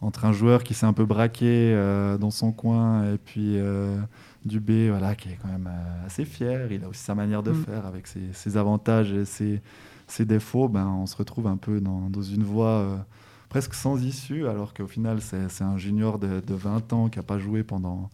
entre 0.00 0.24
un 0.24 0.32
joueur 0.32 0.64
qui 0.64 0.74
s'est 0.74 0.86
un 0.86 0.92
peu 0.92 1.04
braqué 1.04 1.72
euh, 1.74 2.18
dans 2.18 2.30
son 2.30 2.52
coin 2.52 3.12
et 3.12 3.18
puis 3.18 3.58
euh, 3.58 3.98
Dubé, 4.44 4.90
voilà, 4.90 5.14
qui 5.14 5.28
est 5.28 5.38
quand 5.40 5.48
même 5.48 5.70
assez 6.06 6.24
fier. 6.24 6.70
Il 6.72 6.84
a 6.84 6.88
aussi 6.88 7.02
sa 7.02 7.14
manière 7.14 7.42
de 7.42 7.52
mm. 7.52 7.64
faire 7.64 7.86
avec 7.86 8.06
ses, 8.06 8.56
avantages 8.56 9.12
et 9.12 9.24
ses, 9.24 9.60
ses, 10.06 10.24
défauts. 10.24 10.68
Ben, 10.68 10.86
on 10.86 11.06
se 11.06 11.16
retrouve 11.16 11.46
un 11.46 11.56
peu 11.56 11.80
dans, 11.80 12.10
dans 12.10 12.22
une 12.22 12.44
voie 12.44 13.06
presque 13.48 13.74
sans 13.74 14.02
issue, 14.02 14.46
alors 14.48 14.74
qu'au 14.74 14.86
final, 14.86 15.20
c'est 15.20 15.62
un 15.62 15.78
junior 15.78 16.18
de, 16.18 16.40
de, 16.40 16.54
20 16.54 16.92
ans 16.92 17.08
qui 17.08 17.18
n'a 17.18 17.22
pas 17.22 17.38
joué 17.38 17.62
pendant, 17.62 18.10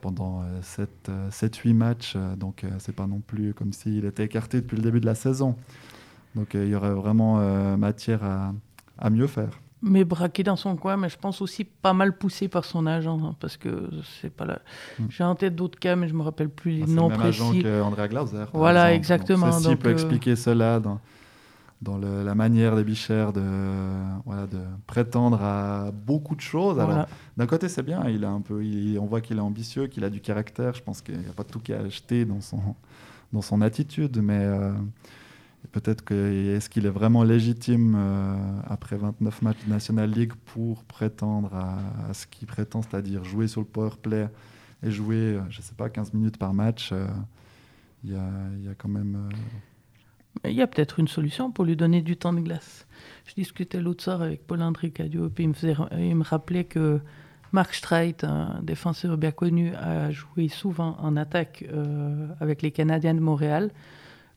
pendant 0.00 0.42
7-8 0.62 1.74
matchs. 1.74 2.16
donc, 2.36 2.64
c'est 2.78 2.94
pas 2.94 3.06
non 3.06 3.20
plus 3.20 3.54
comme 3.54 3.72
s'il 3.72 4.04
était 4.04 4.24
écarté 4.24 4.60
depuis 4.60 4.76
le 4.76 4.82
début 4.82 5.00
de 5.00 5.06
la 5.06 5.14
saison. 5.14 5.56
Donc 6.34 6.54
euh, 6.54 6.64
il 6.64 6.70
y 6.70 6.74
aurait 6.74 6.92
vraiment 6.94 7.38
euh, 7.40 7.76
matière 7.76 8.22
à, 8.98 9.10
mieux 9.10 9.26
faire. 9.26 9.60
mais 9.82 10.04
braqué 10.04 10.42
dans 10.42 10.56
son 10.56 10.76
coin, 10.76 10.96
mais 10.96 11.08
je 11.08 11.18
pense 11.18 11.40
aussi 11.42 11.64
pas 11.64 11.92
mal 11.92 12.16
poussé 12.16 12.48
par 12.48 12.64
son 12.64 12.86
agent, 12.86 13.18
hein, 13.24 13.36
parce 13.38 13.56
que 13.56 13.90
c'est 14.20 14.30
pas 14.30 14.44
là. 14.46 14.58
Mm. 14.98 15.04
J'ai 15.10 15.24
en 15.24 15.34
tête 15.34 15.54
d'autres 15.54 15.78
cas, 15.78 15.94
mais 15.94 16.08
je 16.08 16.14
me 16.14 16.22
rappelle 16.22 16.48
plus 16.48 16.72
les 16.72 16.82
Ah, 16.82 16.86
c'est 16.86 16.92
noms 16.94 17.08
le 17.10 17.16
même 17.16 17.26
agent 17.26 17.48
précis. 17.50 17.62
qu'Andrea 17.62 18.08
Glauser. 18.08 18.44
Voilà, 18.52 18.92
exemple. 18.94 18.96
exactement, 18.96 19.52
ceci 19.52 19.68
donc, 19.68 19.78
peut 19.80 19.88
euh, 19.88 19.92
expliquer 19.92 20.36
cela 20.36 20.80
dans, 20.80 21.00
dans 21.82 21.98
le- 21.98 22.24
la 22.24 22.34
manière 22.34 22.74
des 22.76 22.84
Bichères 22.84 23.32
de, 23.32 23.42
voilà, 24.24 24.46
de 24.46 24.58
prétendre 24.86 25.40
à 25.42 25.90
beaucoup 25.92 26.34
de 26.34 26.40
choses. 26.40 26.80
Alors, 26.80 27.06
d'un 27.36 27.46
côté, 27.46 27.68
c'est 27.68 27.82
bien, 27.82 28.08
il 28.08 28.24
a 28.24 28.30
un 28.30 28.40
peu, 28.40 28.64
il- 28.64 28.98
on 28.98 29.04
voit 29.06 29.20
qu'il 29.20 29.36
est 29.36 29.40
ambitieux, 29.40 29.86
qu'il 29.86 30.02
a 30.04 30.10
du 30.10 30.20
caractère. 30.20 30.72
Je 30.74 30.82
pense 30.82 31.02
qu'il 31.02 31.18
n'y 31.18 31.28
a 31.28 31.32
pas 31.34 31.44
tout 31.44 31.58
qui 31.60 31.72
est 31.72 31.76
acheté 31.76 32.24
dans 32.24 32.40
son, 32.40 32.58
dans 33.34 33.42
son 33.42 33.60
attitude, 33.60 34.18
mais 34.22 34.38
euh, 34.40 34.72
peut-être 35.72 36.04
que 36.04 36.54
est-ce 36.56 36.68
qu'il 36.68 36.86
est 36.86 36.90
vraiment 36.90 37.22
légitime 37.24 37.94
euh, 37.96 38.60
après 38.66 38.96
29 38.96 39.42
matchs 39.42 39.64
de 39.66 39.70
National 39.70 40.10
League 40.10 40.32
pour 40.46 40.84
prétendre 40.84 41.54
à, 41.54 42.12
ce 42.12 42.26
qu'il 42.26 42.46
prétend, 42.46 42.82
c'est-à-dire 42.82 43.24
jouer 43.24 43.48
sur 43.48 43.60
le 43.60 43.66
power 43.66 43.90
play 44.00 44.28
et 44.82 44.90
jouer, 44.90 45.16
euh, 45.16 45.40
je 45.50 45.62
sais 45.62 45.74
pas, 45.74 45.88
15 45.88 46.12
minutes 46.12 46.36
par 46.36 46.54
match. 46.54 46.90
euh, 46.92 47.06
Il 48.04 48.12
y, 48.12 48.16
a, 48.16 48.74
quand 48.76 48.88
même. 48.88 49.30
Il 50.44 50.52
y 50.52 50.62
a 50.62 50.66
peut-être 50.66 51.00
une 51.00 51.08
solution 51.08 51.50
pour 51.50 51.64
lui 51.64 51.76
donner 51.76 52.02
du 52.02 52.16
temps 52.16 52.32
de 52.32 52.40
glace. 52.40 52.86
Je 53.26 53.34
discutais 53.34 53.80
l'autre 53.80 54.04
soir 54.04 54.20
avec 54.20 54.46
Paul-André 54.46 54.90
Cadio, 54.90 55.30
puis 55.30 55.44
il 55.44 55.50
me, 55.50 55.98
il 55.98 56.16
me 56.16 56.24
rappelait 56.24 56.64
que 56.64 57.00
Mark 57.52 57.72
Streit, 57.72 58.16
un 58.24 58.60
défenseur 58.62 59.16
bien 59.16 59.30
connu, 59.30 59.74
a 59.74 60.10
joué 60.10 60.48
souvent 60.48 60.96
en 61.00 61.16
attaque 61.16 61.64
avec 62.40 62.60
les 62.62 62.72
Canadiens 62.72 63.14
de 63.14 63.20
Montréal. 63.20 63.70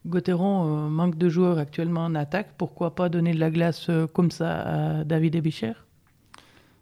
Gauthieron 0.07 0.85
euh, 0.85 0.89
manque 0.89 1.17
de 1.17 1.29
joueurs 1.29 1.57
actuellement 1.57 2.05
en 2.05 2.15
attaque. 2.15 2.49
Pourquoi 2.57 2.95
pas 2.95 3.09
donner 3.09 3.33
de 3.33 3.39
la 3.39 3.51
glace 3.51 3.87
euh, 3.89 4.07
comme 4.07 4.31
ça 4.31 4.99
à 4.99 5.03
David 5.03 5.35
Ebicher? 5.35 5.73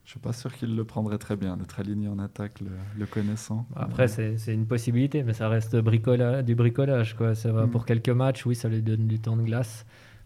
Je 0.05 0.11
suis 0.11 0.19
pas 0.19 0.33
sûr 0.33 0.53
qu'il 0.53 0.75
le 0.75 0.83
prendrait 0.83 1.17
très 1.17 1.35
bien 1.35 1.57
d'être 1.57 1.79
aligné 1.79 2.07
en 2.07 2.19
attaque, 2.19 2.61
le, 2.61 2.67
le 2.95 3.05
connaissant. 3.07 3.65
Après, 3.75 4.07
c'est 4.07 4.38
c'est 4.38 4.53
une 4.53 4.67
possibilité, 4.67 5.23
mais 5.23 5.33
ça 5.33 5.49
reste 5.49 5.75
bricola- 5.75 6.43
du 6.43 6.53
bricolage. 6.53 7.15
Quoi. 7.15 7.33
Ça 7.33 7.51
va 7.51 7.65
Mm. 7.65 7.71
pour 7.71 7.85
quelques 7.88 8.09
matchs, 8.09 8.45
oui, 8.45 8.53
ça 8.55 8.69
lui 8.69 8.83
donne 8.83 9.07
du 9.07 9.19
temps 9.19 9.35
de 9.35 9.41
glace. 9.41 9.85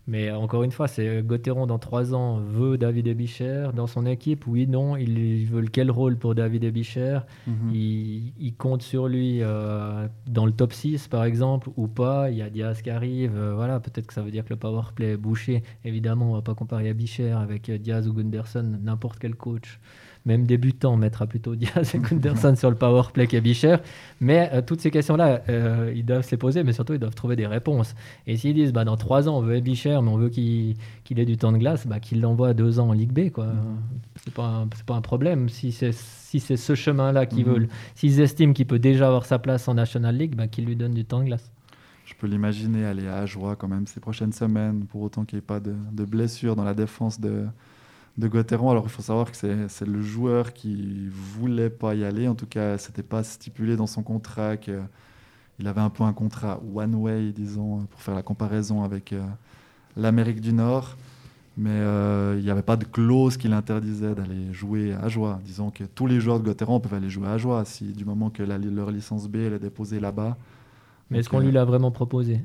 Mais 0.09 0.31
encore 0.31 0.63
une 0.63 0.71
fois, 0.71 0.87
c'est 0.87 1.21
Gauthieron 1.21 1.67
dans 1.67 1.77
trois 1.77 2.15
ans 2.15 2.39
veut 2.39 2.77
David 2.79 3.05
Ebicher 3.07 3.69
dans 3.75 3.85
son 3.85 4.05
équipe. 4.07 4.47
Oui, 4.47 4.65
non, 4.65 4.97
il, 4.97 5.17
il 5.19 5.45
veut 5.45 5.63
quel 5.71 5.91
rôle 5.91 6.17
pour 6.17 6.33
David 6.33 6.63
Ebicher 6.63 7.19
Mhm. 7.45 7.71
il, 7.73 8.33
il 8.39 8.55
compte 8.55 8.81
sur 8.81 9.07
lui 9.07 9.41
euh, 9.43 10.07
dans 10.27 10.45
le 10.47 10.51
top 10.51 10.73
6 10.73 11.07
par 11.07 11.23
exemple 11.25 11.69
ou 11.77 11.87
pas? 11.87 12.31
Il 12.31 12.37
y 12.37 12.41
a 12.41 12.49
Diaz 12.49 12.81
qui 12.81 12.89
arrive. 12.89 13.35
euh, 13.37 13.53
voilà, 13.53 13.79
peut-être 13.79 14.07
que 14.07 14.13
ça 14.13 14.21
veut 14.23 14.31
dire 14.31 14.43
que 14.45 14.49
le 14.49 14.55
power 14.59 14.81
play 14.95 15.11
est 15.13 15.17
bouché. 15.17 15.61
Évidemment, 15.85 16.31
on 16.31 16.33
va 16.33 16.41
pas 16.41 16.55
comparer 16.55 16.89
à 16.89 16.93
Bicher 16.93 17.31
avec 17.31 17.69
euh, 17.69 17.77
Diaz 17.77 18.07
ou 18.07 18.13
Gunderson. 18.13 18.77
N'importe 18.81 19.19
quel 19.19 19.35
coach, 19.35 19.79
même 20.25 20.45
débutant, 20.45 20.97
mettra 20.97 21.25
plutôt 21.27 21.55
Diaz 21.55 21.95
et 21.95 21.99
Gunderson 21.99 22.55
sur 22.55 22.69
le 22.69 22.75
power 22.75 23.03
play 23.13 23.27
Bicher. 23.41 23.77
Mais 24.19 24.49
euh, 24.53 24.61
toutes 24.61 24.81
ces 24.81 24.91
questions-là, 24.91 25.41
euh, 25.49 25.93
ils 25.95 26.05
doivent 26.05 26.25
se 26.25 26.31
les 26.31 26.37
poser, 26.37 26.63
mais 26.63 26.73
surtout 26.73 26.93
ils 26.93 26.99
doivent 26.99 27.15
trouver 27.15 27.35
des 27.35 27.47
réponses. 27.47 27.95
Et 28.27 28.35
s'ils 28.37 28.53
disent 28.53 28.73
bah, 28.73 28.83
dans 28.85 28.97
trois 28.97 29.29
ans 29.29 29.37
on 29.37 29.41
veut 29.41 29.59
Bicher, 29.59 29.99
mais 30.03 30.09
on 30.09 30.17
veut 30.17 30.29
qu'il 30.29 30.75
qu'il 31.03 31.19
ait 31.19 31.25
du 31.25 31.37
temps 31.37 31.51
de 31.51 31.57
glace, 31.57 31.87
bah, 31.87 31.99
qu'ils 31.99 32.21
l'envoient 32.21 32.53
deux 32.53 32.79
ans 32.79 32.89
en 32.89 32.93
Ligue 32.93 33.11
B. 33.13 33.29
quoi. 33.31 33.47
Pas, 34.35 34.45
un- 34.47 34.67
c'est 34.75 34.85
pas 34.85 34.95
un 34.95 35.01
problème. 35.01 35.49
Si 35.49 35.71
c'est 35.71 35.93
si 35.93 36.39
ce 36.39 36.75
chemin-là 36.75 37.25
qu'ils 37.25 37.45
Mhm. 37.45 37.51
veulent, 37.53 37.67
s'ils 37.95 38.19
estiment 38.21 38.53
qu'il 38.53 38.67
peut 38.67 38.77
déjà 38.77 39.07
avoir 39.07 39.25
sa 39.25 39.39
place 39.39 39.67
en 39.67 39.73
National 39.73 40.15
League, 40.15 40.35
bah, 40.35 40.47
qu'ils 40.47 40.65
lui 40.65 40.75
donnent 40.75 40.93
du 40.93 41.03
temps 41.05 41.19
de 41.21 41.25
glace. 41.25 41.51
Je 42.05 42.13
peux 42.15 42.27
l'imaginer 42.27 42.85
aller 42.85 43.07
à 43.07 43.17
Ajoie 43.17 43.55
quand 43.55 43.67
même 43.67 43.87
ces 43.87 43.99
prochaines 43.99 44.33
semaines, 44.33 44.85
pour 44.85 45.01
autant 45.01 45.25
qu'il 45.25 45.37
n'y 45.37 45.39
ait 45.39 45.45
pas 45.45 45.59
de, 45.59 45.73
de 45.91 46.05
blessures 46.05 46.55
dans 46.55 46.63
la 46.63 46.73
défense 46.73 47.19
de, 47.19 47.45
de 48.19 48.27
Gauthieron. 48.27 48.69
Alors 48.69 48.83
il 48.85 48.89
faut 48.89 49.01
savoir 49.01 49.31
que 49.31 49.37
c'est 49.37 49.87
le 49.87 50.01
joueur 50.01 50.53
qui 50.53 51.07
voulait 51.09 51.69
pas 51.69 51.95
y 51.95 52.03
aller. 52.03 52.27
En 52.27 52.35
tout 52.35 52.45
cas, 52.45 52.77
c'était 52.77 53.03
pas 53.03 53.23
stipulé 53.23 53.75
dans 53.75 53.87
son 53.87 54.03
contrat 54.03 54.57
qu'il 54.57 55.65
avait 55.65 55.81
un 55.81 55.89
peu 55.89 56.03
un 56.03 56.13
contrat 56.13 56.59
one 56.75 56.95
way, 56.95 57.31
disons, 57.31 57.85
pour 57.85 58.01
faire 58.01 58.15
la 58.15 58.23
comparaison 58.23 58.83
avec 58.83 59.13
euh, 59.13 59.23
l'Amérique 59.95 60.41
du 60.41 60.53
Nord. 60.53 60.97
Mais 61.57 61.71
euh, 61.71 62.35
il 62.37 62.43
n'y 62.43 62.51
avait 62.51 62.61
pas 62.61 62.77
de 62.77 62.85
clause 62.85 63.35
qui 63.35 63.47
l'interdisait 63.49 64.15
d'aller 64.15 64.53
jouer 64.53 64.93
à 64.93 65.01
Ajoie. 65.01 65.39
Disons 65.43 65.71
que 65.71 65.83
tous 65.83 66.07
les 66.07 66.21
joueurs 66.21 66.39
de 66.39 66.45
Gauthieron 66.45 66.79
peuvent 66.79 66.93
aller 66.93 67.09
jouer 67.09 67.27
à 67.27 67.31
Ajoie 67.33 67.65
si 67.65 67.91
du 67.91 68.05
moment 68.05 68.29
que 68.29 68.43
la- 68.43 68.57
leur 68.57 68.91
licence 68.91 69.27
B 69.27 69.37
elle 69.37 69.53
est 69.53 69.59
déposée 69.59 69.99
là-bas. 69.99 70.37
Mais 71.09 71.19
est-ce 71.19 71.27
qu'on 71.29 71.39
euh, 71.39 71.43
lui 71.43 71.51
l'a 71.51 71.65
vraiment 71.65 71.91
proposé? 71.91 72.41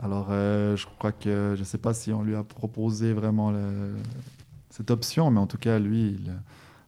Alors, 0.00 0.28
euh, 0.30 0.76
je 0.76 0.86
crois 0.86 1.12
que 1.12 1.54
je 1.54 1.60
ne 1.60 1.64
sais 1.64 1.76
pas 1.78 1.92
si 1.92 2.12
on 2.12 2.22
lui 2.22 2.36
a 2.36 2.44
proposé 2.44 3.12
vraiment 3.12 3.50
le- 3.50 3.96
cette 4.78 4.92
option, 4.92 5.30
mais 5.30 5.40
en 5.40 5.48
tout 5.48 5.58
cas, 5.58 5.78
lui, 5.80 6.16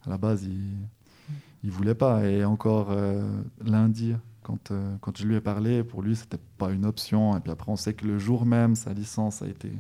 à 0.07 0.11
la 0.11 0.17
base, 0.17 0.45
il 0.45 1.69
ne 1.69 1.71
voulait 1.71 1.97
pas. 1.97 2.25
Et 2.25 2.45
encore 2.45 2.89
euh, 2.91 3.29
lundi, 3.65 4.15
quand, 4.45 4.71
euh, 4.71 4.95
quand 5.01 5.19
je 5.19 5.27
lui 5.27 5.35
ai 5.35 5.41
parlé, 5.41 5.83
pour 5.83 6.01
lui, 6.01 6.15
c'était 6.15 6.39
pas 6.57 6.71
une 6.71 6.87
option. 6.87 7.37
Et 7.37 7.41
puis 7.41 7.51
après, 7.51 7.71
on 7.71 7.77
sait 7.77 7.93
que 7.93 8.07
le 8.07 8.19
jour 8.19 8.47
même, 8.47 8.77
sa 8.77 8.93
licence 8.93 9.43
a 9.43 9.49
été, 9.49 9.73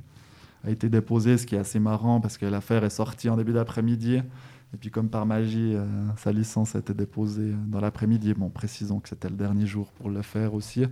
a 0.64 0.70
été 0.70 0.88
déposée, 0.88 1.38
ce 1.38 1.46
qui 1.46 1.54
est 1.54 1.58
assez 1.58 1.78
marrant 1.78 2.20
parce 2.20 2.36
que 2.36 2.46
l'affaire 2.46 2.84
est 2.84 2.90
sortie 2.90 3.28
en 3.28 3.36
début 3.36 3.52
d'après-midi. 3.52 4.16
Et 4.72 4.76
puis, 4.76 4.90
comme 4.90 5.08
par 5.08 5.24
magie, 5.24 5.74
euh, 5.76 5.86
sa 6.16 6.32
licence 6.32 6.74
a 6.74 6.80
été 6.80 6.94
déposée 6.94 7.54
dans 7.68 7.80
l'après-midi. 7.80 8.34
Bon, 8.34 8.50
précisons 8.50 8.98
que 8.98 9.08
c'était 9.08 9.28
le 9.28 9.36
dernier 9.36 9.66
jour 9.66 9.92
pour 9.92 10.10
le 10.10 10.22
faire 10.22 10.52
aussi. 10.54 10.84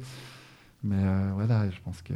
Mais 0.85 1.03
voilà, 1.35 1.69
je 1.69 1.81
pense 1.85 2.01
que 2.03 2.15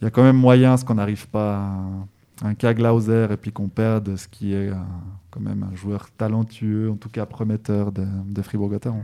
il 0.00 0.04
y 0.04 0.06
a 0.06 0.10
quand 0.10 0.22
même 0.22 0.36
moyen, 0.36 0.76
ce 0.76 0.84
qu'on 0.84 0.94
n'arrive 0.94 1.26
pas 1.28 1.64
à 1.64 2.06
un, 2.42 2.48
un 2.48 2.54
cas 2.54 2.74
Glauser 2.74 3.26
et 3.30 3.36
puis 3.36 3.52
qu'on 3.52 3.68
perde 3.68 4.16
ce 4.16 4.28
qui 4.28 4.54
est 4.54 4.68
un- 4.70 4.86
quand 5.30 5.40
même 5.40 5.62
un 5.70 5.74
joueur 5.76 6.10
talentueux, 6.16 6.90
en 6.90 6.96
tout 6.96 7.08
cas 7.10 7.26
prometteur 7.26 7.92
de, 7.92 8.06
de 8.26 8.42
Fribourg-Gotteron. 8.42 9.02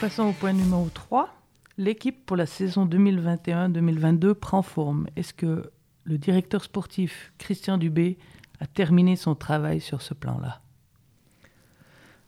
Passons 0.00 0.24
au 0.24 0.32
point 0.32 0.52
numéro 0.52 0.88
3. 0.92 1.28
L'équipe 1.76 2.24
pour 2.26 2.36
la 2.36 2.46
saison 2.46 2.86
2021-2022 2.86 4.34
prend 4.34 4.62
forme. 4.62 5.06
Est-ce 5.16 5.34
que 5.34 5.70
le 6.04 6.18
directeur 6.18 6.64
sportif 6.64 7.32
Christian 7.38 7.78
Dubé 7.78 8.18
a 8.60 8.66
terminé 8.66 9.16
son 9.16 9.34
travail 9.34 9.80
sur 9.80 10.02
ce 10.02 10.14
plan-là? 10.14 10.60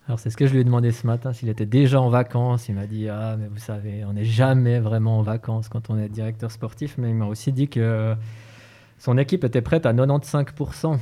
Alors 0.07 0.19
c'est 0.19 0.31
ce 0.31 0.37
que 0.37 0.47
je 0.47 0.53
lui 0.53 0.61
ai 0.61 0.65
demandé 0.65 0.91
ce 0.91 1.07
matin, 1.07 1.33
s'il 1.33 1.49
était 1.49 1.67
déjà 1.67 2.01
en 2.01 2.09
vacances. 2.09 2.69
Il 2.69 2.75
m'a 2.75 2.87
dit 2.87 3.09
ah 3.09 3.37
mais 3.39 3.47
vous 3.47 3.59
savez, 3.59 4.05
on 4.05 4.15
n'est 4.15 4.25
jamais 4.25 4.81
vraiment 4.81 5.19
en 5.19 5.23
vacances 5.23 5.69
quand 5.69 5.91
on 5.91 5.99
est 5.99 6.09
directeur 6.09 6.51
sportif. 6.51 6.99
Mais 6.99 7.11
il 7.11 7.15
m'a 7.15 7.27
aussi 7.27 7.53
dit 7.53 7.69
que 7.69 8.15
son 8.99 9.17
équipe 9.19 9.45
était 9.45 9.63
prête 9.63 9.87
à 9.87 9.93
95%. 9.93 10.99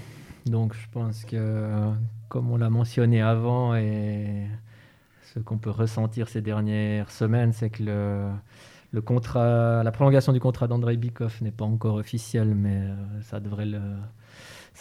Donc 0.47 0.75
je 0.75 0.87
pense 0.93 1.25
que 1.25 1.91
comme 2.29 2.51
on 2.51 2.57
l'a 2.57 2.71
mentionné 2.71 3.21
avant 3.21 3.75
et 3.75 4.47
ce 5.35 5.39
qu'on 5.39 5.59
peut 5.59 5.71
ressentir 5.71 6.29
ces 6.29 6.43
dernières 6.43 7.11
semaines, 7.11 7.53
c'est 7.53 7.71
que 7.71 7.83
le, 7.83 8.31
la 8.93 9.93
prolongation 9.93 10.33
du 10.33 10.41
contrat 10.41 10.67
d'Andrei 10.67 10.97
Bikov 10.97 11.39
n'est 11.43 11.51
pas 11.51 11.65
encore 11.65 11.97
officielle, 11.97 12.55
mais 12.55 12.77
euh, 12.77 12.95
ça 13.23 13.41
devrait 13.41 13.67
le, 13.67 13.81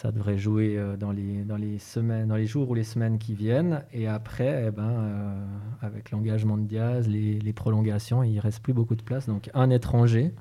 ça 0.00 0.12
devrait 0.12 0.38
jouer 0.38 0.78
euh, 0.78 0.96
dans 0.96 1.12
les, 1.12 1.44
dans 1.44 1.56
les 1.58 1.78
semaines, 1.78 2.28
dans 2.28 2.36
les 2.36 2.46
jours 2.46 2.70
ou 2.70 2.74
les 2.74 2.84
semaines 2.84 3.18
qui 3.18 3.34
viennent. 3.34 3.84
Et 3.92 4.06
après, 4.06 4.64
eh 4.68 4.70
ben, 4.70 4.88
euh, 4.88 5.44
avec 5.82 6.10
l'engagement 6.10 6.56
de 6.56 6.62
Diaz, 6.62 7.06
les, 7.06 7.52
prolongations, 7.52 8.22
il 8.22 8.38
reste 8.40 8.62
plus 8.62 8.72
beaucoup 8.72 8.94
de 8.94 9.02
place. 9.02 9.26
Donc 9.26 9.50
un 9.52 9.68
étranger 9.68 10.32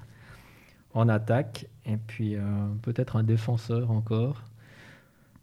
en 0.93 1.09
attaque 1.09 1.67
et 1.85 1.97
puis 1.97 2.35
euh, 2.35 2.41
peut-être 2.83 3.17
un 3.17 3.23
défenseur 3.23 3.91
encore. 3.91 4.43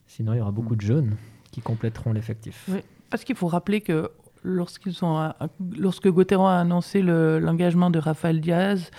Sinon, 0.06 0.32
il 0.32 0.38
y 0.38 0.40
aura 0.40 0.52
beaucoup 0.52 0.76
de 0.76 0.80
jeunes 0.80 1.16
qui 1.50 1.60
compléteront 1.60 2.14
l'effectif. 2.14 2.64
Oui. 2.72 2.78
Parce 3.10 3.22
qu'il 3.22 3.36
faut 3.36 3.48
rappeler 3.48 3.82
que 3.82 4.10
lorsqu'ils 4.42 5.04
ont, 5.04 5.30
lorsque 5.76 6.08
Gauthieron 6.08 6.46
a 6.46 6.54
annoncé 6.54 7.02
le- 7.02 7.38
l'engagement 7.38 7.90
de 7.90 7.98
Rafael 7.98 8.40
Diaz, 8.40 8.90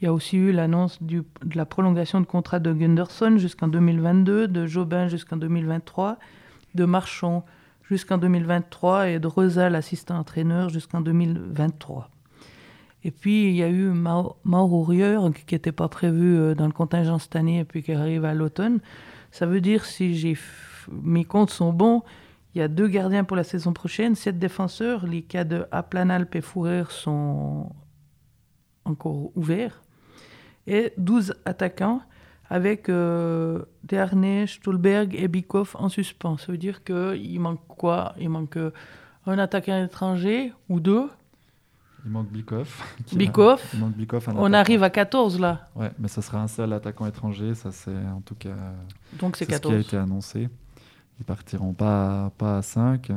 il 0.00 0.04
y 0.04 0.08
a 0.08 0.12
aussi 0.12 0.36
eu 0.36 0.52
l'annonce 0.52 1.02
de 1.02 1.24
la 1.54 1.66
prolongation 1.66 2.20
de 2.20 2.26
contrat 2.26 2.60
de 2.60 2.72
Gunderson 2.72 3.36
jusqu'en 3.38 3.68
2022, 3.68 4.46
de 4.46 4.66
Jobin 4.66 5.08
jusqu'en 5.08 5.36
2023, 5.36 6.18
de 6.74 6.84
Marchand 6.84 7.44
jusqu'en 7.82 8.18
2023 8.18 9.08
et 9.08 9.18
de 9.18 9.26
Rosa, 9.26 9.70
l'assistant-entraîneur, 9.70 10.68
jusqu'en 10.68 11.00
2023. 11.00 12.10
Et 13.04 13.10
puis, 13.10 13.48
il 13.48 13.56
y 13.56 13.62
a 13.62 13.68
eu 13.68 13.88
Mau- 13.90 14.36
Mauro 14.44 14.84
qui 15.32 15.54
n'était 15.54 15.72
pas 15.72 15.88
prévu 15.88 16.36
euh, 16.36 16.54
dans 16.54 16.66
le 16.66 16.72
contingent 16.72 17.18
cette 17.18 17.36
année 17.36 17.60
et 17.60 17.64
puis 17.64 17.82
qui 17.82 17.92
arrive 17.92 18.24
à 18.24 18.34
l'automne. 18.34 18.80
Ça 19.30 19.46
veut 19.46 19.60
dire, 19.60 19.84
si 19.84 20.36
mes 20.90 21.24
comptes 21.24 21.50
sont 21.50 21.72
bons, 21.72 22.02
il 22.54 22.58
y 22.58 22.62
a 22.62 22.68
deux 22.68 22.88
gardiens 22.88 23.24
pour 23.24 23.36
la 23.36 23.44
saison 23.44 23.72
prochaine, 23.72 24.14
sept 24.14 24.38
défenseurs. 24.38 25.06
Les 25.06 25.22
cas 25.22 25.44
de 25.44 25.64
Aplanalp 25.70 26.34
et 26.34 26.40
Fourer 26.40 26.84
sont 26.90 27.70
encore 28.84 29.30
ouverts. 29.36 29.80
Et 30.70 30.92
12 30.98 31.34
attaquants 31.44 32.02
avec 32.50 32.88
euh, 32.88 33.62
Dernay, 33.84 34.46
Stolberg 34.46 35.14
et 35.14 35.26
Bikov 35.28 35.74
en 35.78 35.88
suspens. 35.88 36.36
Ça 36.38 36.52
veut 36.52 36.58
dire 36.58 36.84
qu'il 36.84 37.40
manque 37.40 37.60
quoi? 37.66 38.14
Il 38.18 38.28
manque 38.28 38.56
euh, 38.56 38.70
un 39.26 39.38
attaquant 39.38 39.82
étranger 39.82 40.52
ou 40.68 40.78
deux? 40.80 41.08
Il 42.04 42.10
manque 42.12 42.30
Bikoff. 42.30 42.96
qui 43.06 43.16
a- 43.16 43.18
Bikoff. 43.18 43.70
Il 43.74 43.80
manque 43.80 43.94
Bikoff. 43.96 44.28
un 44.28 44.36
On 44.36 44.52
arrive 44.52 44.82
à 44.82 44.90
14 44.90 45.40
là, 45.40 45.68
Ouais, 45.74 45.90
mais 45.98 46.08
ça 46.08 46.22
sera 46.22 46.40
un 46.42 46.48
seul 46.48 46.72
attaquant 46.72 47.06
étranger. 47.06 47.54
Ça, 47.54 47.72
c'est 47.72 47.90
en 48.14 48.20
tout 48.20 48.34
cas 48.36 48.54
donc 49.18 49.36
c'est 49.36 49.44
c'est 49.46 49.56
ce 49.56 49.60
qui 49.60 49.66
a 49.66 49.70
14. 49.74 49.86
été 49.86 49.96
annoncé. 49.96 50.48
Ils 51.18 51.24
partiront 51.24 51.72
pas, 51.72 52.30
pas 52.38 52.58
à 52.58 52.62
5. 52.62 53.10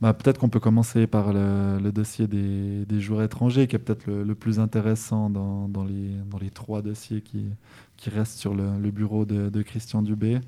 Bah, 0.00 0.14
peut-être 0.14 0.38
qu'on 0.38 0.48
peut 0.48 0.60
commencer 0.60 1.08
par 1.08 1.32
le, 1.32 1.90
dossier 1.90 2.28
des, 2.28 3.00
joueurs 3.00 3.22
étrangers, 3.22 3.66
qui 3.66 3.74
est 3.74 3.80
peut-être 3.80 4.06
le, 4.06 4.34
plus 4.34 4.60
intéressant 4.60 5.28
dans, 5.28 5.84
les, 5.84 6.50
trois 6.50 6.82
dossiers 6.82 7.20
qui, 7.20 8.10
restent 8.10 8.38
sur 8.38 8.54
le, 8.54 8.90
bureau 8.90 9.24
de, 9.24 9.62
Christian 9.62 10.02
Dubé. 10.02 10.40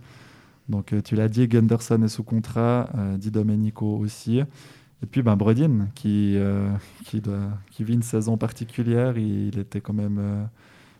Donc, 0.68 0.92
euh, 0.92 1.02
tu 1.02 1.16
l'as 1.16 1.28
dit, 1.28 1.48
Gunderson 1.48 2.00
est 2.04 2.08
sous 2.08 2.22
contrat, 2.22 2.88
euh, 2.96 3.16
Di 3.16 3.32
Domenico 3.32 3.96
aussi. 3.96 4.38
Et 4.38 5.06
puis, 5.10 5.20
ben, 5.20 5.34
Brodin, 5.34 5.88
qui, 5.96 6.34
euh, 6.36 6.70
qui, 7.06 7.20
vit 7.82 7.94
une 7.94 8.04
saison 8.04 8.36
particulière. 8.36 9.18
Il, 9.18 9.58
était 9.58 9.80
quand 9.80 9.94
même 9.94 10.18
euh, 10.20 10.44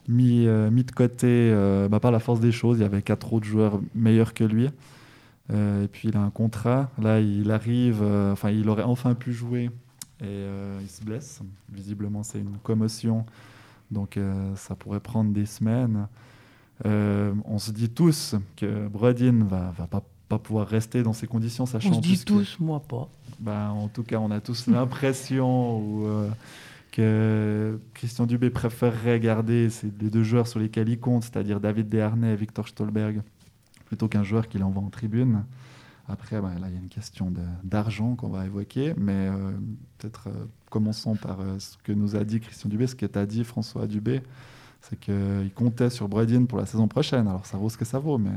mis, 0.09 0.47
de 0.85 0.91
côté 0.91 1.55
bah, 1.89 2.01
par 2.01 2.11
la 2.11 2.19
force 2.19 2.41
des 2.41 2.51
choses. 2.51 2.79
Il 2.79 2.83
y 2.83 2.85
avait 2.85 3.03
quatre 3.03 3.33
autres 3.33 3.47
joueurs 3.47 3.81
meilleurs 3.95 4.35
que 4.35 4.43
lui. 4.43 4.71
Euh, 5.51 5.85
et 5.85 5.89
puis, 5.89 6.09
il 6.09 6.17
a 6.17 6.21
un 6.21 6.31
contrat. 6.31 6.91
Là, 7.01 7.21
il 7.21 7.51
arrive, 7.51 8.01
euh, 8.03 8.33
enfin, 8.33 8.51
il 8.51 8.69
aurait 8.69 8.83
enfin 8.85 9.15
pu 9.15 9.33
jouer 9.33 9.65
et 10.21 10.25
euh, 10.25 10.79
il 10.83 10.89
se 10.89 11.03
blesse. 11.03 11.41
Visiblement, 11.73 12.23
c'est 12.23 12.39
une 12.39 12.59
commotion. 12.63 13.25
Donc, 13.91 14.17
ça 14.55 14.77
pourrait 14.77 15.01
prendre 15.01 15.33
des 15.33 15.47
semaines. 15.47 16.07
On 16.85 17.59
se 17.59 17.73
dit 17.73 17.89
tous 17.91 18.37
que 18.57 18.87
Brodin 18.87 19.45
va, 19.45 19.73
va 19.77 19.87
pas, 19.89 20.03
pas 20.29 20.39
pouvoir 20.39 20.69
rester 20.69 21.03
dans 21.03 21.13
ces 21.13 21.27
conditions, 21.27 21.67
sachant 21.67 21.91
On 21.91 21.95
se 21.95 22.01
dit 22.01 22.19
que- 22.21 22.25
tous, 22.25 22.57
moi 22.61 22.79
pas. 22.81 23.09
ben, 23.41 23.71
en 23.71 23.89
tout 23.89 24.05
cas, 24.05 24.19
on 24.19 24.31
a 24.31 24.41
tous 24.41 24.69
l'impression 24.69 25.83
euh, 26.07 26.29
que 26.93 27.81
Christian 27.95 28.27
Dubé 28.27 28.51
préférerait 28.51 29.19
garder 29.19 29.71
ces, 29.71 29.89
les 30.01 30.09
deux 30.11 30.23
joueurs 30.23 30.47
sur 30.47 30.61
lesquels 30.61 30.89
il 30.89 31.01
compte, 31.01 31.25
c'est-à-dire 31.25 31.59
David 31.59 31.89
Desharnais 31.89 32.33
et 32.33 32.37
Victor 32.37 32.69
Stolberg, 32.69 33.23
plutôt 33.91 34.07
qu'un 34.07 34.23
joueur 34.23 34.47
qu'il 34.47 34.63
envoie 34.63 34.85
en 34.85 34.89
tribune. 34.89 35.43
Après, 36.09 36.41
ben, 36.41 36.51
là, 36.61 36.69
il 36.69 36.75
y 36.75 36.77
a 36.77 36.81
une 36.81 36.89
question 36.89 37.33
d'argent 37.65 38.15
qu'on 38.15 38.29
va 38.29 38.47
évoquer, 38.47 38.95
mais 38.97 39.13
euh, 39.27 39.51
peut-être 39.99 40.29
euh, 40.29 40.47
commençons 40.71 41.17
par 41.17 41.41
euh, 41.41 41.59
ce 41.59 41.77
que 41.83 41.91
nous 41.91 42.15
a 42.15 42.23
dit 42.23 42.39
Christian 42.39 42.71
Dubé, 42.71 42.87
ce 42.87 42.95
que 42.95 43.07
t'a 43.07 43.27
dit 43.27 43.43
François 43.43 43.89
Dubé, 43.89 44.23
c'est 44.81 44.99
qu'il 44.99 45.51
comptait 45.57 45.91
sur 45.91 46.09
Bredin 46.09 46.45
pour 46.45 46.59
la 46.59 46.67
saison 46.67 46.87
prochaine. 46.87 47.27
Alors, 47.27 47.47
ça 47.47 47.59
vaut 47.59 47.69
ce 47.69 47.77
que 47.77 47.85
ça 47.85 47.99
vaut, 47.99 48.17
mais 48.17 48.31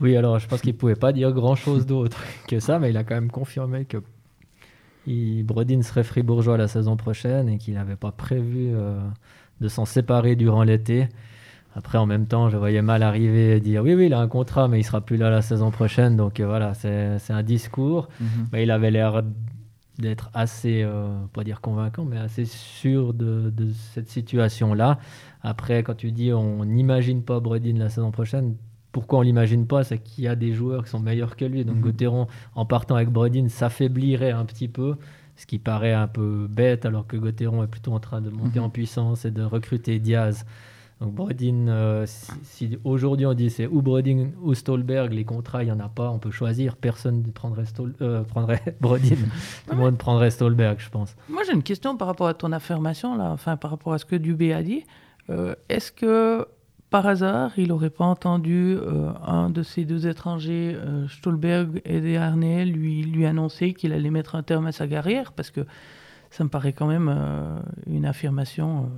Oui, 0.00 0.16
alors 0.16 0.40
je 0.40 0.48
pense 0.48 0.60
qu'il 0.60 0.76
pouvait 0.76 0.96
pas 0.96 1.12
dire 1.12 1.30
grand-chose 1.30 1.86
d'autre 1.86 2.20
que 2.48 2.58
ça, 2.58 2.80
mais 2.80 2.90
il 2.90 2.96
a 2.96 3.04
quand 3.04 3.14
même 3.14 3.30
confirmé 3.30 3.84
que 3.84 3.98
il, 5.06 5.44
Brodin 5.44 5.82
serait 5.82 6.04
fribourgeois 6.04 6.56
la 6.56 6.66
saison 6.66 6.96
prochaine 6.96 7.48
et 7.48 7.58
qu'il 7.58 7.74
n'avait 7.74 7.94
pas 7.94 8.10
prévu 8.10 8.72
de 9.60 9.68
s'en 9.68 9.84
séparer 9.84 10.34
durant 10.34 10.64
l'été. 10.64 11.08
Après, 11.74 11.96
en 11.98 12.04
même 12.06 12.26
temps, 12.26 12.50
je 12.50 12.56
voyais 12.58 12.82
mal 12.82 13.02
arriver 13.02 13.56
et 13.56 13.60
dire 13.60 13.82
oui, 13.82 13.94
oui, 13.94 14.06
il 14.06 14.12
a 14.14 14.20
un 14.20 14.28
contrat, 14.28 14.68
mais 14.68 14.78
il 14.80 14.84
sera 14.84 15.00
plus 15.00 15.16
là 15.16 15.30
la 15.30 15.40
saison 15.42 15.70
prochaine. 15.70 16.16
Donc 16.16 16.38
euh, 16.40 16.46
voilà, 16.46 16.74
c'est 16.74 17.18
un 17.32 17.42
discours. 17.42 18.08
Mais 18.52 18.62
il 18.64 18.70
avait 18.70 18.90
l'air 18.90 19.22
d'être 19.98 20.30
assez, 20.34 20.82
euh, 20.82 21.08
pas 21.32 21.44
dire 21.44 21.60
convaincant, 21.60 22.04
mais 22.04 22.18
assez 22.18 22.44
sûr 22.44 23.14
de, 23.14 23.50
de 23.50 23.68
cette 23.94 24.08
situation-là. 24.08 24.98
Après, 25.42 25.82
quand 25.82 25.94
tu 25.94 26.12
dis 26.12 26.32
on 26.32 26.64
n'imagine 26.64 27.22
pas 27.22 27.40
Brodin 27.40 27.74
la 27.78 27.88
saison 27.88 28.10
prochaine, 28.10 28.56
pourquoi 28.90 29.20
on 29.20 29.22
l'imagine 29.22 29.66
pas? 29.66 29.84
C'est 29.84 29.98
qu'il 29.98 30.24
y 30.24 30.28
a 30.28 30.34
des 30.36 30.52
joueurs 30.52 30.84
qui 30.84 30.90
sont 30.90 31.00
meilleurs 31.00 31.36
que 31.36 31.44
lui. 31.46 31.64
Donc 31.64 31.76
Mhm. 31.76 31.82
Gauthieron, 31.82 32.26
en 32.54 32.66
partant 32.66 32.96
avec 32.96 33.08
Brodin, 33.10 33.48
s'affaiblirait 33.48 34.32
un 34.32 34.44
petit 34.44 34.68
peu, 34.68 34.96
ce 35.36 35.46
qui 35.46 35.58
paraît 35.58 35.94
un 35.94 36.08
peu 36.08 36.46
bête, 36.50 36.84
alors 36.84 37.06
que 37.06 37.16
Gauthieron 37.16 37.62
est 37.64 37.66
plutôt 37.68 37.92
en 37.92 38.00
train 38.00 38.20
de 38.20 38.28
monter 38.28 38.58
Mhm. 38.60 38.66
en 38.66 38.70
puissance 38.70 39.24
et 39.24 39.30
de 39.30 39.42
recruter 39.42 39.98
Diaz. 39.98 40.44
Donc 41.02 41.14
Brodin, 41.14 41.66
euh, 41.68 42.04
si, 42.06 42.30
si 42.44 42.78
aujourd'hui 42.84 43.26
on 43.26 43.34
dit 43.34 43.50
c'est 43.50 43.66
ou 43.66 43.82
Brodin 43.82 44.28
ou 44.40 44.54
Stolberg, 44.54 45.12
les 45.12 45.24
contrats, 45.24 45.62
il 45.62 45.66
n'y 45.66 45.72
en 45.72 45.80
a 45.80 45.88
pas, 45.88 46.10
on 46.10 46.18
peut 46.18 46.30
choisir. 46.30 46.76
Personne 46.76 47.22
ne 47.26 47.30
prendrait, 47.32 47.64
Stol- 47.64 47.94
euh, 48.00 48.22
prendrait 48.22 48.62
Brodin. 48.80 49.16
Tout 49.66 49.72
le 49.72 49.76
monde 49.76 49.98
prendrait 49.98 50.30
Stolberg, 50.30 50.76
je 50.78 50.88
pense. 50.90 51.16
Moi, 51.28 51.42
j'ai 51.44 51.52
une 51.54 51.62
question 51.64 51.96
par 51.96 52.06
rapport 52.06 52.28
à 52.28 52.34
ton 52.34 52.52
affirmation, 52.52 53.16
là, 53.16 53.30
enfin, 53.32 53.56
par 53.56 53.72
rapport 53.72 53.92
à 53.94 53.98
ce 53.98 54.04
que 54.04 54.14
Dubé 54.16 54.52
a 54.52 54.62
dit. 54.62 54.84
Euh, 55.30 55.54
Est-ce 55.68 55.90
que, 55.92 56.46
par 56.90 57.06
hasard, 57.06 57.50
il 57.56 57.68
n'aurait 57.68 57.90
pas 57.90 58.04
entendu 58.04 58.76
euh, 58.78 59.10
un 59.26 59.50
de 59.50 59.62
ces 59.62 59.84
deux 59.84 60.06
étrangers, 60.06 60.76
Stolberg 61.08 61.80
et 61.84 62.00
Desharnais, 62.00 62.64
lui, 62.64 63.02
lui 63.02 63.26
annoncer 63.26 63.72
qu'il 63.74 63.92
allait 63.92 64.10
mettre 64.10 64.34
un 64.36 64.42
terme 64.42 64.66
à 64.66 64.72
sa 64.72 64.86
carrière? 64.86 65.32
Parce 65.32 65.50
que 65.50 65.62
ça 66.30 66.44
me 66.44 66.48
paraît 66.48 66.72
quand 66.72 66.86
même 66.86 67.14
une 67.86 68.06
affirmation. 68.06 68.88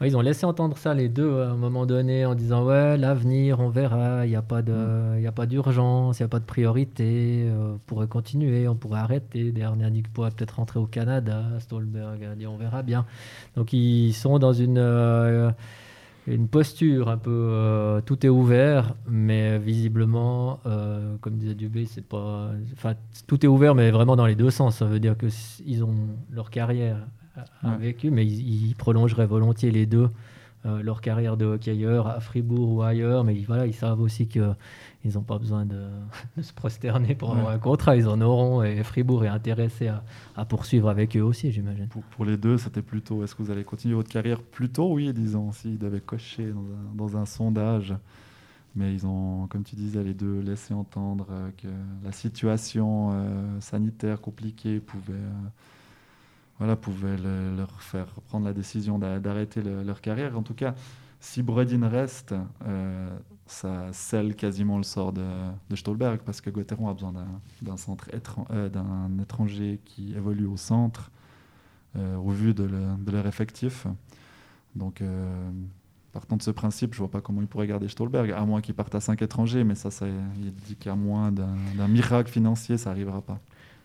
Ouais, 0.00 0.08
ils 0.08 0.16
ont 0.16 0.20
laissé 0.20 0.44
entendre 0.44 0.76
ça 0.76 0.92
les 0.92 1.08
deux 1.08 1.40
à 1.40 1.52
un 1.52 1.56
moment 1.56 1.86
donné 1.86 2.26
en 2.26 2.34
disant 2.34 2.66
ouais 2.66 2.98
l'avenir 2.98 3.60
on 3.60 3.70
verra 3.70 4.26
il 4.26 4.28
n'y 4.28 4.36
a 4.36 4.42
pas 4.42 4.60
de 4.60 5.16
il 5.16 5.22
y 5.22 5.26
a 5.26 5.32
pas 5.32 5.46
d'urgence 5.46 6.18
il 6.18 6.22
n'y 6.22 6.26
a 6.26 6.28
pas 6.28 6.38
de 6.38 6.44
priorité 6.44 7.46
euh, 7.48 7.76
on 7.76 7.78
pourrait 7.78 8.06
continuer 8.06 8.68
on 8.68 8.74
pourrait 8.74 9.00
arrêter. 9.00 9.52
Dernier 9.52 10.02
pourrait 10.12 10.32
peut-être 10.32 10.56
rentrer 10.56 10.78
au 10.78 10.86
Canada 10.86 11.44
Stolberg 11.60 12.22
a 12.24 12.34
dit 12.34 12.46
on 12.46 12.58
verra 12.58 12.82
bien. 12.82 13.06
Donc 13.56 13.72
ils 13.72 14.12
sont 14.12 14.38
dans 14.38 14.52
une 14.52 14.76
euh, 14.76 15.50
une 16.26 16.48
posture 16.48 17.08
un 17.08 17.16
peu 17.16 17.30
euh, 17.30 18.02
tout 18.02 18.26
est 18.26 18.28
ouvert 18.28 18.94
mais 19.08 19.58
visiblement 19.58 20.60
euh, 20.66 21.16
comme 21.22 21.36
disait 21.36 21.54
Dubé 21.54 21.86
c'est 21.86 22.04
pas 22.04 22.50
enfin 22.74 22.94
tout 23.26 23.44
est 23.46 23.48
ouvert 23.48 23.74
mais 23.74 23.90
vraiment 23.90 24.16
dans 24.16 24.26
les 24.26 24.34
deux 24.34 24.50
sens. 24.50 24.76
Ça 24.76 24.84
veut 24.84 25.00
dire 25.00 25.16
que 25.16 25.28
ils 25.64 25.82
ont 25.84 25.94
leur 26.30 26.50
carrière 26.50 26.98
a- 27.36 27.70
Ouais. 27.70 27.76
vécu 27.78 28.10
mais 28.10 28.24
ils, 28.26 28.68
ils 28.70 28.74
prolongeraient 28.76 29.26
volontiers 29.26 29.70
les 29.70 29.86
deux 29.86 30.08
euh, 30.64 30.82
leur 30.82 31.00
carrière 31.00 31.36
de 31.36 31.44
hockeyeur 31.44 32.06
à 32.08 32.18
Fribourg 32.20 32.72
ou 32.72 32.82
ailleurs 32.82 33.22
mais 33.24 33.34
ils- 33.36 33.44
voilà 33.46 33.66
ils 33.66 33.74
savent 33.74 34.00
aussi 34.00 34.26
que 34.26 34.52
ils 35.04 35.14
n'ont 35.14 35.22
pas 35.22 35.38
besoin 35.38 35.64
de, 35.66 35.80
de 36.36 36.42
se 36.42 36.52
prosterner 36.52 37.14
pour 37.14 37.32
avoir 37.36 37.50
un 37.50 37.58
contrat 37.58 37.96
ils 37.96 38.08
en 38.08 38.20
auront 38.20 38.62
et 38.62 38.82
Fribourg 38.82 39.24
est 39.24 39.28
intéressé 39.28 39.88
à, 39.88 40.02
à 40.34 40.44
poursuivre 40.44 40.88
avec 40.88 41.16
eux 41.16 41.22
aussi 41.22 41.52
j'imagine 41.52 41.86
Pour, 41.88 42.02
pour 42.02 42.24
les 42.24 42.36
deux, 42.36 42.58
c'était 42.58 42.82
plutôt 42.82 43.22
est-ce 43.22 43.34
que 43.34 43.42
vous 43.42 43.50
allez 43.50 43.64
continuer 43.64 43.94
votre 43.94 44.10
carrière 44.10 44.40
plus 44.42 44.70
tôt? 44.70 44.92
Oui, 44.94 45.12
disons, 45.12 45.52
s'ils 45.52 45.78
devaient 45.78 46.00
cocher 46.00 46.50
dans 46.50 46.60
un, 46.60 46.94
dans 46.94 47.16
un 47.16 47.26
sondage. 47.26 47.94
Mais 48.74 48.92
ils 48.92 49.06
ont, 49.06 49.46
comme 49.46 49.62
tu 49.62 49.74
disais, 49.74 50.02
les 50.04 50.12
deux 50.12 50.40
laissé 50.40 50.74
entendre 50.74 51.26
euh, 51.30 51.48
que 51.56 51.68
la 52.04 52.12
situation 52.12 53.10
euh, 53.12 53.60
sanitaire 53.60 54.20
compliquée 54.20 54.80
pouvait, 54.80 55.14
euh, 55.14 55.48
voilà, 56.58 56.76
pouvait 56.76 57.16
le- 57.16 57.56
leur 57.56 57.80
faire 57.82 58.06
prendre 58.28 58.46
la 58.46 58.52
décision 58.52 58.98
d'a- 58.98 59.18
d'arrêter 59.20 59.62
le- 59.62 59.82
leur 59.82 60.00
carrière. 60.00 60.36
En 60.38 60.42
tout 60.42 60.54
cas, 60.54 60.74
si 61.20 61.42
Brodin 61.42 61.88
reste, 61.88 62.34
euh, 62.66 63.16
ça 63.46 63.88
scelle 63.92 64.34
quasiment 64.36 64.76
le 64.78 64.82
sort 64.82 65.12
de, 65.12 65.24
Stolberg 65.74 66.20
parce 66.24 66.40
que 66.40 66.50
Gauthieron 66.50 66.88
a 66.88 66.94
besoin 66.94 67.12
d'un- 67.12 67.26
euh, 68.50 69.22
étranger 69.22 69.80
qui 69.84 70.14
évolue 70.14 70.46
au 70.46 70.56
centre 70.56 71.10
euh, 71.96 72.16
au 72.16 72.30
vu 72.30 72.52
de, 72.54 72.64
le- 72.64 72.96
de 73.04 73.10
leur 73.10 73.26
effectif. 73.26 73.86
Donc, 74.74 75.00
partant 76.12 76.36
de 76.36 76.42
ce 76.42 76.50
principe, 76.50 76.92
je 76.94 76.98
vois 76.98 77.10
pas 77.10 77.20
comment 77.22 77.40
ils 77.40 77.46
pourraient 77.46 77.66
garder 77.66 77.88
Stolberg, 77.88 78.30
à 78.32 78.44
moins 78.44 78.60
qu'ils 78.60 78.74
partent 78.74 78.94
à 78.94 79.00
5 79.00 79.22
étrangers, 79.22 79.64
mais 79.64 79.74
ça, 79.74 79.88
il 80.38 80.52
dit 80.54 80.76
qu'à 80.76 80.94
moins 80.94 81.32
d'un 81.32 81.54
d'un 81.76 81.88
miracle 81.88 82.30
financier, 82.30 82.76
ça 82.78 82.90
arrivera 82.90 83.22
pas. 83.22 83.40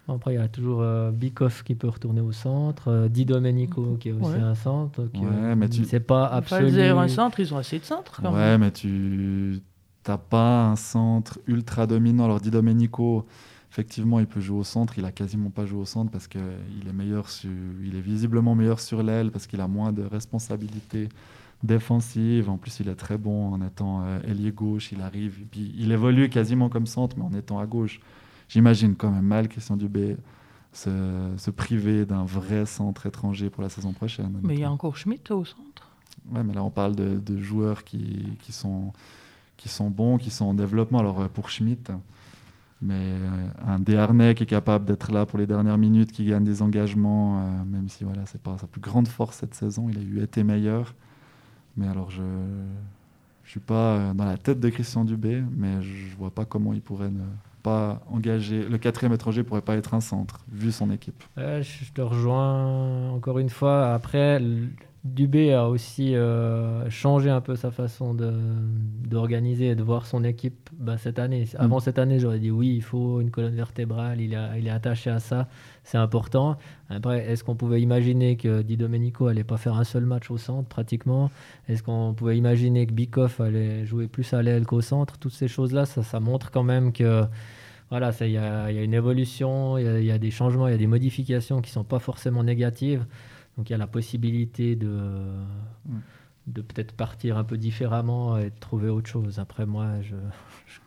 Après, 0.08 0.34
il 0.34 0.38
y 0.38 0.42
a 0.42 0.48
toujours 0.48 0.82
euh, 0.82 1.12
Bikoff 1.12 1.64
qui 1.64 1.74
peut 1.76 1.88
retourner 1.88 2.22
au 2.22 2.32
centre, 2.34 2.90
euh, 2.90 3.08
Di 3.08 3.24
Domenico 3.24 3.98
qui 4.00 4.10
est 4.10 4.12
aussi 4.12 4.32
Ouais. 4.34 4.40
un 4.40 4.56
centre. 4.56 5.04
donc, 5.04 5.24
Ouais, 5.24 5.56
mais 5.56 5.70
tu- 5.70 5.86
C'est 5.86 6.00
pas 6.02 6.26
absolu. 6.28 6.66
Falzer, 6.66 6.98
un 7.00 7.08
centre, 7.08 7.40
ils 7.40 7.54
ont 7.54 7.58
assez 7.58 7.80
de 7.80 7.86
centres 7.86 8.22
quand 8.22 8.32
Ouais, 8.34 8.38
même. 8.40 8.62
mais 8.62 8.72
tu 8.72 9.60
n'as 10.08 10.18
pas 10.18 10.66
un 10.66 10.76
centre 10.76 11.40
ultra 11.48 11.88
dominant. 11.88 12.26
Alors, 12.26 12.42
Di 12.42 12.52
Domenico, 12.52 13.26
effectivement, 13.72 14.20
il 14.20 14.28
peut 14.28 14.42
jouer 14.42 14.60
au 14.60 14.64
centre. 14.66 14.98
Il 14.98 15.06
a 15.06 15.12
quasiment 15.14 15.50
pas 15.50 15.66
joué 15.66 15.80
au 15.80 15.86
centre 15.86 16.12
parce 16.12 16.28
qu'il 16.28 16.42
est 16.42 16.94
meilleur 16.94 17.30
sur, 17.30 17.50
il 17.82 17.96
est 17.96 18.02
visiblement 18.02 18.54
meilleur 18.56 18.80
sur 18.82 19.04
l'aile 19.04 19.32
parce 19.32 19.48
qu'il 19.48 19.62
a 19.62 19.68
moins 19.68 19.94
de 19.94 20.04
responsabilités 20.04 21.08
défensives. 21.64 22.50
En 22.50 22.58
plus, 22.58 22.80
il 22.80 22.90
est 22.90 22.96
très 22.96 23.18
bon 23.18 23.54
en 23.54 23.62
étant 23.66 24.04
euh, 24.04 24.20
ailier 24.28 24.52
gauche. 24.52 24.92
Il 24.92 25.02
arrive, 25.02 25.38
et 25.42 25.46
puis 25.50 25.74
il 25.78 25.92
évolue 25.92 26.28
quasiment 26.30 26.70
comme 26.70 26.88
centre, 26.88 27.16
mais 27.18 27.24
en 27.24 27.34
étant 27.38 27.60
à 27.60 27.66
gauche. 27.66 28.02
J'imagine 28.52 28.98
quand 28.98 29.10
même 29.10 29.24
mal 29.24 29.48
Christian 29.48 29.78
Dubé 29.78 30.18
se, 30.74 30.90
se 31.38 31.52
priver 31.52 32.06
d'un 32.06 32.26
vrai 32.26 32.66
centre 32.66 33.06
étranger 33.06 33.50
pour 33.50 33.64
la 33.64 33.70
saison 33.70 33.94
prochaine. 33.94 34.42
Mais 34.44 34.56
il 34.56 34.60
y 34.60 34.66
a 34.66 34.72
encore 34.72 34.98
Schmitt 34.98 35.32
au 35.32 35.46
centre. 35.46 35.90
Ouais, 36.30 36.44
mais 36.44 36.54
là, 36.54 36.62
on 36.62 36.70
parle 36.70 36.94
de, 36.98 37.18
de 37.18 37.42
joueurs 37.42 37.86
qui, 37.86 38.38
qui, 38.42 38.52
sont, 38.52 38.92
qui 39.56 39.70
sont 39.70 39.90
bons, 39.90 40.18
qui 40.18 40.32
sont 40.32 40.44
en 40.44 40.54
développement. 40.54 41.00
Alors, 41.00 41.22
euh, 41.22 41.28
pour 41.30 41.50
Schmitt, 41.50 41.94
mais 42.82 43.00
euh, 43.00 43.48
un 43.66 43.80
Desharnais 43.80 44.36
qui 44.36 44.44
est 44.44 44.48
capable 44.48 44.84
d'être 44.84 45.14
là 45.14 45.26
pour 45.26 45.40
les 45.40 45.48
dernières 45.48 45.78
minutes, 45.78 46.12
qui 46.12 46.26
gagne 46.26 46.44
des 46.44 46.62
engagements, 46.62 47.40
euh, 47.40 47.64
même 47.64 47.88
si 47.88 48.04
voilà, 48.04 48.26
c'est 48.26 48.42
pas 48.42 48.58
sa 48.58 48.68
plus 48.68 48.82
grande 48.82 49.08
force 49.08 49.38
cette 49.38 49.56
saison, 49.56 49.88
il 49.90 49.98
a 49.98 50.02
eu 50.02 50.22
été 50.22 50.44
meilleur. 50.44 50.94
Mais 51.78 51.88
alors, 51.88 52.12
je 52.12 52.22
ne 52.22 52.68
suis 53.46 53.62
pas 53.62 54.14
dans 54.14 54.26
la 54.26 54.38
tête 54.38 54.60
de 54.60 54.68
Christian 54.68 55.06
Dubé, 55.06 55.42
mais 55.56 55.82
je 55.82 56.18
vois 56.18 56.32
pas 56.32 56.44
comment 56.44 56.74
il 56.74 56.82
pourrait 56.82 57.12
ne, 57.12 57.24
pas 57.62 58.02
engager. 58.10 58.64
Le 58.68 58.78
quatrième 58.78 59.14
étranger 59.14 59.44
pourrait 59.44 59.62
pas 59.62 59.76
être 59.76 59.94
un 59.94 60.02
centre, 60.02 60.46
vu 60.52 60.72
son 60.72 60.92
équipe. 60.92 61.24
je 61.38 61.92
te 61.94 62.02
rejoins 62.02 63.10
encore 63.12 63.40
une 63.40 63.50
fois. 63.50 63.94
Après, 63.94 64.40
Dubé 65.04 65.52
a 65.52 65.68
aussi 65.68 66.14
euh, 66.14 66.88
changé 66.92 67.32
un 67.32 67.42
peu 67.42 67.56
sa 67.56 67.72
façon 67.72 68.14
d'organiser 68.14 69.70
et 69.70 69.76
de 69.76 69.82
voir 69.82 70.06
son 70.06 70.24
équipe 70.24 70.70
bah, 70.78 71.00
cette 71.00 71.18
année. 71.18 71.46
Mm. 71.46 71.58
Avant 71.58 71.80
cette 71.80 71.98
année, 71.98 72.20
j'aurais 72.20 72.38
dit 72.38 72.52
oui, 72.52 72.76
il 72.76 72.84
faut 72.84 73.20
une 73.20 73.32
colonne 73.32 73.56
vertébrale, 73.56 74.22
il, 74.22 74.40
il 74.60 74.68
est 74.68 74.72
attaché 74.72 75.10
à 75.10 75.20
ça, 75.20 75.48
c'est 75.84 75.98
important. 75.98 76.56
Après, 76.90 77.26
est-ce 77.26 77.44
qu'on 77.44 77.56
pouvait 77.56 77.82
imaginer 77.82 78.38
que 78.38 78.62
Di 78.62 78.78
Domenico 78.78 79.26
allait 79.26 79.44
pas 79.44 79.58
faire 79.58 79.76
un 79.76 79.86
seul 79.86 80.06
match 80.06 80.30
au 80.30 80.38
centre 80.38 80.70
pratiquement? 80.70 81.32
Est-ce 81.68 81.82
qu'on 81.82 82.14
pouvait 82.14 82.38
imaginer 82.38 82.86
que 82.86 82.94
Bikoff 82.94 83.42
allait 83.42 83.88
jouer 83.88 84.08
plus 84.08 84.32
à 84.34 84.44
l'aile 84.44 84.68
qu'au 84.68 84.82
centre? 84.82 85.18
Toutes 85.18 85.34
ces 85.34 85.48
choses-là, 85.48 85.88
ça, 85.88 86.04
ça, 86.04 86.20
montre 86.20 86.52
quand 86.52 86.64
même 86.64 86.94
que 86.94 87.24
voilà, 87.90 88.12
il 88.22 88.28
y, 88.28 88.34
y, 88.34 88.38
a 88.38 88.70
une 88.70 88.94
évolution, 88.94 89.80
il 89.80 90.06
y, 90.06 90.12
a 90.12 90.20
des 90.20 90.32
changements, 90.32 90.68
il 90.68 90.72
y 90.72 90.76
a 90.76 90.78
des 90.78 90.88
modifications 90.88 91.60
qui 91.60 91.72
sont 91.72 91.84
pas 91.84 92.00
forcément 92.00 92.44
négatives. 92.44 93.04
Donc 93.58 93.70
il 93.70 93.74
y 93.74 93.76
a 93.76 93.78
la 93.78 93.88
possibilité 93.88 94.76
de, 94.76 94.88
mm. 94.88 96.00
de 96.48 96.62
peut-être 96.62 96.94
partir 96.94 97.38
un 97.38 97.44
peu 97.44 97.58
différemment 97.58 98.38
et 98.38 98.50
de 98.50 98.60
trouver 98.60 98.90
autre 98.90 99.10
chose. 99.10 99.40
Après, 99.40 99.66
moi, 99.66 100.02
je, 100.02 100.16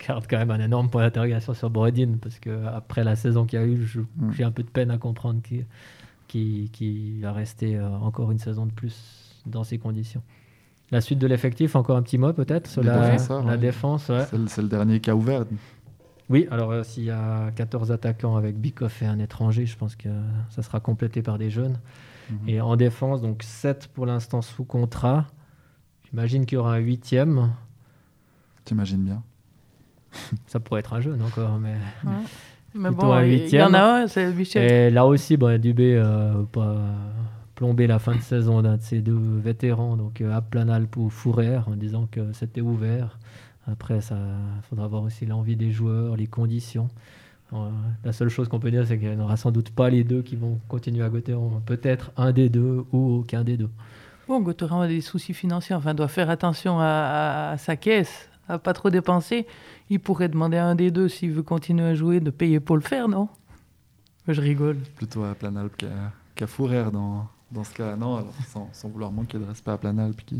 garde 0.05 0.25
quand 0.29 0.37
même 0.37 0.51
un 0.51 0.59
énorme 0.59 0.89
point 0.89 1.03
d'interrogation 1.03 1.53
sur 1.53 1.69
Brodin 1.69 2.17
parce 2.21 2.39
qu'après 2.39 3.03
la 3.03 3.15
saison 3.15 3.45
qu'il 3.45 3.59
y 3.59 3.61
a 3.61 3.65
eu, 3.65 3.87
mm. 4.17 4.31
j'ai 4.31 4.43
un 4.43 4.51
peu 4.51 4.63
de 4.63 4.69
peine 4.69 4.91
à 4.91 4.97
comprendre 4.97 5.41
qu'il 5.41 5.65
qui, 6.71 7.19
va 7.21 7.33
rester 7.33 7.75
euh, 7.75 7.87
encore 7.89 8.31
une 8.31 8.39
saison 8.39 8.65
de 8.65 8.71
plus 8.71 9.43
dans 9.45 9.63
ces 9.63 9.77
conditions. 9.77 10.23
La 10.91 11.01
suite 11.01 11.19
de 11.19 11.27
l'effectif, 11.27 11.75
encore 11.75 11.97
un 11.97 12.03
petit 12.03 12.17
mot 12.17 12.31
peut-être 12.31 12.67
sur 12.67 12.83
la, 12.83 13.17
la 13.45 13.57
défense. 13.57 14.11
C'est 14.47 14.61
le, 14.61 14.67
dernier 14.67 14.99
qui 14.99 15.09
a 15.09 15.15
ouvert. 15.15 15.45
Oui, 16.29 16.47
alors 16.51 16.71
euh, 16.71 16.83
s'il 16.83 17.03
y 17.03 17.11
a 17.11 17.51
14 17.55 17.91
attaquants 17.91 18.35
avec 18.35 18.57
Bikoff 18.57 19.01
et 19.01 19.05
un 19.05 19.19
étranger, 19.19 19.65
je 19.65 19.77
pense 19.77 19.95
que 19.95 20.09
ça 20.49 20.63
sera 20.63 20.79
complété 20.79 21.21
par 21.21 21.37
des 21.37 21.49
jeunes. 21.49 21.79
Et 22.47 22.61
en 22.61 22.75
défense, 22.75 23.21
donc 23.21 23.43
7 23.43 23.87
pour 23.87 24.05
l'instant 24.05 24.41
sous 24.41 24.63
contrat. 24.63 25.27
J'imagine 26.09 26.45
qu'il 26.45 26.55
y 26.55 26.59
aura 26.59 26.75
un 26.75 26.79
huitième. 26.79 27.51
T'imagines 28.63 29.03
bien. 29.03 29.23
Ça 30.47 30.59
pourrait 30.59 30.79
être 30.79 30.93
un 30.93 31.01
jeune 31.01 31.21
encore, 31.21 31.59
mais. 31.59 31.75
Mais 32.77 32.91
bon, 32.91 33.17
il 33.21 33.47
y 33.47 33.61
en 33.61 33.73
a 33.73 34.01
un, 34.01 34.07
c'est 34.07 34.33
Michel. 34.33 34.69
Et 34.69 34.89
là 34.89 35.05
aussi, 35.05 35.37
bon, 35.37 35.57
Dubé 35.61 35.95
euh, 35.95 36.43
pas 36.43 36.75
plomber 37.55 37.87
la 37.87 37.99
fin 37.99 38.15
de 38.15 38.21
saison 38.21 38.61
d'un 38.61 38.75
de 38.75 38.81
ces 38.81 38.99
deux 38.99 39.39
vétérans, 39.39 39.95
donc 39.95 40.19
à 40.19 40.25
euh, 40.25 40.41
Planalp 40.41 40.97
ou 40.97 41.09
Fourrer, 41.09 41.59
en 41.67 41.75
disant 41.77 42.05
que 42.11 42.33
c'était 42.33 42.59
ouvert. 42.59 43.17
Après, 43.65 43.97
il 43.97 44.63
faudra 44.69 44.87
voir 44.87 45.03
aussi 45.03 45.25
l'envie 45.25 45.55
des 45.55 45.71
joueurs, 45.71 46.17
les 46.17 46.27
conditions 46.27 46.89
la 48.03 48.11
seule 48.11 48.29
chose 48.29 48.47
qu'on 48.47 48.59
peut 48.59 48.71
dire, 48.71 48.85
c'est 48.87 48.97
qu'il 48.97 49.15
n'y 49.15 49.21
aura 49.21 49.37
sans 49.37 49.51
doute 49.51 49.69
pas 49.69 49.89
les 49.89 50.03
deux 50.03 50.21
qui 50.21 50.35
vont 50.35 50.59
continuer 50.67 51.03
à 51.03 51.09
Gauthieron. 51.09 51.61
Peut-être 51.65 52.11
un 52.17 52.31
des 52.31 52.49
deux 52.49 52.85
ou 52.91 53.19
aucun 53.19 53.43
des 53.43 53.57
deux. 53.57 53.69
Bon, 54.27 54.41
Gauthieron 54.41 54.81
a 54.81 54.87
des 54.87 55.01
soucis 55.01 55.33
financiers, 55.33 55.75
enfin, 55.75 55.93
doit 55.93 56.07
faire 56.07 56.29
attention 56.29 56.79
à, 56.79 57.55
sa 57.57 57.75
caisse, 57.75 58.29
à 58.49 58.57
pas 58.57 58.73
trop 58.73 58.89
dépenser. 58.89 59.45
Il 59.89 59.99
pourrait 59.99 60.29
demander 60.29 60.57
à 60.57 60.65
un 60.65 60.75
des 60.75 60.89
deux, 60.89 61.07
s'il 61.07 61.31
veut 61.31 61.43
continuer 61.43 61.85
à 61.85 61.95
jouer, 61.95 62.19
de 62.19 62.31
payer 62.31 62.59
pour 62.59 62.75
le 62.75 62.81
faire, 62.81 63.07
non? 63.07 63.29
Je 64.27 64.41
rigole. 64.41 64.77
Plutôt 64.95 65.23
à 65.23 65.35
Planalp 65.35 65.75
qu'à 66.33 66.47
Fourrière 66.47 66.91
dans, 66.91 67.27
dans 67.51 67.63
ce 67.63 67.73
cas. 67.75 67.95
Non, 67.95 68.25
sans, 68.73 68.89
vouloir 68.89 69.11
manquer 69.11 69.37
de 69.37 69.45
respect 69.45 69.71
à 69.71 69.77
Planalp, 69.77 70.19
qui 70.25 70.39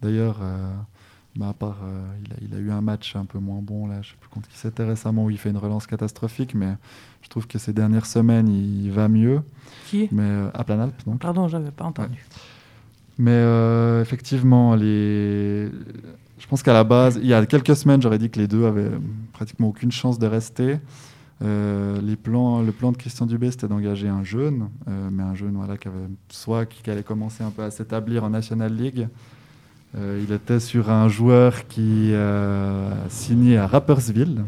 d'ailleurs. 0.00 0.38
Euh, 0.42 0.72
bah, 1.38 1.50
à 1.50 1.52
part, 1.52 1.78
euh, 1.84 2.04
il, 2.42 2.52
a, 2.52 2.58
eu 2.58 2.72
un 2.72 2.80
match 2.80 3.14
un 3.14 3.24
peu 3.24 3.38
moins 3.38 3.60
bon, 3.62 3.86
là, 3.86 3.94
je 4.02 4.08
ne 4.08 4.12
sais 4.12 4.16
plus 4.20 4.28
contre 4.28 4.48
qui 4.48 4.58
c'était 4.58 4.82
récemment, 4.82 5.26
où 5.26 5.30
il 5.30 5.38
fait 5.38 5.50
une 5.50 5.56
relance 5.56 5.86
catastrophique, 5.86 6.52
mais 6.52 6.74
je 7.22 7.28
trouve 7.28 7.46
que 7.46 7.58
ces 7.58 7.72
dernières 7.72 8.06
semaines, 8.06 8.48
il 8.48 8.90
va 8.90 9.06
mieux. 9.06 9.42
Qui? 9.86 10.08
Mais, 10.10 10.24
euh, 10.24 10.50
À 10.52 10.64
Planalp, 10.64 10.94
donc. 11.06 11.20
Pardon, 11.20 11.46
je 11.46 11.56
n'avais 11.56 11.70
pas 11.70 11.84
entendu. 11.84 12.26
Mais 13.18 13.30
euh, 13.30 14.02
effectivement, 14.02 14.74
les... 14.74 15.70
je 16.38 16.46
pense 16.48 16.64
qu'à 16.64 16.72
la 16.72 16.82
base, 16.82 17.20
il 17.22 17.28
y 17.28 17.34
a 17.34 17.46
quelques 17.46 17.76
semaines, 17.76 18.02
j'aurais 18.02 18.18
dit 18.18 18.30
que 18.30 18.40
les 18.40 18.48
deux 18.48 18.66
avaient 18.66 18.90
pratiquement 19.32 19.68
aucune 19.68 19.92
chance 19.92 20.18
de 20.18 20.26
rester. 20.26 20.78
les 21.40 22.16
plans, 22.16 22.62
le 22.62 22.72
plan 22.72 22.90
de 22.90 22.96
Christian 22.96 23.26
Dubé, 23.26 23.52
c'était 23.52 23.68
d'engager 23.68 24.08
un 24.08 24.24
jeune, 24.24 24.70
mais 24.88 25.22
un 25.22 25.36
jeune 25.36 25.54
voilà, 25.54 25.76
qui 25.76 25.86
avait 25.86 26.08
soit 26.30 26.66
qui 26.66 26.90
allait 26.90 27.04
commencer 27.04 27.44
un 27.44 27.50
peu 27.50 27.62
à 27.62 27.70
s'établir 27.70 28.24
en 28.24 28.30
National 28.30 28.74
League, 28.74 29.08
euh, 29.96 30.22
il 30.22 30.32
était 30.34 30.60
sur 30.60 30.90
un 30.90 31.08
joueur 31.08 31.66
qui 31.66 32.10
euh, 32.12 32.90
a 32.90 33.08
signé 33.08 33.56
à 33.56 33.66
Rappersville. 33.66 34.44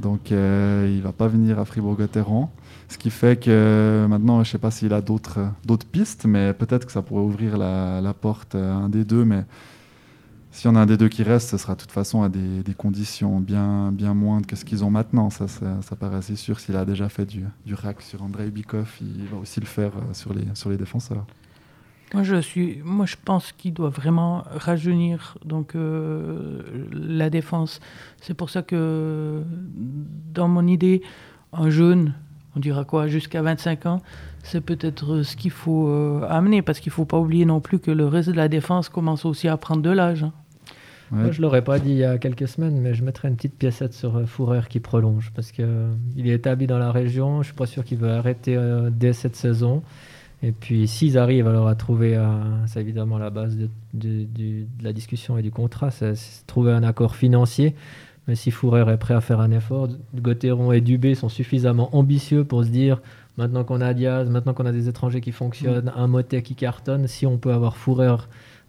Donc 0.00 0.32
euh, 0.32 0.88
il 0.90 0.98
ne 0.98 1.02
va 1.02 1.12
pas 1.12 1.28
venir 1.28 1.58
à 1.58 1.64
Fribourg-Gotteron. 1.64 2.48
Ce 2.88 2.98
qui 2.98 3.10
fait 3.10 3.42
que 3.42 4.06
maintenant, 4.08 4.36
je 4.36 4.48
ne 4.48 4.52
sais 4.52 4.58
pas 4.58 4.70
s'il 4.70 4.92
a 4.92 5.00
d'autres 5.00 5.40
pistes, 5.90 6.26
mais 6.26 6.52
peut-être 6.52 6.84
que 6.84 6.92
ça 6.92 7.00
pourrait 7.00 7.22
ouvrir 7.22 7.56
la, 7.56 8.14
porte 8.20 8.54
à 8.54 8.74
un 8.74 8.90
des 8.90 9.04
deux. 9.04 9.24
Mais 9.24 9.44
si 10.50 10.68
on 10.68 10.74
a 10.74 10.80
un 10.80 10.86
des 10.86 10.98
deux 10.98 11.08
qui 11.08 11.22
reste, 11.22 11.48
ce 11.48 11.56
sera 11.56 11.74
de 11.74 11.80
toute 11.80 11.90
façon 11.90 12.22
à 12.22 12.28
des, 12.28 12.74
conditions 12.76 13.40
bien, 13.40 13.92
bien 13.92 14.12
moindres 14.12 14.46
que 14.46 14.56
ce 14.56 14.66
qu'ils 14.66 14.84
ont 14.84 14.90
maintenant. 14.90 15.30
Ça, 15.30 15.48
ça, 15.48 15.96
paraît 15.98 16.16
assez 16.16 16.36
sûr. 16.36 16.60
S'il 16.60 16.76
a 16.76 16.84
déjà 16.84 17.08
fait 17.08 17.24
du, 17.24 17.46
du 17.64 17.72
rack 17.72 18.02
sur 18.02 18.22
Andrei 18.22 18.50
Bikov, 18.50 18.90
il 19.00 19.24
va 19.28 19.38
aussi 19.38 19.60
le 19.60 19.66
faire 19.66 19.92
sur 20.12 20.34
les, 20.34 20.44
sur 20.52 20.68
les 20.68 20.76
défenseurs. 20.76 21.24
Moi, 22.14 22.24
je 22.24 22.40
suis, 22.40 22.78
moi, 22.84 23.06
je 23.06 23.16
pense 23.22 23.52
qu'il 23.52 23.72
doit 23.72 23.88
vraiment 23.88 24.44
rajeunir 24.50 25.38
donc 25.44 25.74
euh, 25.74 26.60
la 26.92 27.30
défense. 27.30 27.80
C'est 28.20 28.34
pour 28.34 28.50
ça 28.50 28.62
que, 28.62 29.42
dans 30.34 30.48
mon 30.48 30.66
idée, 30.66 31.00
un 31.54 31.70
jeune, 31.70 32.14
on 32.54 32.60
dira 32.60 32.84
quoi, 32.84 33.06
jusqu'à 33.06 33.40
25 33.40 33.86
ans, 33.86 34.02
c'est 34.42 34.60
peut-être 34.60 35.22
ce 35.22 35.36
qu'il 35.36 35.50
faut 35.50 35.88
euh, 35.88 36.26
amener, 36.28 36.60
parce 36.60 36.80
qu'il 36.80 36.90
ne 36.90 36.94
faut 36.94 37.06
pas 37.06 37.18
oublier 37.18 37.46
non 37.46 37.60
plus 37.60 37.78
que 37.78 37.90
le 37.90 38.06
reste 38.06 38.28
de 38.28 38.36
la 38.36 38.48
défense 38.48 38.90
commence 38.90 39.24
aussi 39.24 39.48
à 39.48 39.56
prendre 39.56 39.80
de 39.80 39.90
l'âge. 39.90 40.24
Hein. 40.24 40.32
Moi, 41.10 41.30
je 41.30 41.42
l'aurais 41.42 41.62
pas 41.62 41.78
dit 41.78 41.90
il 41.90 41.98
y 41.98 42.04
a 42.04 42.16
quelques 42.16 42.48
semaines, 42.48 42.80
mais 42.80 42.94
je 42.94 43.04
mettrais 43.04 43.28
une 43.28 43.36
petite 43.36 43.56
piécette 43.56 43.92
sur 43.92 44.16
euh, 44.16 44.26
Fourreur 44.26 44.68
qui 44.68 44.80
prolonge, 44.80 45.30
parce 45.34 45.50
qu'il 45.50 45.66
il 46.16 46.28
est 46.28 46.34
établi 46.34 46.66
dans 46.66 46.78
la 46.78 46.92
région. 46.92 47.36
Je 47.36 47.38
ne 47.38 47.44
suis 47.44 47.54
pas 47.54 47.66
sûr 47.66 47.84
qu'il 47.84 47.98
veut 47.98 48.10
arrêter 48.10 48.58
dès 48.90 49.14
cette 49.14 49.36
saison. 49.36 49.82
Et 50.42 50.52
puis, 50.52 50.88
s'ils 50.88 51.18
arrivent 51.18 51.46
alors 51.46 51.68
à 51.68 51.74
trouver, 51.76 52.20
c'est 52.66 52.80
évidemment 52.80 53.18
la 53.18 53.30
base 53.30 53.56
de, 53.94 54.26
la 54.82 54.92
discussion 54.92 55.38
et 55.38 55.42
du 55.42 55.52
contrat, 55.52 55.90
c'est 55.90 56.14
trouver 56.46 56.72
un 56.72 56.82
accord 56.82 57.14
financier. 57.14 57.76
Mais 58.28 58.34
si 58.34 58.50
Fourrer 58.50 58.90
est 58.92 58.96
prêt 58.98 59.14
à 59.14 59.20
faire 59.20 59.40
un 59.40 59.50
effort, 59.50 59.88
Gauthieron 60.14 60.72
et 60.72 60.80
Dubé 60.80 61.14
sont 61.14 61.28
suffisamment 61.28 61.94
ambitieux 61.96 62.44
pour 62.44 62.64
se 62.64 62.68
dire 62.68 63.00
maintenant 63.36 63.64
qu'on 63.64 63.80
a 63.80 63.94
Diaz, 63.94 64.28
maintenant 64.30 64.54
qu'on 64.54 64.66
a 64.66 64.72
des 64.72 64.88
étrangers 64.88 65.20
qui 65.20 65.32
fonctionnent, 65.32 65.86
mm. 65.86 66.00
un 66.00 66.06
Motet 66.06 66.42
qui 66.42 66.54
cartonne, 66.54 67.08
si 67.08 67.26
on 67.26 67.38
peut 67.38 67.52
avoir 67.52 67.76
Fourrer 67.76 68.16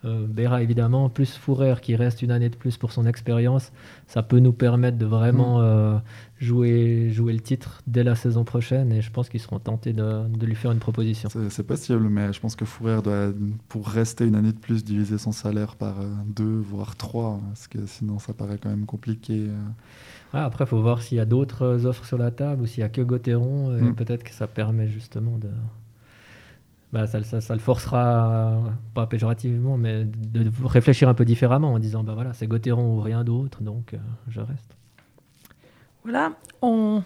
euh, 0.06 0.26
Béra 0.28 0.64
évidemment, 0.64 1.10
plus 1.10 1.38
Fourrer 1.38 1.76
qui 1.82 1.96
reste 1.96 2.22
une 2.22 2.32
année 2.32 2.50
de 2.50 2.56
plus 2.56 2.78
pour 2.78 2.92
son 2.92 3.06
expérience, 3.06 3.72
ça 4.08 4.24
peut 4.24 4.40
nous 4.40 4.54
permettre 4.54 4.98
de 4.98 5.06
vraiment 5.06 5.60
mm. 5.60 5.64
euh, 5.64 5.98
jouer, 6.44 7.10
jouer 7.12 7.34
le 7.34 7.40
titre 7.40 7.82
dès 7.88 8.04
la 8.04 8.16
saison 8.16 8.44
prochaine 8.44 8.92
et 8.92 9.02
je 9.02 9.12
pense 9.12 9.30
qu'ils 9.30 9.40
seront 9.40 9.60
tentés 9.60 9.94
de, 9.94 10.28
de, 10.28 10.46
lui 10.46 10.56
faire 10.56 10.72
une 10.72 10.80
proposition. 10.80 11.30
C'est 11.50 11.66
possible, 11.66 12.10
mais 12.10 12.34
je 12.34 12.40
pense 12.40 12.56
que 12.56 12.66
Fourrer 12.66 13.02
doit, 13.02 13.32
pour 13.70 13.88
rester 13.88 14.26
une 14.26 14.36
année 14.36 14.52
de 14.52 14.58
plus, 14.58 14.84
diviser 14.84 15.18
son 15.18 15.32
salaire 15.32 15.76
par 15.76 16.02
euh, 16.02 16.06
deux, 16.26 16.60
voire 16.60 16.96
trois, 16.96 17.40
parce 17.48 17.68
que 17.68 17.86
sinon 17.86 18.20
ça 18.20 18.34
paraît 18.34 18.58
quand 18.58 18.70
même 18.70 18.86
compliqué. 18.86 19.48
après, 20.34 20.66
il 20.66 20.68
faut 20.68 20.82
voir 20.82 21.02
s'il 21.02 21.18
y 21.18 21.22
a 21.22 21.26
d'autres 21.26 21.86
offres 21.86 22.06
sur 22.06 22.18
la 22.18 22.32
table 22.32 22.64
ou 22.64 22.66
s'il 22.66 22.82
n'y 22.82 22.86
a 22.86 22.90
que 22.90 23.02
Gauthieron, 23.02 23.70
mm. 23.70 23.96
peut-être 23.96 24.24
que 24.24 24.34
ça 24.34 24.48
permet 24.48 24.88
justement 24.88 25.38
de 25.38 25.50
bah, 26.94 27.08
ça, 27.08 27.56
le 27.56 27.60
forcera, 27.60 28.62
pas 28.94 29.08
péjorativement, 29.08 29.78
mais 29.78 30.06
de, 30.06 30.52
réfléchir 30.64 31.10
un 31.10 31.16
peu 31.16 31.26
différemment 31.26 31.74
en 31.74 31.80
disant 31.80 32.04
bah 32.04 32.14
voilà, 32.14 32.34
c'est 32.34 32.46
Gauthieron 32.46 32.98
ou 32.98 33.02
rien 33.02 33.24
d'autre, 33.24 33.64
donc 33.64 33.96
euh, 33.96 33.98
je 34.28 34.40
reste. 34.42 34.78
Voilà, 36.04 36.34
on, 36.62 37.04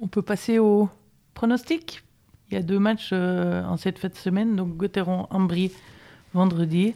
on 0.00 0.08
peut 0.08 0.22
passer 0.22 0.58
au 0.58 0.88
pronostic. 1.34 2.04
Il 2.50 2.54
y 2.54 2.56
a 2.56 2.62
deux 2.62 2.78
matchs 2.78 3.10
euh, 3.12 3.62
en 3.64 3.76
cette 3.76 3.98
fête 3.98 4.16
semaine, 4.16 4.56
donc 4.56 4.76
Gauthieron-Ambry 4.76 5.72
vendredi, 6.34 6.94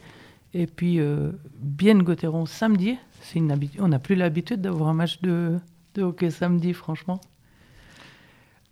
et 0.53 0.67
puis 0.67 0.99
euh, 0.99 1.31
bien 1.59 1.97
Gauthieron 1.97 2.45
samedi. 2.45 2.97
C'est 3.21 3.39
une 3.39 3.57
on 3.79 3.87
n'a 3.87 3.99
plus 3.99 4.15
l'habitude 4.15 4.61
d'avoir 4.61 4.89
un 4.89 4.93
match 4.93 5.21
de, 5.21 5.59
de 5.95 6.03
hockey 6.03 6.29
samedi, 6.29 6.73
franchement. 6.73 7.19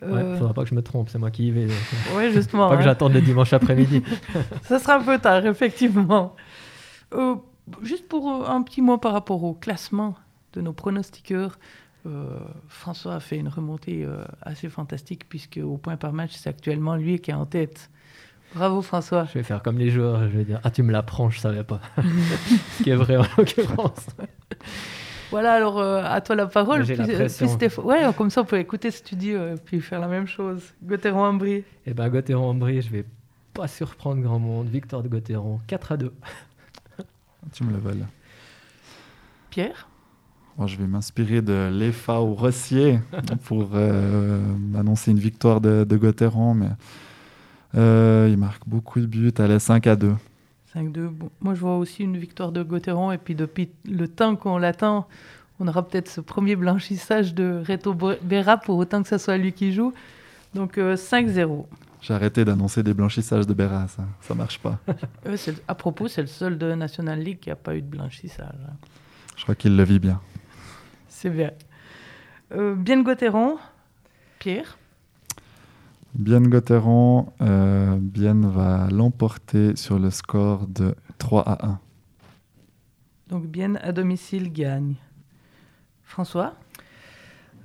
Il 0.01 0.10
ne 0.10 0.36
faudra 0.36 0.53
pas 0.53 0.64
que 0.64 0.70
je 0.70 0.76
me 0.76 0.82
trompe, 0.82 1.10
c'est 1.10 1.20
moi 1.20 1.30
qui 1.30 1.47
y 1.47 1.51
vais. 1.51 1.68
Oui, 2.16 2.32
justement. 2.32 2.70
pas 2.70 2.78
que 2.78 2.84
j'attende 2.84 3.14
le 3.14 3.22
dimanche 3.22 3.53
après-midi. 3.53 4.01
ça 4.64 4.80
sera 4.80 4.95
un 4.95 5.03
peu 5.03 5.20
tard, 5.20 5.45
effectivement. 5.45 6.36
Euh, 7.14 7.36
juste 7.84 8.08
pour 8.08 8.28
euh, 8.30 8.47
un 8.47 8.64
petit 8.64 8.82
mot 8.82 8.97
par 8.97 9.14
rapport 9.14 9.43
au 9.43 9.53
classement 9.53 10.16
de 10.53 10.62
nos 10.62 10.74
pronostiqueurs, 10.74 11.60
euh, 12.06 12.39
François 12.68 13.16
a 13.16 13.20
fait 13.20 13.38
une 13.38 13.47
remontée 13.47 14.08
assez 14.41 14.70
fantastique, 14.70 15.28
puisque 15.30 15.60
au 15.64 15.78
point 15.78 15.97
par 15.97 16.14
match, 16.14 16.32
c'est 16.34 16.49
actuellement 16.49 16.95
lui 16.95 17.20
qui 17.20 17.32
est 17.32 17.36
en 17.36 17.45
tête. 17.45 17.89
Bravo 18.54 18.82
François. 18.82 19.26
Je 19.26 19.34
vais 19.36 19.43
faire 19.43 19.64
comme 19.64 19.78
les 19.78 19.89
joueurs, 19.91 20.24
je 20.30 20.38
vais 20.38 20.43
dire 20.43 20.60
Ah, 20.64 20.72
tu 20.72 20.84
me 20.84 20.91
l'apprends, 20.91 21.30
je 21.30 21.39
savais 21.39 21.64
pas. 21.64 21.80
Ce 22.78 22.84
qui 22.84 22.89
est 22.89 22.95
vrai 22.95 23.16
en 23.18 23.26
l'occurrence. 23.38 24.08
Voilà, 25.30 25.54
alors 25.54 25.80
euh, 25.80 26.04
à 26.04 26.20
toi 26.20 26.36
la 26.36 26.47
parole. 26.47 26.84
J'ai 26.84 26.97
la 26.97 27.06
puis- 27.06 27.68
puis 27.70 27.82
ouais, 27.82 28.02
comme 28.18 28.30
ça 28.30 28.41
on 28.41 28.45
peut 28.45 28.60
écouter 28.60 28.91
ce 28.91 29.02
que 29.02 29.08
tu 29.08 29.16
dis 29.16 29.32
euh, 29.34 29.56
puis 29.64 29.80
faire 29.80 30.02
la 30.02 30.08
même 30.10 30.28
chose. 30.28 30.62
Gauthieron-Ambry. 30.84 31.64
Et 31.86 31.93
ben 31.93 32.10
Gauthieron-Ambry, 32.10 32.82
je 32.82 32.89
vais 32.89 33.06
pas 33.54 33.70
surprendre 33.70 34.22
grand 34.22 34.39
monde. 34.39 34.68
Victoire 34.68 35.02
de 35.02 35.08
Gauthieron, 35.08 35.62
4 35.68 35.91
à 35.93 35.97
2. 35.97 36.14
Tu 37.54 37.64
me 37.64 37.72
le 37.72 37.78
voles. 37.78 38.06
Pierre? 39.49 39.88
Moi, 40.58 40.68
je 40.68 40.78
vais 40.78 40.86
m'inspirer 40.88 41.41
de 41.41 41.70
l'EFA 41.74 42.20
au 42.20 42.34
Rossier 42.34 42.99
pour 43.45 43.70
euh, 43.74 44.39
annoncer 44.78 45.12
une 45.12 45.20
victoire 45.20 45.62
de, 45.62 45.84
de 45.86 45.97
Gauthieron, 45.97 46.54
mais 46.54 46.70
euh, 47.76 48.28
il 48.30 48.38
marque 48.38 48.68
beaucoup 48.68 48.99
de 48.99 49.06
buts. 49.06 49.34
Allez, 49.39 49.60
5 49.60 49.88
à 49.88 49.95
2. 49.95 50.14
5-2. 50.76 51.08
Bon, 51.08 51.30
moi, 51.41 51.56
je 51.56 51.62
vois 51.62 51.78
aussi 51.78 52.04
une 52.04 52.18
victoire 52.18 52.52
de 52.52 52.64
Gauthieron. 52.64 53.12
Et 53.12 53.18
puis, 53.18 53.34
depuis 53.34 53.70
le 53.86 54.08
temps 54.08 54.36
qu'on 54.36 54.58
l'attend, 54.58 55.08
on 55.60 55.68
aura 55.68 55.88
peut-être 55.88 56.10
ce 56.10 56.22
premier 56.22 56.56
blanchissage 56.56 57.34
de 57.34 57.64
Reto 57.68 57.95
Berra 58.22 58.58
pour 58.58 58.78
autant 58.78 59.02
que 59.02 59.10
ce 59.10 59.18
soit 59.18 59.38
lui 59.38 59.54
qui 59.54 59.72
joue. 59.74 59.93
Donc, 60.54 60.78
euh, 60.78 60.95
5-0. 60.95 61.66
J'ai 62.02 62.14
arrêté 62.14 62.43
d'annoncer 62.43 62.84
des 62.84 62.93
blanchissages 62.93 63.45
de 63.47 63.54
Berra, 63.54 63.88
ça, 63.88 64.04
ça 64.22 64.34
marche 64.34 64.60
pas. 64.60 64.80
Euh, 65.28 65.38
à 65.68 65.76
propos, 65.76 66.08
c'est 66.08 66.22
le 66.22 66.28
seul 66.28 66.58
de 66.58 66.74
National 66.74 67.20
League 67.20 67.39
qui 67.39 67.49
n'a 67.49 67.56
pas 67.56 67.76
eu 67.76 67.82
de 67.82 67.88
blanchissage. 67.88 68.47
hein. 68.68 68.74
Je 69.38 69.43
crois 69.43 69.56
qu'il 69.56 69.76
le 69.78 69.84
vit 69.84 69.99
bien. 69.99 70.20
C'est 71.22 71.30
bien. 71.30 71.51
Euh, 72.51 72.74
bien 72.74 73.03
Gauthieron. 73.03 73.59
Pierre 74.39 74.80
Bien 76.15 76.41
Gauthieron, 76.41 77.32
euh, 77.41 77.95
Bien 78.01 78.34
va 78.34 78.88
l'emporter 78.89 79.76
sur 79.76 79.99
le 79.99 80.09
score 80.09 80.65
de 80.65 80.95
3 81.19 81.43
à 81.43 81.67
1. 81.67 81.80
Donc, 83.28 83.45
bien 83.45 83.76
à 83.76 83.91
domicile 83.91 84.51
gagne. 84.51 84.95
François 86.01 86.55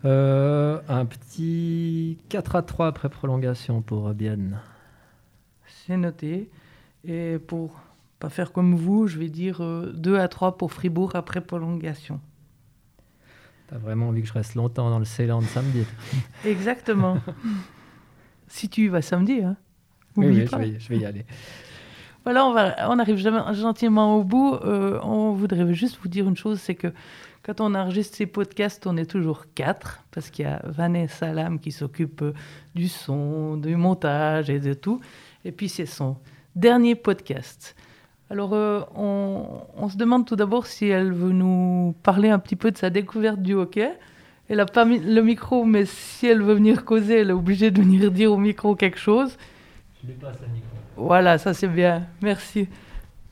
Euh, 0.04 0.78
un 0.86 1.06
petit 1.06 2.18
4 2.28 2.56
à 2.56 2.62
3 2.62 2.88
après 2.88 3.08
prolongation 3.08 3.80
pour 3.80 4.12
Bienne. 4.12 4.60
C'est 5.64 5.96
noté. 5.96 6.50
Et 7.04 7.38
pour 7.38 7.80
pas 8.18 8.28
faire 8.28 8.52
comme 8.52 8.74
vous, 8.74 9.06
je 9.06 9.18
vais 9.18 9.30
dire 9.30 9.62
euh, 9.62 9.94
2 9.94 10.18
à 10.18 10.28
3 10.28 10.58
pour 10.58 10.74
Fribourg 10.74 11.12
après 11.14 11.40
prolongation. 11.40 12.20
T'as 13.68 13.78
vraiment 13.78 14.08
envie 14.08 14.22
que 14.22 14.28
je 14.28 14.32
reste 14.32 14.54
longtemps 14.54 14.90
dans 14.90 14.98
le 14.98 15.04
Ceyland 15.04 15.42
samedi 15.42 15.84
Exactement. 16.44 17.18
si 18.46 18.68
tu 18.68 18.84
y 18.84 18.88
vas 18.88 19.02
samedi, 19.02 19.42
hein. 19.42 19.56
Oui, 20.16 20.26
oui, 20.28 20.46
je 20.50 20.56
vais, 20.56 20.80
je 20.80 20.88
vais 20.88 20.98
y 20.98 21.04
aller. 21.04 21.26
Voilà, 22.24 22.46
on, 22.46 22.52
va, 22.52 22.74
on 22.90 22.98
arrive 22.98 23.18
gentiment 23.18 24.16
au 24.16 24.24
bout. 24.24 24.54
Euh, 24.54 24.98
on 25.02 25.32
voudrait 25.32 25.72
juste 25.74 25.98
vous 26.02 26.08
dire 26.08 26.28
une 26.28 26.36
chose, 26.36 26.58
c'est 26.58 26.74
que 26.74 26.88
quand 27.44 27.60
on 27.60 27.74
enregistre 27.76 28.16
ces 28.16 28.26
podcasts, 28.26 28.84
on 28.88 28.96
est 28.96 29.08
toujours 29.08 29.44
quatre, 29.54 30.02
parce 30.10 30.30
qu'il 30.30 30.44
y 30.44 30.48
a 30.48 30.60
Vanessa 30.64 31.32
Lam 31.32 31.60
qui 31.60 31.70
s'occupe 31.70 32.22
euh, 32.22 32.32
du 32.74 32.88
son, 32.88 33.56
du 33.56 33.76
montage 33.76 34.50
et 34.50 34.58
de 34.58 34.74
tout. 34.74 35.00
Et 35.44 35.52
puis 35.52 35.68
c'est 35.68 35.86
son 35.86 36.16
dernier 36.56 36.96
podcast. 36.96 37.76
Alors 38.30 38.54
euh, 38.54 38.80
on, 38.94 39.44
on 39.76 39.88
se 39.88 39.96
demande 39.96 40.26
tout 40.26 40.36
d'abord 40.36 40.66
si 40.66 40.86
elle 40.86 41.12
veut 41.12 41.32
nous 41.32 41.94
parler 42.02 42.28
un 42.28 42.38
petit 42.38 42.56
peu 42.56 42.70
de 42.70 42.76
sa 42.76 42.90
découverte 42.90 43.40
du 43.40 43.54
hockey. 43.54 43.92
Elle 44.48 44.58
n'a 44.58 44.66
pas 44.66 44.84
mis 44.84 44.98
le 44.98 45.22
micro, 45.22 45.64
mais 45.64 45.84
si 45.86 46.26
elle 46.26 46.42
veut 46.42 46.54
venir 46.54 46.84
causer, 46.84 47.20
elle 47.20 47.30
est 47.30 47.34
obligée 47.34 47.70
de 47.70 47.80
venir 47.80 48.10
dire 48.10 48.32
au 48.32 48.36
micro 48.36 48.76
quelque 48.76 48.98
chose. 48.98 49.36
Je 50.02 50.08
lui 50.08 50.14
passe 50.14 50.36
le 50.40 50.48
micro. 50.52 50.68
Voilà, 50.96 51.38
ça 51.38 51.54
c'est 51.54 51.68
bien. 51.68 52.06
Merci. 52.22 52.68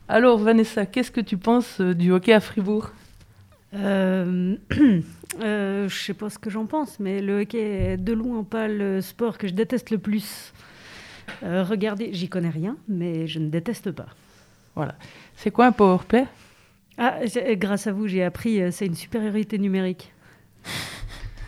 Alors 0.08 0.38
Vanessa, 0.38 0.86
qu'est-ce 0.86 1.10
que 1.10 1.20
tu 1.20 1.38
penses 1.38 1.80
euh, 1.80 1.94
du 1.94 2.12
hockey 2.12 2.32
à 2.32 2.40
Fribourg? 2.40 2.90
Euh, 3.74 4.56
euh, 5.40 5.88
je 5.88 5.96
sais 5.96 6.14
pas 6.14 6.30
ce 6.30 6.38
que 6.38 6.50
j'en 6.50 6.66
pense, 6.66 7.00
mais 7.00 7.20
le 7.20 7.40
hockey 7.40 7.92
est 7.92 7.96
de 7.96 8.12
loin 8.12 8.44
pas 8.44 8.68
le 8.68 9.00
sport 9.00 9.38
que 9.38 9.48
je 9.48 9.54
déteste 9.54 9.90
le 9.90 9.98
plus. 9.98 10.52
Euh, 11.42 11.64
regardez, 11.64 12.10
j'y 12.12 12.28
connais 12.28 12.50
rien, 12.50 12.76
mais 12.88 13.26
je 13.26 13.38
ne 13.38 13.48
déteste 13.48 13.90
pas. 13.90 14.06
C'est 15.36 15.50
quoi 15.50 15.66
un 15.66 15.72
powerplay 15.72 16.26
Ah, 16.98 17.18
j'ai- 17.24 17.56
grâce 17.56 17.86
à 17.86 17.92
vous, 17.92 18.06
j'ai 18.08 18.22
appris, 18.24 18.60
euh, 18.62 18.70
c'est 18.70 18.86
une 18.86 18.94
supériorité 18.94 19.58
numérique. 19.58 20.12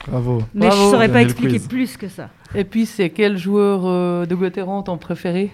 Bravo. 0.09 0.43
Mais 0.55 0.69
Bravo, 0.69 0.85
je 0.85 0.91
saurais 0.91 1.09
pas 1.11 1.23
expliquer 1.23 1.59
quiz. 1.59 1.69
plus 1.69 1.97
que 1.97 2.09
ça. 2.09 2.31
Et 2.55 2.65
puis 2.65 2.87
c'est 2.87 3.11
quel 3.11 3.37
joueur 3.37 3.83
euh, 3.87 4.25
de 4.27 4.35
Gauthieron 4.35 4.83
ton 4.83 4.99
préféré? 4.99 5.51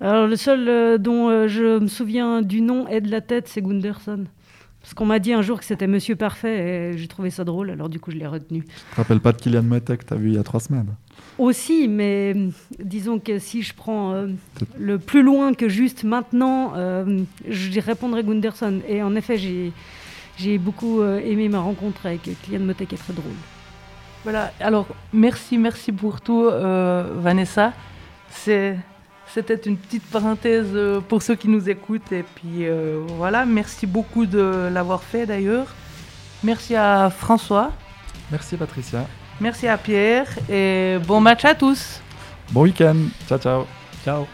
Alors, 0.00 0.26
le 0.26 0.36
seul 0.36 0.68
euh, 0.68 0.98
dont 0.98 1.28
euh, 1.28 1.48
je 1.48 1.78
me 1.80 1.86
souviens 1.88 2.40
du 2.42 2.60
nom 2.62 2.86
et 2.88 3.00
de 3.00 3.10
la 3.10 3.20
tête, 3.20 3.48
c'est 3.48 3.60
Gunderson. 3.62 4.24
Parce 4.82 4.94
qu'on 4.94 5.04
m'a 5.06 5.18
dit 5.18 5.32
un 5.32 5.42
jour 5.42 5.58
que 5.58 5.64
c'était 5.64 5.86
Monsieur 5.86 6.16
Parfait 6.16 6.92
et 6.94 6.98
j'ai 6.98 7.06
trouvé 7.06 7.30
ça 7.30 7.44
drôle, 7.44 7.70
alors 7.70 7.88
du 7.90 8.00
coup 8.00 8.10
je 8.10 8.16
l'ai 8.16 8.26
retenu. 8.26 8.62
Tu 8.64 8.70
te 8.92 8.96
rappelles 8.96 9.20
pas 9.20 9.32
de 9.32 9.36
Kylian 9.38 9.62
Motet 9.62 9.98
que 9.98 10.04
tu 10.04 10.14
as 10.14 10.16
vu 10.16 10.28
il 10.30 10.34
y 10.34 10.38
a 10.38 10.42
trois 10.42 10.60
semaines? 10.60 10.94
Aussi, 11.38 11.86
mais 11.86 12.32
hum, 12.34 12.52
disons 12.82 13.18
que 13.18 13.38
si 13.38 13.62
je 13.62 13.74
prends 13.74 14.12
euh, 14.14 14.28
le 14.78 14.98
plus 14.98 15.22
loin 15.22 15.52
que 15.54 15.68
juste 15.68 16.02
maintenant, 16.04 16.72
euh, 16.76 17.20
je 17.48 17.80
répondrai 17.80 18.24
Gunderson. 18.24 18.80
Et 18.88 19.02
en 19.02 19.14
effet, 19.16 19.36
j'ai 19.36 19.72
j'ai 20.38 20.56
beaucoup 20.56 21.00
euh, 21.02 21.20
aimé 21.20 21.50
ma 21.50 21.60
rencontre 21.60 22.06
avec 22.06 22.22
Kylian 22.42 22.60
Motet 22.64 22.86
qui 22.86 22.94
est 22.94 22.98
très 22.98 23.12
drôle. 23.12 23.32
Voilà, 24.24 24.52
alors 24.60 24.86
merci, 25.12 25.58
merci 25.58 25.92
pour 25.92 26.20
tout 26.22 26.44
euh, 26.46 27.04
Vanessa. 27.16 27.72
C'est- 28.30 28.76
C'était 29.32 29.54
une 29.54 29.76
petite 29.76 30.02
parenthèse 30.10 30.66
euh, 30.74 31.00
pour 31.00 31.22
ceux 31.22 31.36
qui 31.36 31.48
nous 31.48 31.68
écoutent. 31.68 32.10
Et 32.12 32.22
puis 32.24 32.66
euh, 32.66 33.00
voilà, 33.16 33.44
merci 33.46 33.86
beaucoup 33.86 34.26
de 34.26 34.68
l'avoir 34.72 35.02
fait 35.02 35.26
d'ailleurs. 35.26 35.66
Merci 36.42 36.74
à 36.74 37.10
François, 37.10 37.70
Merci 38.30 38.56
Patricia. 38.56 39.06
merci 39.40 39.68
à 39.68 39.76
Pierre 39.76 40.26
et 40.48 40.96
bon 41.06 41.20
match 41.20 41.44
à 41.44 41.54
tous. 41.54 42.00
Bon 42.50 42.62
week-end. 42.62 42.96
Ciao, 43.28 43.38
ciao. 43.38 43.66
Ciao. 44.04 44.26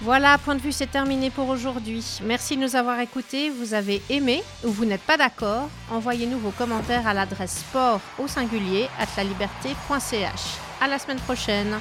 Voilà, 0.00 0.36
point 0.38 0.54
de 0.56 0.60
vue, 0.60 0.72
c'est 0.72 0.90
terminé 0.90 1.30
pour 1.30 1.48
aujourd'hui. 1.48 2.04
Merci 2.24 2.56
de 2.56 2.62
nous 2.62 2.76
avoir 2.76 2.98
écoutés. 3.00 3.50
Vous 3.50 3.72
avez 3.74 4.02
aimé 4.10 4.42
ou 4.64 4.70
vous 4.70 4.84
n'êtes 4.84 5.00
pas 5.02 5.16
d'accord 5.16 5.68
Envoyez-nous 5.90 6.38
vos 6.38 6.50
commentaires 6.50 7.06
à 7.06 7.14
l'adresse 7.14 7.58
sport 7.60 8.00
au 8.18 8.26
singulier 8.28 8.88
at 8.98 9.06
la 9.16 9.24
liberté.ch. 9.24 10.40
À 10.82 10.88
la 10.88 10.98
semaine 10.98 11.18
prochaine. 11.20 11.76